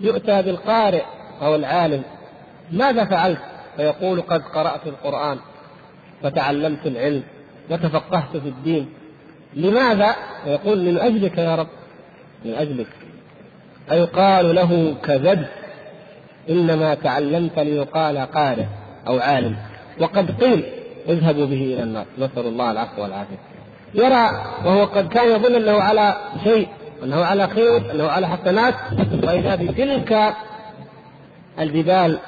يؤتى 0.00 0.42
بالقارئ 0.42 1.02
أو 1.42 1.54
العالم 1.54 2.02
ماذا 2.72 3.04
فعلت؟ 3.04 3.38
فيقول 3.76 4.20
قد 4.20 4.42
قرأت 4.42 4.86
القرآن 4.86 5.38
وتعلمت 6.24 6.86
العلم 6.86 7.22
وتفقهت 7.70 8.36
في 8.36 8.48
الدين 8.48 8.88
لماذا؟ 9.54 10.14
يقول 10.46 10.84
من 10.84 10.98
أجلك 10.98 11.38
يا 11.38 11.54
رب 11.54 11.68
من 12.44 12.54
أجلك 12.54 12.86
أيقال 13.92 14.54
له 14.54 14.94
كذبت 15.02 15.48
إنما 16.50 16.94
تعلمت 16.94 17.58
ليقال 17.58 18.18
قارئ 18.18 18.64
أو 19.08 19.18
عالم 19.18 19.56
وقد 20.00 20.42
قيل 20.42 20.64
اذهبوا 21.08 21.46
به 21.46 21.62
إلى 21.74 21.82
النار. 21.82 22.04
نسأل 22.18 22.46
الله 22.46 22.70
العفو 22.70 23.02
والعافية. 23.02 23.38
يرى 23.94 24.30
وهو 24.64 24.84
قد 24.84 25.08
كان 25.08 25.28
يظن 25.28 25.54
أنه 25.54 25.82
على 25.82 26.16
شيء 26.44 26.68
أنه 27.04 27.24
على 27.24 27.48
خير 27.48 27.90
أنه 27.90 28.08
على 28.08 28.28
حسنات 28.28 28.74
وإذا 29.22 29.54
بتلك 29.54 30.34
الجبال 31.60 32.18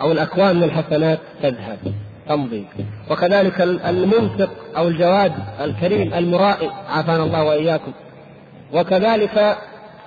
أو 0.00 0.12
الأكوان 0.12 0.56
من 0.56 0.62
الحسنات 0.62 1.18
تذهب 1.42 1.78
تمضي. 2.28 2.66
وكذلك 3.10 3.60
المنفق 3.60 4.50
أو 4.76 4.88
الجواد 4.88 5.32
الكريم 5.60 6.14
المرائي 6.14 6.70
عافانا 6.88 7.22
الله 7.22 7.44
وإياكم. 7.44 7.92
وكذلك 8.72 9.58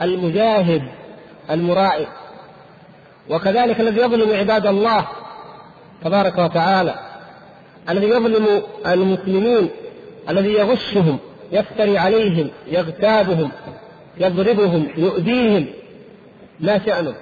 المجاهد 0.01 0.81
المرائي. 1.51 2.07
وكذلك 3.29 3.79
الذي 3.79 4.01
يظلم 4.01 4.37
عباد 4.37 4.67
الله 4.67 5.07
تبارك 6.03 6.37
وتعالى. 6.37 6.95
الذي 7.89 8.07
يظلم 8.07 8.61
المسلمين 8.87 9.69
الذي 10.29 10.53
يغشهم 10.53 11.17
يفتري 11.51 11.97
عليهم 11.97 12.49
يغتابهم 12.67 13.51
يضربهم 14.17 14.87
يؤذيهم. 14.97 15.65
ما 16.59 16.79
شأنه. 16.85 17.13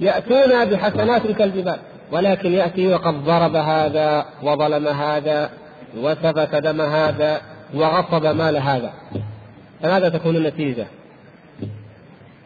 يأتون 0.00 0.64
بحسنات 0.64 1.26
كالجبال 1.26 1.78
ولكن 2.12 2.52
يأتي 2.52 2.88
وقد 2.88 3.24
ضرب 3.24 3.56
هذا 3.56 4.26
وظلم 4.42 4.88
هذا 4.88 5.50
وسفك 5.96 6.54
دم 6.54 6.80
هذا 6.80 7.40
وغصب 7.74 8.26
مال 8.26 8.56
هذا. 8.56 8.92
فماذا 9.82 10.08
تكون 10.08 10.36
النتيجة؟ 10.36 10.86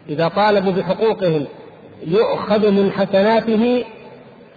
إذا 0.08 0.28
طالبوا 0.28 0.72
بحقوقهم 0.72 1.46
يؤخذ 2.06 2.70
من 2.70 2.92
حسناته 2.92 3.84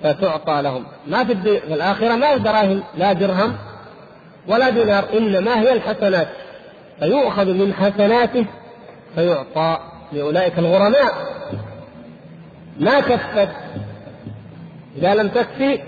فتعطى 0.03 0.61
لهم. 0.61 0.83
ما 1.07 1.23
في 1.23 1.31
الآخرة 1.73 2.15
ما 2.15 2.37
دراهم 2.37 2.83
لا 2.97 3.13
درهم 3.13 3.57
ولا 4.47 4.69
دينار 4.69 5.05
إنما 5.17 5.59
هي 5.59 5.73
الحسنات. 5.73 6.27
فيؤخذ 6.99 7.53
من 7.53 7.73
حسناته 7.73 8.45
فيعطى 9.15 9.79
لأولئك 10.11 10.59
الغرماء. 10.59 11.13
ما 12.79 12.99
كفت 12.99 13.49
إذا 14.97 15.15
لم 15.15 15.27
تكفي 15.27 15.79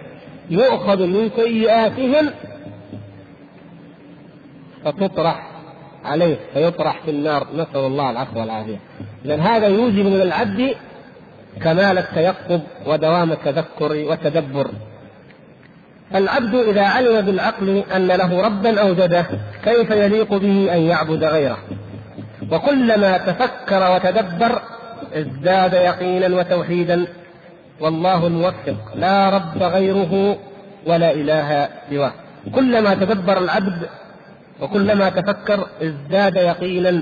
يؤخذ 0.49 1.05
من 1.05 1.30
سيئاتهم 1.36 2.30
فتطرح 4.86 5.49
عليه 6.05 6.38
فيطرح 6.53 7.01
في 7.05 7.12
النار. 7.12 7.47
نسأل 7.53 7.80
الله 7.80 8.10
العفو 8.10 8.39
والعافية. 8.39 8.80
إذا 9.26 9.41
هذا 9.41 9.68
يوجب 9.68 10.05
من 10.05 10.22
العبد 10.22 10.76
كمال 11.64 11.97
التيقظ 11.97 12.62
ودوام 12.86 13.32
التذكر 13.32 13.91
والتدبر 13.91 14.72
العبد 16.16 16.55
إذا 16.55 16.86
علم 16.86 17.22
بالعقل 17.22 17.84
أن 17.95 18.07
له 18.07 18.41
ربا 18.41 18.82
أوجده 18.82 19.26
كيف 19.64 19.91
يليق 19.91 20.34
به 20.34 20.74
أن 20.74 20.82
يعبد 20.82 21.24
غيره؟ 21.24 21.57
وكلما 22.51 23.18
تفكر 23.18 23.95
وتدبر 23.95 24.62
ازداد 25.14 25.74
يقينا 25.74 26.38
وتوحيدا. 26.38 27.07
والله 27.80 28.28
الموفق 28.28 28.76
لا 28.95 29.30
رب 29.30 29.64
غيره 29.64 30.38
ولا 30.88 31.12
إله 31.12 31.70
سواه. 31.89 32.12
كلما 32.55 32.93
تدبر 32.93 33.38
العبد 33.38 33.89
وكلما 34.62 35.10
تفكر 35.10 35.68
ازداد 35.82 36.36
يقينا 36.36 37.01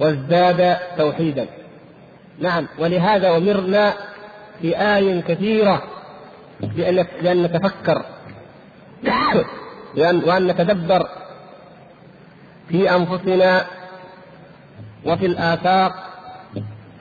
وازداد 0.00 0.76
توحيدا. 0.98 1.46
نعم 2.42 2.66
ولهذا 2.78 3.36
أمرنا 3.36 3.94
في 4.60 4.76
آي 4.76 5.22
كثيرة 5.22 5.82
بأن 6.60 7.06
بأن 7.22 7.42
نتفكر 7.42 8.04
وأن 9.96 10.46
نتدبر 10.46 11.08
في 12.68 12.90
أنفسنا 12.96 13.66
وفي 15.04 15.26
الآفاق 15.26 15.92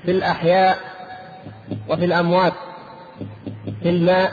في 0.06 0.12
الأحياء 0.12 0.78
وفي 1.90 2.06
الأموات 2.06 2.54
في 3.84 3.90
الماء 3.90 4.32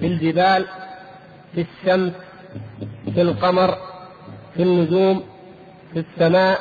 في 0.00 0.06
الجبال 0.06 0.66
في 1.54 1.66
الشمس 1.66 2.12
في 3.14 3.22
القمر 3.22 3.78
في 4.54 4.62
النجوم 4.62 5.24
في 5.94 6.04
السماء 6.04 6.60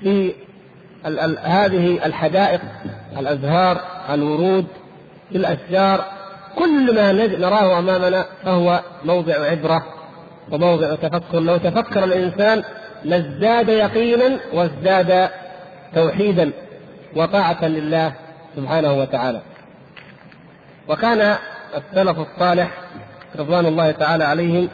في 0.00 0.34
ال 1.06 1.20
ال 1.20 1.38
هذه 1.38 2.06
الحدائق 2.06 2.60
الأزهار 3.18 3.80
الورود 4.10 4.66
في 5.30 5.36
الأشجار 5.36 6.04
كل 6.56 6.94
ما 6.94 7.12
نراه 7.12 7.78
أمامنا 7.78 8.26
فهو 8.44 8.80
موضع 9.04 9.44
عبرة 9.44 9.84
وموضع 10.50 10.94
تفكر. 10.94 11.40
لو 11.40 11.56
تفكر 11.56 12.04
الإنسان 12.04 12.62
لازداد 13.04 13.68
يقينا 13.68 14.38
وازداد 14.52 15.30
توحيدا 15.94 16.50
وطاعة 17.16 17.64
لله 17.64 18.12
سبحانه 18.56 18.92
وتعالى. 18.92 19.40
وكان 20.88 21.36
السلف 21.76 22.18
الصالح 22.18 22.70
رضوان 23.38 23.66
الله 23.66 23.90
تعالى 23.90 24.24
عليهم 24.24 24.68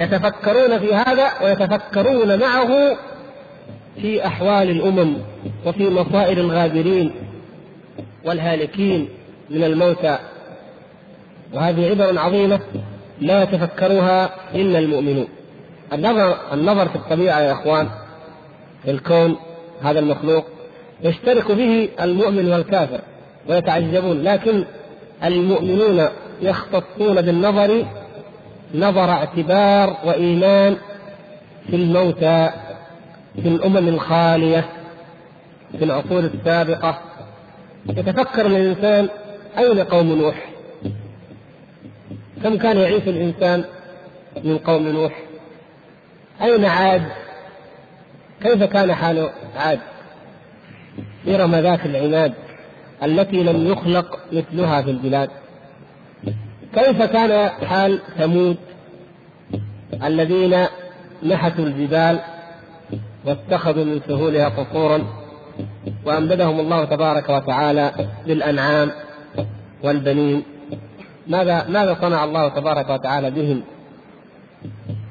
يتفكرون 0.00 0.78
في 0.78 0.94
هذا 0.94 1.30
ويتفكرون 1.42 2.38
معه 2.40 2.96
في 4.00 4.26
أحوال 4.26 4.70
الأمم. 4.70 5.33
وفي 5.66 5.88
مصائر 5.90 6.38
الغابرين 6.38 7.10
والهالكين 8.24 9.08
من 9.50 9.64
الموتى. 9.64 10.18
وهذه 11.54 11.90
عبر 11.90 12.18
عظيمة 12.18 12.60
لا 13.20 13.42
يتفكرها 13.42 14.30
إلا 14.54 14.78
المؤمنون. 14.78 15.28
النظر 15.92 16.36
النظر 16.52 16.88
في 16.88 16.96
الطبيعة 16.96 17.40
يا 17.40 17.52
إخوان 17.52 17.88
في 18.84 18.90
الكون 18.90 19.36
هذا 19.82 19.98
المخلوق 19.98 20.44
يشترك 21.02 21.52
به 21.52 21.88
المؤمن 22.00 22.52
والكافر 22.52 23.00
ويتعجبون. 23.48 24.22
لكن 24.22 24.64
المؤمنون 25.24 26.08
يختصون 26.42 27.22
بالنظر 27.22 27.86
نظر 28.74 29.10
اعتبار 29.10 29.96
وإيمان 30.04 30.76
في 31.70 31.76
الموتى 31.76 32.50
في 33.42 33.48
الأمم 33.48 33.88
الخالية. 33.88 34.64
في 35.78 35.84
العصور 35.84 36.18
السابقة 36.20 37.00
يتفكر 37.88 38.46
الإنسان 38.46 39.08
أين 39.58 39.80
قوم 39.80 40.06
نوح؟ 40.12 40.48
كم 42.42 42.58
كان 42.58 42.76
يعيش 42.76 43.02
الإنسان 43.08 43.64
من 44.44 44.58
قوم 44.58 44.88
نوح؟ 44.88 45.22
أين 46.42 46.64
عاد؟ 46.64 47.02
كيف 48.42 48.62
كان 48.62 48.94
حال 48.94 49.30
عاد؟ 49.56 49.80
إرم 51.28 51.54
ذات 51.54 51.86
العماد 51.86 52.32
التي 53.02 53.42
لم 53.42 53.66
يخلق 53.72 54.18
مثلها 54.32 54.82
في 54.82 54.90
البلاد 54.90 55.30
كيف 56.74 57.02
كان 57.02 57.48
حال 57.48 58.00
ثمود 58.18 58.56
الذين 60.04 60.66
نحتوا 61.22 61.64
الجبال 61.64 62.20
واتخذوا 63.24 63.84
من 63.84 64.00
سهولها 64.08 64.48
قصورا 64.48 65.23
وأمددهم 66.06 66.60
الله 66.60 66.84
تبارك 66.84 67.28
وتعالى 67.28 67.92
بالأنعام 68.26 68.90
والبنين. 69.82 70.42
ماذا 71.28 71.66
ماذا 71.68 71.96
صنع 72.00 72.24
الله 72.24 72.48
تبارك 72.48 72.90
وتعالى 72.90 73.30
بهم؟ 73.30 73.62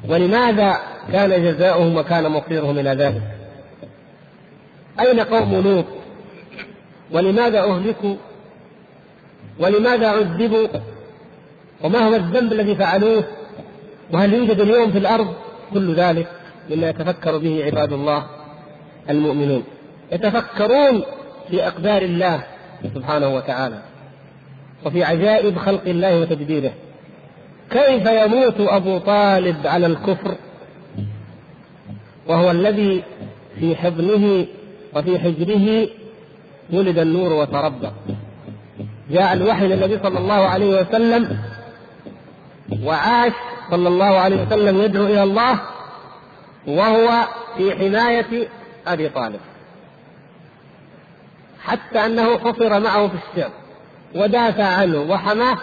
ولماذا 0.09 0.77
كان 1.11 1.43
جزاؤهم 1.43 1.97
وكان 1.97 2.31
مصيرهم 2.31 2.79
إلى 2.79 2.89
ذلك؟ 2.89 3.21
أين 4.99 5.19
قوم 5.19 5.55
لوط؟ 5.55 5.85
ولماذا 7.11 7.59
أهلكوا؟ 7.59 8.15
ولماذا 9.59 10.07
عذبوا؟ 10.07 10.67
وما 11.83 11.99
هو 11.99 12.15
الذنب 12.15 12.53
الذي 12.53 12.75
فعلوه؟ 12.75 13.23
وهل 14.13 14.33
يوجد 14.33 14.59
اليوم 14.59 14.91
في 14.91 14.97
الأرض؟ 14.97 15.33
كل 15.73 15.95
ذلك 15.95 16.27
مما 16.69 16.89
يتفكر 16.89 17.37
به 17.37 17.65
عباد 17.65 17.93
الله 17.93 18.25
المؤمنون. 19.09 19.63
يتفكرون 20.11 21.03
في 21.49 21.67
أقدار 21.67 22.01
الله 22.01 22.43
سبحانه 22.95 23.35
وتعالى 23.35 23.81
وفي 24.85 25.03
عجائب 25.03 25.57
خلق 25.57 25.81
الله 25.85 26.19
وتدبيره 26.19 26.73
كيف 27.71 28.07
يموت 28.07 28.55
أبو 28.59 28.97
طالب 28.97 29.67
على 29.67 29.85
الكفر؟ 29.85 30.35
وهو 32.27 32.51
الذي 32.51 33.03
في 33.59 33.75
حضنه 33.75 34.45
وفي 34.95 35.19
حجره 35.19 35.87
ولد 36.73 36.97
النور 36.97 37.33
وتربى. 37.33 37.89
جاء 39.11 39.33
الوحي 39.33 39.67
للنبي 39.67 39.99
صلى 40.03 40.19
الله 40.19 40.33
عليه 40.33 40.81
وسلم 40.81 41.37
وعاش 42.83 43.33
صلى 43.71 43.87
الله 43.87 44.05
عليه 44.05 44.45
وسلم 44.45 44.81
يدعو 44.81 45.05
إلى 45.05 45.23
الله 45.23 45.59
وهو 46.67 47.09
في 47.57 47.75
حماية 47.75 48.47
أبي 48.87 49.09
طالب. 49.09 49.39
حتى 51.63 52.05
أنه 52.05 52.37
حصر 52.37 52.79
معه 52.79 53.07
في 53.07 53.13
الشعب 53.13 53.51
ودافع 54.15 54.63
عنه 54.63 55.01
وحماه 55.01 55.57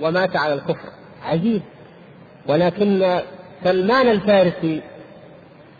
ومات 0.00 0.36
على 0.36 0.54
الكفر. 0.54 0.88
عجيب. 1.24 1.62
ولكن 2.46 3.20
سلمان 3.64 4.08
الفارسي 4.08 4.82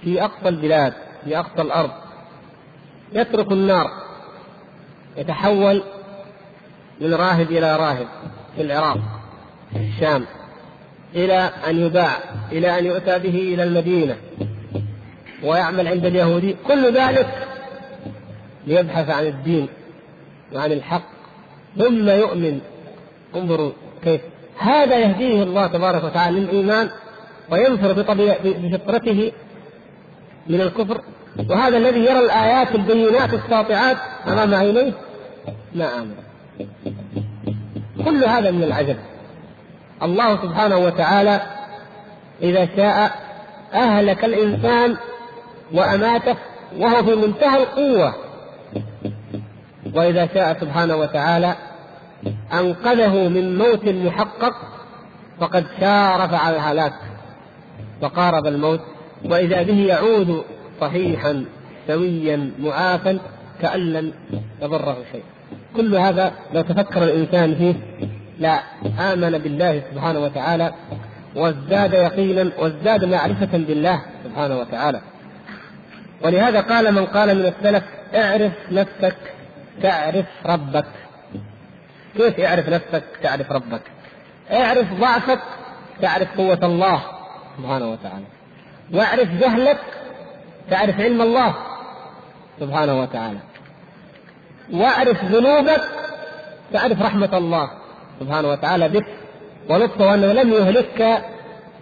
في 0.03 0.25
أقصى 0.25 0.49
البلاد 0.49 0.93
في 1.25 1.39
أقصى 1.39 1.63
الأرض 1.63 1.91
يترك 3.13 3.53
النار 3.53 3.91
يتحول 5.17 5.83
من 7.01 7.15
راهب 7.15 7.51
إلى 7.51 7.77
راهب 7.77 8.07
في 8.57 8.63
العراق 8.63 8.99
في 9.73 9.79
الشام 9.79 10.27
إلى 11.15 11.51
أن 11.69 11.79
يباع 11.87 12.19
إلى 12.53 12.79
أن 12.79 12.85
يؤتى 12.87 13.19
به 13.19 13.55
إلى 13.55 13.63
المدينة 13.63 14.17
ويعمل 15.43 15.89
عند 15.89 16.05
اليهودي. 16.05 16.57
كل 16.67 16.95
ذلك 16.95 17.49
ليبحث 18.71 19.11
عن 19.11 19.27
الدين 19.27 19.69
وعن 20.55 20.73
الحق 20.73 21.03
ثم 21.79 22.09
يؤمن. 22.09 22.61
انظروا 23.37 23.73
كيف. 24.05 24.21
هذا 24.59 24.99
يهديه 24.99 25.43
الله 25.43 25.67
تبارك 25.67 26.05
وتعالى 26.05 26.41
للإيمان 26.41 26.91
وينفر 27.51 27.93
بفطرته 27.93 29.33
من 30.47 30.61
الكفر. 30.61 31.01
وهذا 31.51 31.77
الذي 31.77 32.01
يرى 32.01 32.19
الآيات 32.19 32.75
البينات 32.75 33.35
الساطعات 33.35 33.97
أمام 34.29 34.55
عينيه. 34.55 34.93
ما 35.75 35.99
آمن 35.99 36.15
كل 38.05 38.25
هذا 38.25 38.51
من 38.51 38.63
العجب. 38.63 38.97
الله 40.03 40.37
سبحانه 40.43 40.79
وتعالى 40.79 41.41
إذا 42.43 42.69
شاء 42.77 43.13
أهلك 43.75 44.25
الإنسان 44.25 44.97
وأماته 45.73 46.37
وهو 46.79 47.03
في 47.03 47.15
منتهى 47.15 47.63
القوة. 47.63 48.30
وإذا 49.95 50.29
شاء 50.35 50.61
سبحانه 50.61 50.97
وتعالى 50.97 51.55
أنقذه 52.53 53.29
من 53.29 53.59
موت 53.59 53.85
محقق 53.85 54.55
فقد 55.41 55.67
شارف 55.81 56.35
على 56.35 56.57
الهلاك 56.57 56.93
وقارب 58.01 58.47
الموت 58.47 58.81
وإذا 59.25 59.63
به 59.63 59.87
يعود 59.87 60.45
صحيحا 60.81 61.45
سويا 61.87 62.51
معافا 62.59 63.19
كأن 63.63 63.93
لم 63.93 64.13
يضره 64.63 64.97
شيء. 65.13 65.23
كل 65.77 65.95
هذا 65.95 66.33
لو 66.55 66.63
تفكر 66.63 67.03
الإنسان 67.03 67.55
فيه 67.55 67.75
لا 68.39 68.61
آمن 69.13 69.39
بالله 69.39 69.83
سبحانه 69.93 70.21
وتعالى 70.21 70.73
وازداد 71.37 71.93
يقينا 71.93 72.51
وازداد 72.59 73.05
معرفة 73.05 73.59
بالله 73.59 74.03
سبحانه 74.25 74.59
وتعالى. 74.59 75.01
ولهذا 76.25 76.61
قال 76.61 76.95
من 76.95 77.07
قال 77.07 77.39
من 77.39 77.47
السلف 77.47 77.85
اعرف 78.15 78.53
نفسك 78.71 79.17
تعرف 79.83 80.27
ربك. 80.47 80.87
كيف 82.17 82.41
اعرف 82.41 82.69
نفسك؟ 82.69 83.05
تعرف 83.23 83.53
ربك. 83.53 83.83
اعرف 84.51 84.93
ضعفك 84.93 85.41
تعرف 86.03 86.37
قوة 86.37 86.59
الله 86.63 87.03
سبحانه 87.59 87.91
وتعالى. 87.91 88.25
واعرف 88.93 89.29
جهلك 89.29 89.79
تعرف 90.71 91.01
علم 91.01 91.23
الله 91.23 91.55
سبحانه 92.61 93.01
وتعالى. 93.01 93.39
واعرف 94.73 95.25
ذنوبك 95.25 95.83
تعرف 96.73 97.03
رحمة 97.03 97.39
الله 97.39 97.71
سبحانه 98.21 98.49
وتعالى 98.49 98.89
بك. 98.89 99.07
ولطفه 99.69 100.15
أنه 100.15 100.33
لم 100.33 100.53
يهلكك 100.53 101.25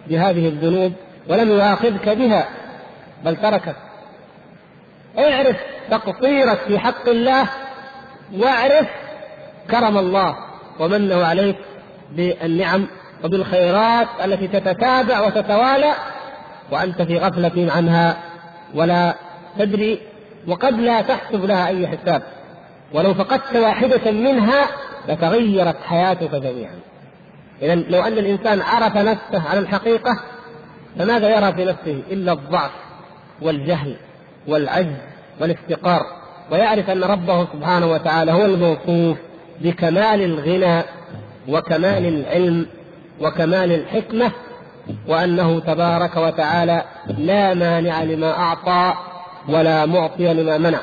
بهذه 0.07 0.47
الذنوب 0.47 0.93
ولم 1.27 1.49
يؤاخذك 1.49 2.09
بها 2.09 2.49
بل 3.25 3.35
تركك. 3.35 3.75
اعرف 5.17 5.57
تقصيرك 5.91 6.57
في 6.57 6.79
حق 6.79 7.09
الله 7.09 7.49
واعرف 8.37 8.87
كرم 9.71 9.97
الله 9.97 10.35
ومنه 10.79 11.25
عليك 11.25 11.57
بالنعم 12.11 12.87
وبالخيرات 13.23 14.07
التي 14.25 14.47
تتتابع 14.47 15.19
وتتوالى 15.19 15.93
وأنت 16.71 17.01
في 17.01 17.17
غفلة 17.17 17.71
عنها 17.71 18.17
ولا 18.75 19.15
تدري 19.59 19.99
وقد 20.47 20.73
لا 20.73 21.01
تحسب 21.01 21.45
لها 21.45 21.67
أي 21.67 21.87
حساب. 21.87 22.23
ولو 22.93 23.13
فقدت 23.13 23.55
واحدة 23.55 24.11
منها 24.11 24.67
لتغيرت 25.07 25.75
حياتك 25.83 26.35
جميعا. 26.35 26.79
اذا 27.61 27.75
لو 27.75 28.01
أن 28.01 28.13
الإنسان 28.17 28.61
عرف 28.61 28.97
نفسه 28.97 29.49
على 29.49 29.59
الحقيقة 29.59 30.19
فماذا 30.99 31.29
يرى 31.29 31.53
في 31.53 31.65
نفسه 31.65 32.03
إلا 32.11 32.31
الضعف 32.31 32.71
والجهل 33.41 33.95
والعجز 34.47 34.95
والافتقار؟ 35.41 36.18
ويعرف 36.51 36.89
أن 36.89 37.03
ربه 37.03 37.47
سبحانه 37.53 37.91
وتعالى 37.91 38.31
هو 38.31 38.45
الموصوف 38.45 39.17
بكمال 39.61 40.21
الغنى 40.21 40.83
وكمال 41.49 42.05
العلم 42.05 42.65
وكمال 43.21 43.71
الحكمة 43.71 44.31
وأنه 45.07 45.59
تبارك 45.59 46.17
وتعالى 46.17 46.83
لا 47.17 47.53
مانع 47.53 48.03
لما 48.03 48.31
أعطى 48.31 48.93
ولا 49.49 49.85
معطي 49.85 50.33
لما 50.33 50.57
منع. 50.57 50.79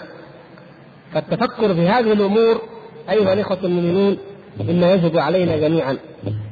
فالتفكر 1.13 1.75
في 1.75 1.89
هذه 1.89 2.13
الأمور 2.13 2.63
أيها 3.11 3.33
الإخوة 3.33 3.59
المؤمنون 3.65 4.19
مما 4.61 4.93
يجب 4.93 5.19
علينا 5.19 5.57
جميعا 5.57 5.97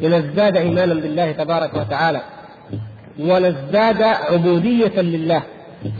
لنزداد 0.00 0.56
ايمانا 0.56 0.94
بالله 0.94 1.32
تبارك 1.32 1.74
وتعالى 1.74 2.20
ونزداد 3.20 4.02
عبودية 4.02 5.00
لله. 5.00 5.42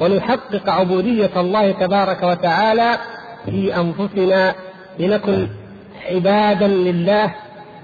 ونحقق 0.00 0.68
عبودية 0.70 1.30
الله 1.36 1.72
تبارك 1.72 2.22
وتعالى 2.22 2.98
في 3.44 3.76
أنفسنا 3.76 4.54
لنكن 4.98 5.48
عبادا 6.10 6.66
لله 6.66 7.34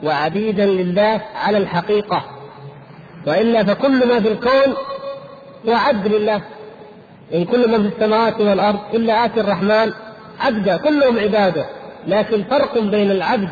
وعبيدا 0.03 0.67
لله 0.67 1.21
على 1.35 1.59
الحقيقة. 1.59 2.25
وإلا 3.27 3.65
فكل 3.65 4.09
ما 4.09 4.21
في 4.21 4.29
الكون 4.29 4.75
هو 5.69 5.73
عبد 5.73 6.07
لله. 6.07 6.43
إن 7.35 7.45
كل 7.45 7.69
من 7.71 7.91
في 7.91 7.97
السماوات 7.97 8.41
والأرض 8.41 8.79
إلا 8.95 9.25
آتي 9.25 9.41
الرحمن 9.41 9.93
عبدا 10.41 10.77
كلهم 10.77 11.19
عبادة. 11.19 11.67
لكن 12.07 12.45
فرق 12.45 12.79
بين 12.79 13.11
العبد 13.11 13.49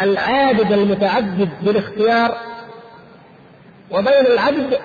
العابد 0.00 0.72
المتعبد 0.72 1.48
بالاختيار 1.62 2.36
وبين 3.90 4.26
العبد 4.26 4.78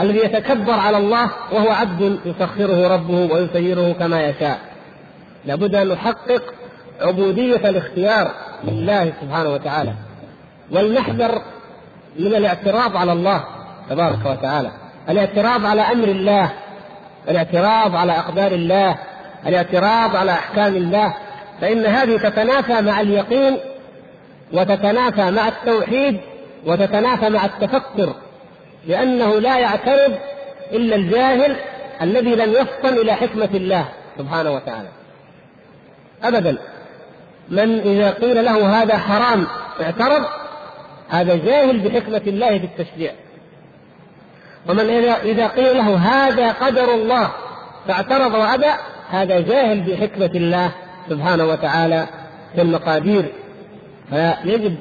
الذي 0.00 0.18
يتكبر 0.18 0.72
على 0.72 0.96
الله 0.96 1.30
وهو 1.52 1.70
عبد 1.70 2.18
يسخره 2.24 2.88
ربه 2.88 3.34
ويسيره 3.34 3.92
كما 3.92 4.26
يشاء. 4.26 4.58
لابد 5.44 5.74
أن 5.74 5.88
نحقق 5.88 6.42
عبودية 7.00 7.56
الاختيار 7.56 8.30
لله 8.64 9.12
سبحانه 9.20 9.48
وتعالى 9.48 9.92
ولنحذر 10.70 11.42
من 12.18 12.34
الاعتراض 12.34 12.96
على 12.96 13.12
الله 13.12 13.44
تبارك 13.90 14.26
وتعالى 14.26 14.70
الاعتراض 15.08 15.66
على 15.66 15.82
أمر 15.82 16.08
الله 16.08 16.52
الاعتراض 17.28 17.96
على 17.96 18.12
أقدار 18.12 18.52
الله 18.52 18.96
الاعتراض 19.46 20.16
على 20.16 20.32
أحكام 20.32 20.76
الله 20.76 21.14
فإن 21.60 21.86
هذه 21.86 22.16
تتنافى 22.16 22.80
مع 22.80 23.00
اليقين 23.00 23.58
وتتنافى 24.52 25.30
مع 25.30 25.48
التوحيد 25.48 26.20
وتتنافى 26.66 27.28
مع 27.28 27.44
التفكر 27.44 28.14
لأنه 28.86 29.38
لا 29.38 29.58
يعترض 29.58 30.14
إلا 30.72 30.96
الجاهل 30.96 31.56
الذي 32.02 32.34
لم 32.34 32.52
يفطن 32.52 32.88
إلى 32.88 33.14
حكمة 33.14 33.48
الله 33.54 33.88
سبحانه 34.18 34.50
وتعالى. 34.50 34.88
ابدا. 36.22 36.58
من 37.48 37.80
إذا 37.80 38.10
قيل 38.10 38.44
له 38.44 38.82
هذا 38.82 38.98
حرام 38.98 39.46
اعترض 39.82 40.24
هذا 41.08 41.36
جاهل 41.36 41.80
بحكمة 41.80 42.22
الله 42.26 42.58
في 42.58 42.64
التشريع 42.64 43.12
ومن 44.68 44.90
إذا 45.24 45.46
قيل 45.46 45.76
له 45.76 45.96
هذا 45.96 46.52
قدر 46.52 46.94
الله 46.94 47.30
فاعترض 47.88 48.34
وأبى 48.34 48.70
هذا 49.10 49.40
جاهل 49.40 49.80
بحكمة 49.80 50.30
الله 50.34 50.72
سبحانه 51.08 51.44
وتعالى 51.44 52.06
في 52.54 52.62
المقادير. 52.62 53.32
فيجب 54.10 54.76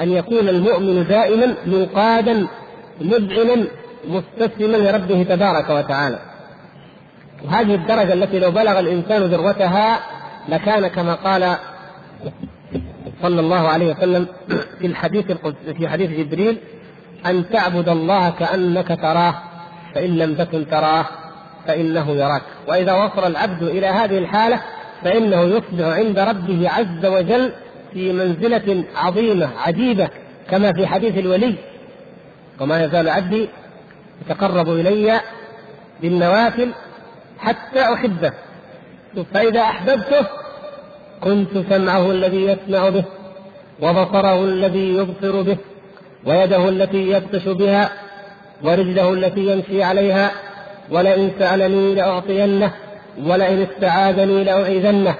أن 0.00 0.12
يكون 0.12 0.48
المؤمن 0.48 1.06
دائما 1.08 1.54
منقادا 1.66 2.46
مذعنا 3.00 3.66
مستسلما 4.08 4.76
لربه 4.76 5.22
تبارك 5.22 5.70
وتعالى. 5.70 6.18
وهذه 7.44 7.74
الدرجة 7.74 8.12
التي 8.12 8.38
لو 8.38 8.50
بلغ 8.50 8.78
الإنسان 8.78 9.22
ذروتها 9.22 10.00
لكان 10.48 10.88
كما 10.88 11.14
قال 11.14 11.56
صلى 13.22 13.40
الله 13.40 13.68
عليه 13.68 13.94
وسلم 13.94 14.26
في 14.78 14.86
الحديث 14.86 15.24
في 15.78 15.88
حديث 15.88 16.10
جبريل 16.10 16.58
أن 17.26 17.50
تعبد 17.50 17.88
الله 17.88 18.30
كأنك 18.30 18.88
تراه 18.88 19.34
فإن 19.94 20.16
لم 20.18 20.34
تكن 20.34 20.66
تراه 20.68 21.06
فإنه 21.66 22.10
يراك. 22.10 22.42
وإذا 22.68 22.92
وصل 22.92 23.26
العبد 23.26 23.62
إلى 23.62 23.86
هذه 23.86 24.18
الحالة 24.18 24.60
فإنه 25.04 25.42
يصبح 25.42 25.86
عند 25.86 26.18
ربه 26.18 26.70
عز 26.70 27.06
وجل 27.06 27.52
في 27.92 28.12
منزلة 28.12 28.84
عظيمة 28.96 29.48
عجيبة 29.58 30.08
كما 30.50 30.72
في 30.72 30.86
حديث 30.86 31.18
الولي 31.18 31.54
وما 32.60 32.84
يزال 32.84 33.08
عبدي 33.08 33.48
يتقرب 34.26 34.68
إلي 34.68 35.20
بالنوافل 36.02 36.72
حتى 37.38 37.80
أحبه. 37.80 38.32
فإذا 39.34 39.60
أحببته 39.60 40.26
كنت 41.20 41.48
سمعه 41.70 42.10
الذي 42.10 42.42
يسمع 42.42 42.88
به 42.88 43.04
وبصره 43.82 44.44
الذي 44.44 44.96
يبصر 44.96 45.42
به 45.42 45.56
ويده 46.26 46.68
التي 46.68 47.10
يبطش 47.10 47.48
بها 47.48 47.90
ورجله 48.62 49.12
التي 49.12 49.40
يمشي 49.40 49.82
عليها 49.82 50.30
ولئن 50.90 51.30
سألني 51.38 51.94
لأعطينه 51.94 52.72
ولئن 53.22 53.62
استعاذني 53.62 54.44
لأعيذنه. 54.44 55.14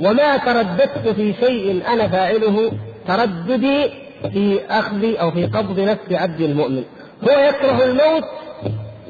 وما 0.00 0.36
ترددت 0.36 1.08
في 1.16 1.34
شيء 1.40 1.82
أنا 1.88 2.08
فاعله 2.08 2.72
ترددي 3.08 3.90
في 4.32 4.60
أخذ 4.70 5.16
أو 5.16 5.30
في 5.30 5.46
قبض 5.46 5.80
نفس 5.80 6.12
عبد 6.12 6.40
المؤمن. 6.40 6.84
هو 7.24 7.38
يكره 7.38 7.84
الموت 7.84 8.24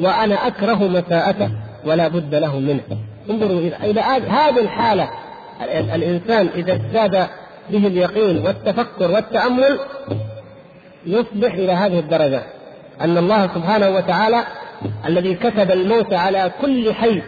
وأنا 0.01 0.47
أكره 0.47 0.89
مساءته 0.89 1.51
ولا 1.85 2.09
بد 2.09 2.35
له 2.35 2.59
منه. 2.59 2.81
انظروا 3.31 3.61
إلى 3.83 4.01
هذه 4.01 4.61
الحالة 4.61 5.11
الإنسان 5.95 6.49
إذا 6.55 6.73
ازداد 6.73 7.27
به 7.71 7.87
اليقين 7.87 8.47
والتفكر 8.47 9.11
والتأمل 9.11 9.79
يصبح 11.07 11.53
إلى 11.53 11.73
هذه 11.73 11.99
الدرجة. 11.99 12.43
أن 13.01 13.19
الله 13.19 13.47
سبحانه 13.47 13.89
وتعالى 13.91 14.45
الذي 15.07 15.35
كتب 15.35 15.71
الموت 15.71 16.13
على 16.13 16.51
كل 16.61 16.95
حي 16.95 17.23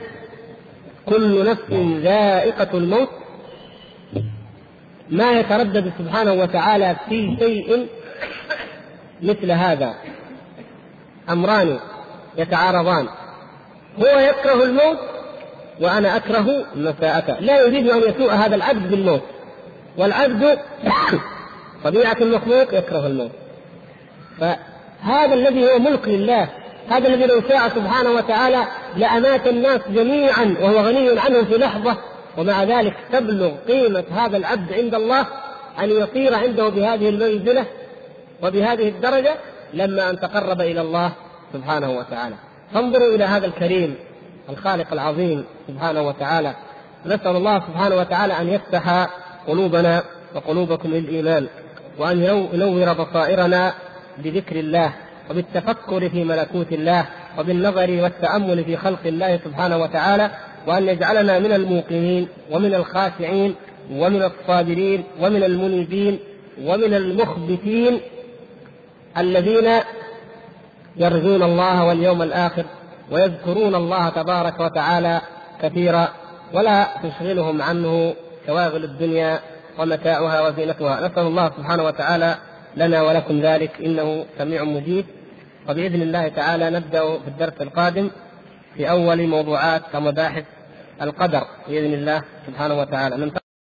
كل 1.06 1.50
نفس 1.50 1.72
ذائقة 2.02 2.68
الموت 2.78 3.08
ما 5.10 5.32
يتردد 5.32 5.92
سبحانه 5.98 6.32
وتعالى 6.32 6.96
في 7.08 7.36
شيء 7.38 7.86
مثل 9.22 9.50
هذا. 9.50 9.94
أمران 11.30 11.78
يتعارضان. 12.38 13.08
هو 13.98 14.18
يكره 14.18 14.64
الموت 14.64 14.98
وأنا 15.80 16.16
أكره 16.16 16.64
مساءته 16.74 17.40
لا 17.40 17.60
يريد 17.60 17.90
أن 17.90 17.98
يسوء 17.98 18.32
هذا 18.32 18.54
العبد 18.54 18.90
بالموت. 18.90 19.22
والعبد 19.98 20.58
طبيعة 21.84 22.16
المخلوق 22.20 22.74
يكره 22.74 23.06
الموت. 23.06 23.30
فهذا 24.40 25.34
الذي 25.34 25.72
هو 25.72 25.78
ملك 25.78 26.08
لله 26.08 26.48
هذا 26.90 27.08
الذي 27.08 27.26
لو 27.26 27.40
شاء 27.48 27.68
سبحانه 27.68 28.10
وتعالى 28.10 28.64
لأمات 28.96 29.46
الناس 29.46 29.80
جميعا 29.88 30.56
وهو 30.60 30.80
غني 30.80 31.20
عنهم 31.20 31.44
في 31.44 31.58
لحظة 31.58 31.96
ومع 32.38 32.64
ذلك 32.64 32.94
تبلغ 33.12 33.52
قيمة 33.68 34.04
هذا 34.14 34.36
العبد 34.36 34.72
عند 34.72 34.94
الله 34.94 35.26
أن 35.78 35.90
يصير 35.90 36.34
عنده 36.34 36.68
بهذه 36.68 37.08
المنزلة 37.08 37.66
وبهذه 38.42 38.88
الدرجة 38.88 39.34
لما 39.74 40.10
أن 40.10 40.20
تقرب 40.20 40.60
إلى 40.60 40.80
الله 40.80 41.12
سبحانه 41.52 41.90
وتعالى. 41.90 42.34
فانظروا 42.74 43.14
إلى 43.14 43.24
هذا 43.24 43.46
الكريم 43.46 43.94
الخالق 44.48 44.92
العظيم 44.92 45.44
سبحانه 45.68 46.02
وتعالى. 46.02 46.54
نسأل 47.06 47.36
الله 47.36 47.60
سبحانه 47.60 47.96
وتعالى 47.96 48.40
أن 48.40 48.48
يفتح 48.48 49.08
قلوبنا 49.46 50.02
وقلوبكم 50.34 50.88
للإيمان 50.88 51.46
وأن 51.98 52.22
ينور 52.52 52.92
بصائرنا 52.92 53.74
بذكر 54.18 54.56
الله 54.56 54.92
وبالتفكر 55.30 56.08
في 56.08 56.24
ملكوت 56.24 56.72
الله 56.72 57.06
وبالنظر 57.38 57.90
والتأمل 58.02 58.64
في 58.64 58.76
خلق 58.76 59.06
الله 59.06 59.40
سبحانه 59.44 59.76
وتعالى 59.76 60.30
وأن 60.66 60.88
يجعلنا 60.88 61.38
من 61.38 61.52
الموقنين 61.52 62.28
ومن 62.50 62.74
الخاشعين 62.74 63.54
ومن 63.92 64.22
الصابرين 64.22 65.04
ومن 65.20 65.44
المنيبين 65.44 66.18
ومن 66.62 66.94
المخبتين 66.94 68.00
الذين 69.18 69.70
يرجون 70.96 71.42
الله 71.42 71.84
واليوم 71.84 72.22
الآخر 72.22 72.64
ويذكرون 73.10 73.74
الله 73.74 74.08
تبارك 74.08 74.60
وتعالى 74.60 75.20
كثيرا 75.62 76.08
ولا 76.52 76.86
تشغلهم 77.02 77.62
عنه 77.62 78.14
شواغل 78.46 78.84
الدنيا 78.84 79.40
ومتاعها 79.78 80.48
وزينتها. 80.48 81.08
نسأل 81.08 81.26
الله 81.26 81.50
سبحانه 81.56 81.84
وتعالى 81.84 82.36
لنا 82.76 83.02
ولكم 83.02 83.40
ذلك 83.40 83.70
إنه 83.84 84.24
سميع 84.38 84.64
مجيب. 84.64 85.04
وبإذن 85.68 86.02
الله 86.02 86.28
تعالى 86.28 86.70
نبدأ 86.70 87.18
في 87.18 87.28
الدرس 87.28 87.52
القادم 87.60 88.10
في 88.76 88.90
أول 88.90 89.26
موضوعات 89.26 89.82
ومباحث 89.94 90.44
القدر 91.02 91.44
بإذن 91.68 91.94
الله 91.94 92.22
سبحانه 92.46 92.74
وتعالى. 92.80 93.43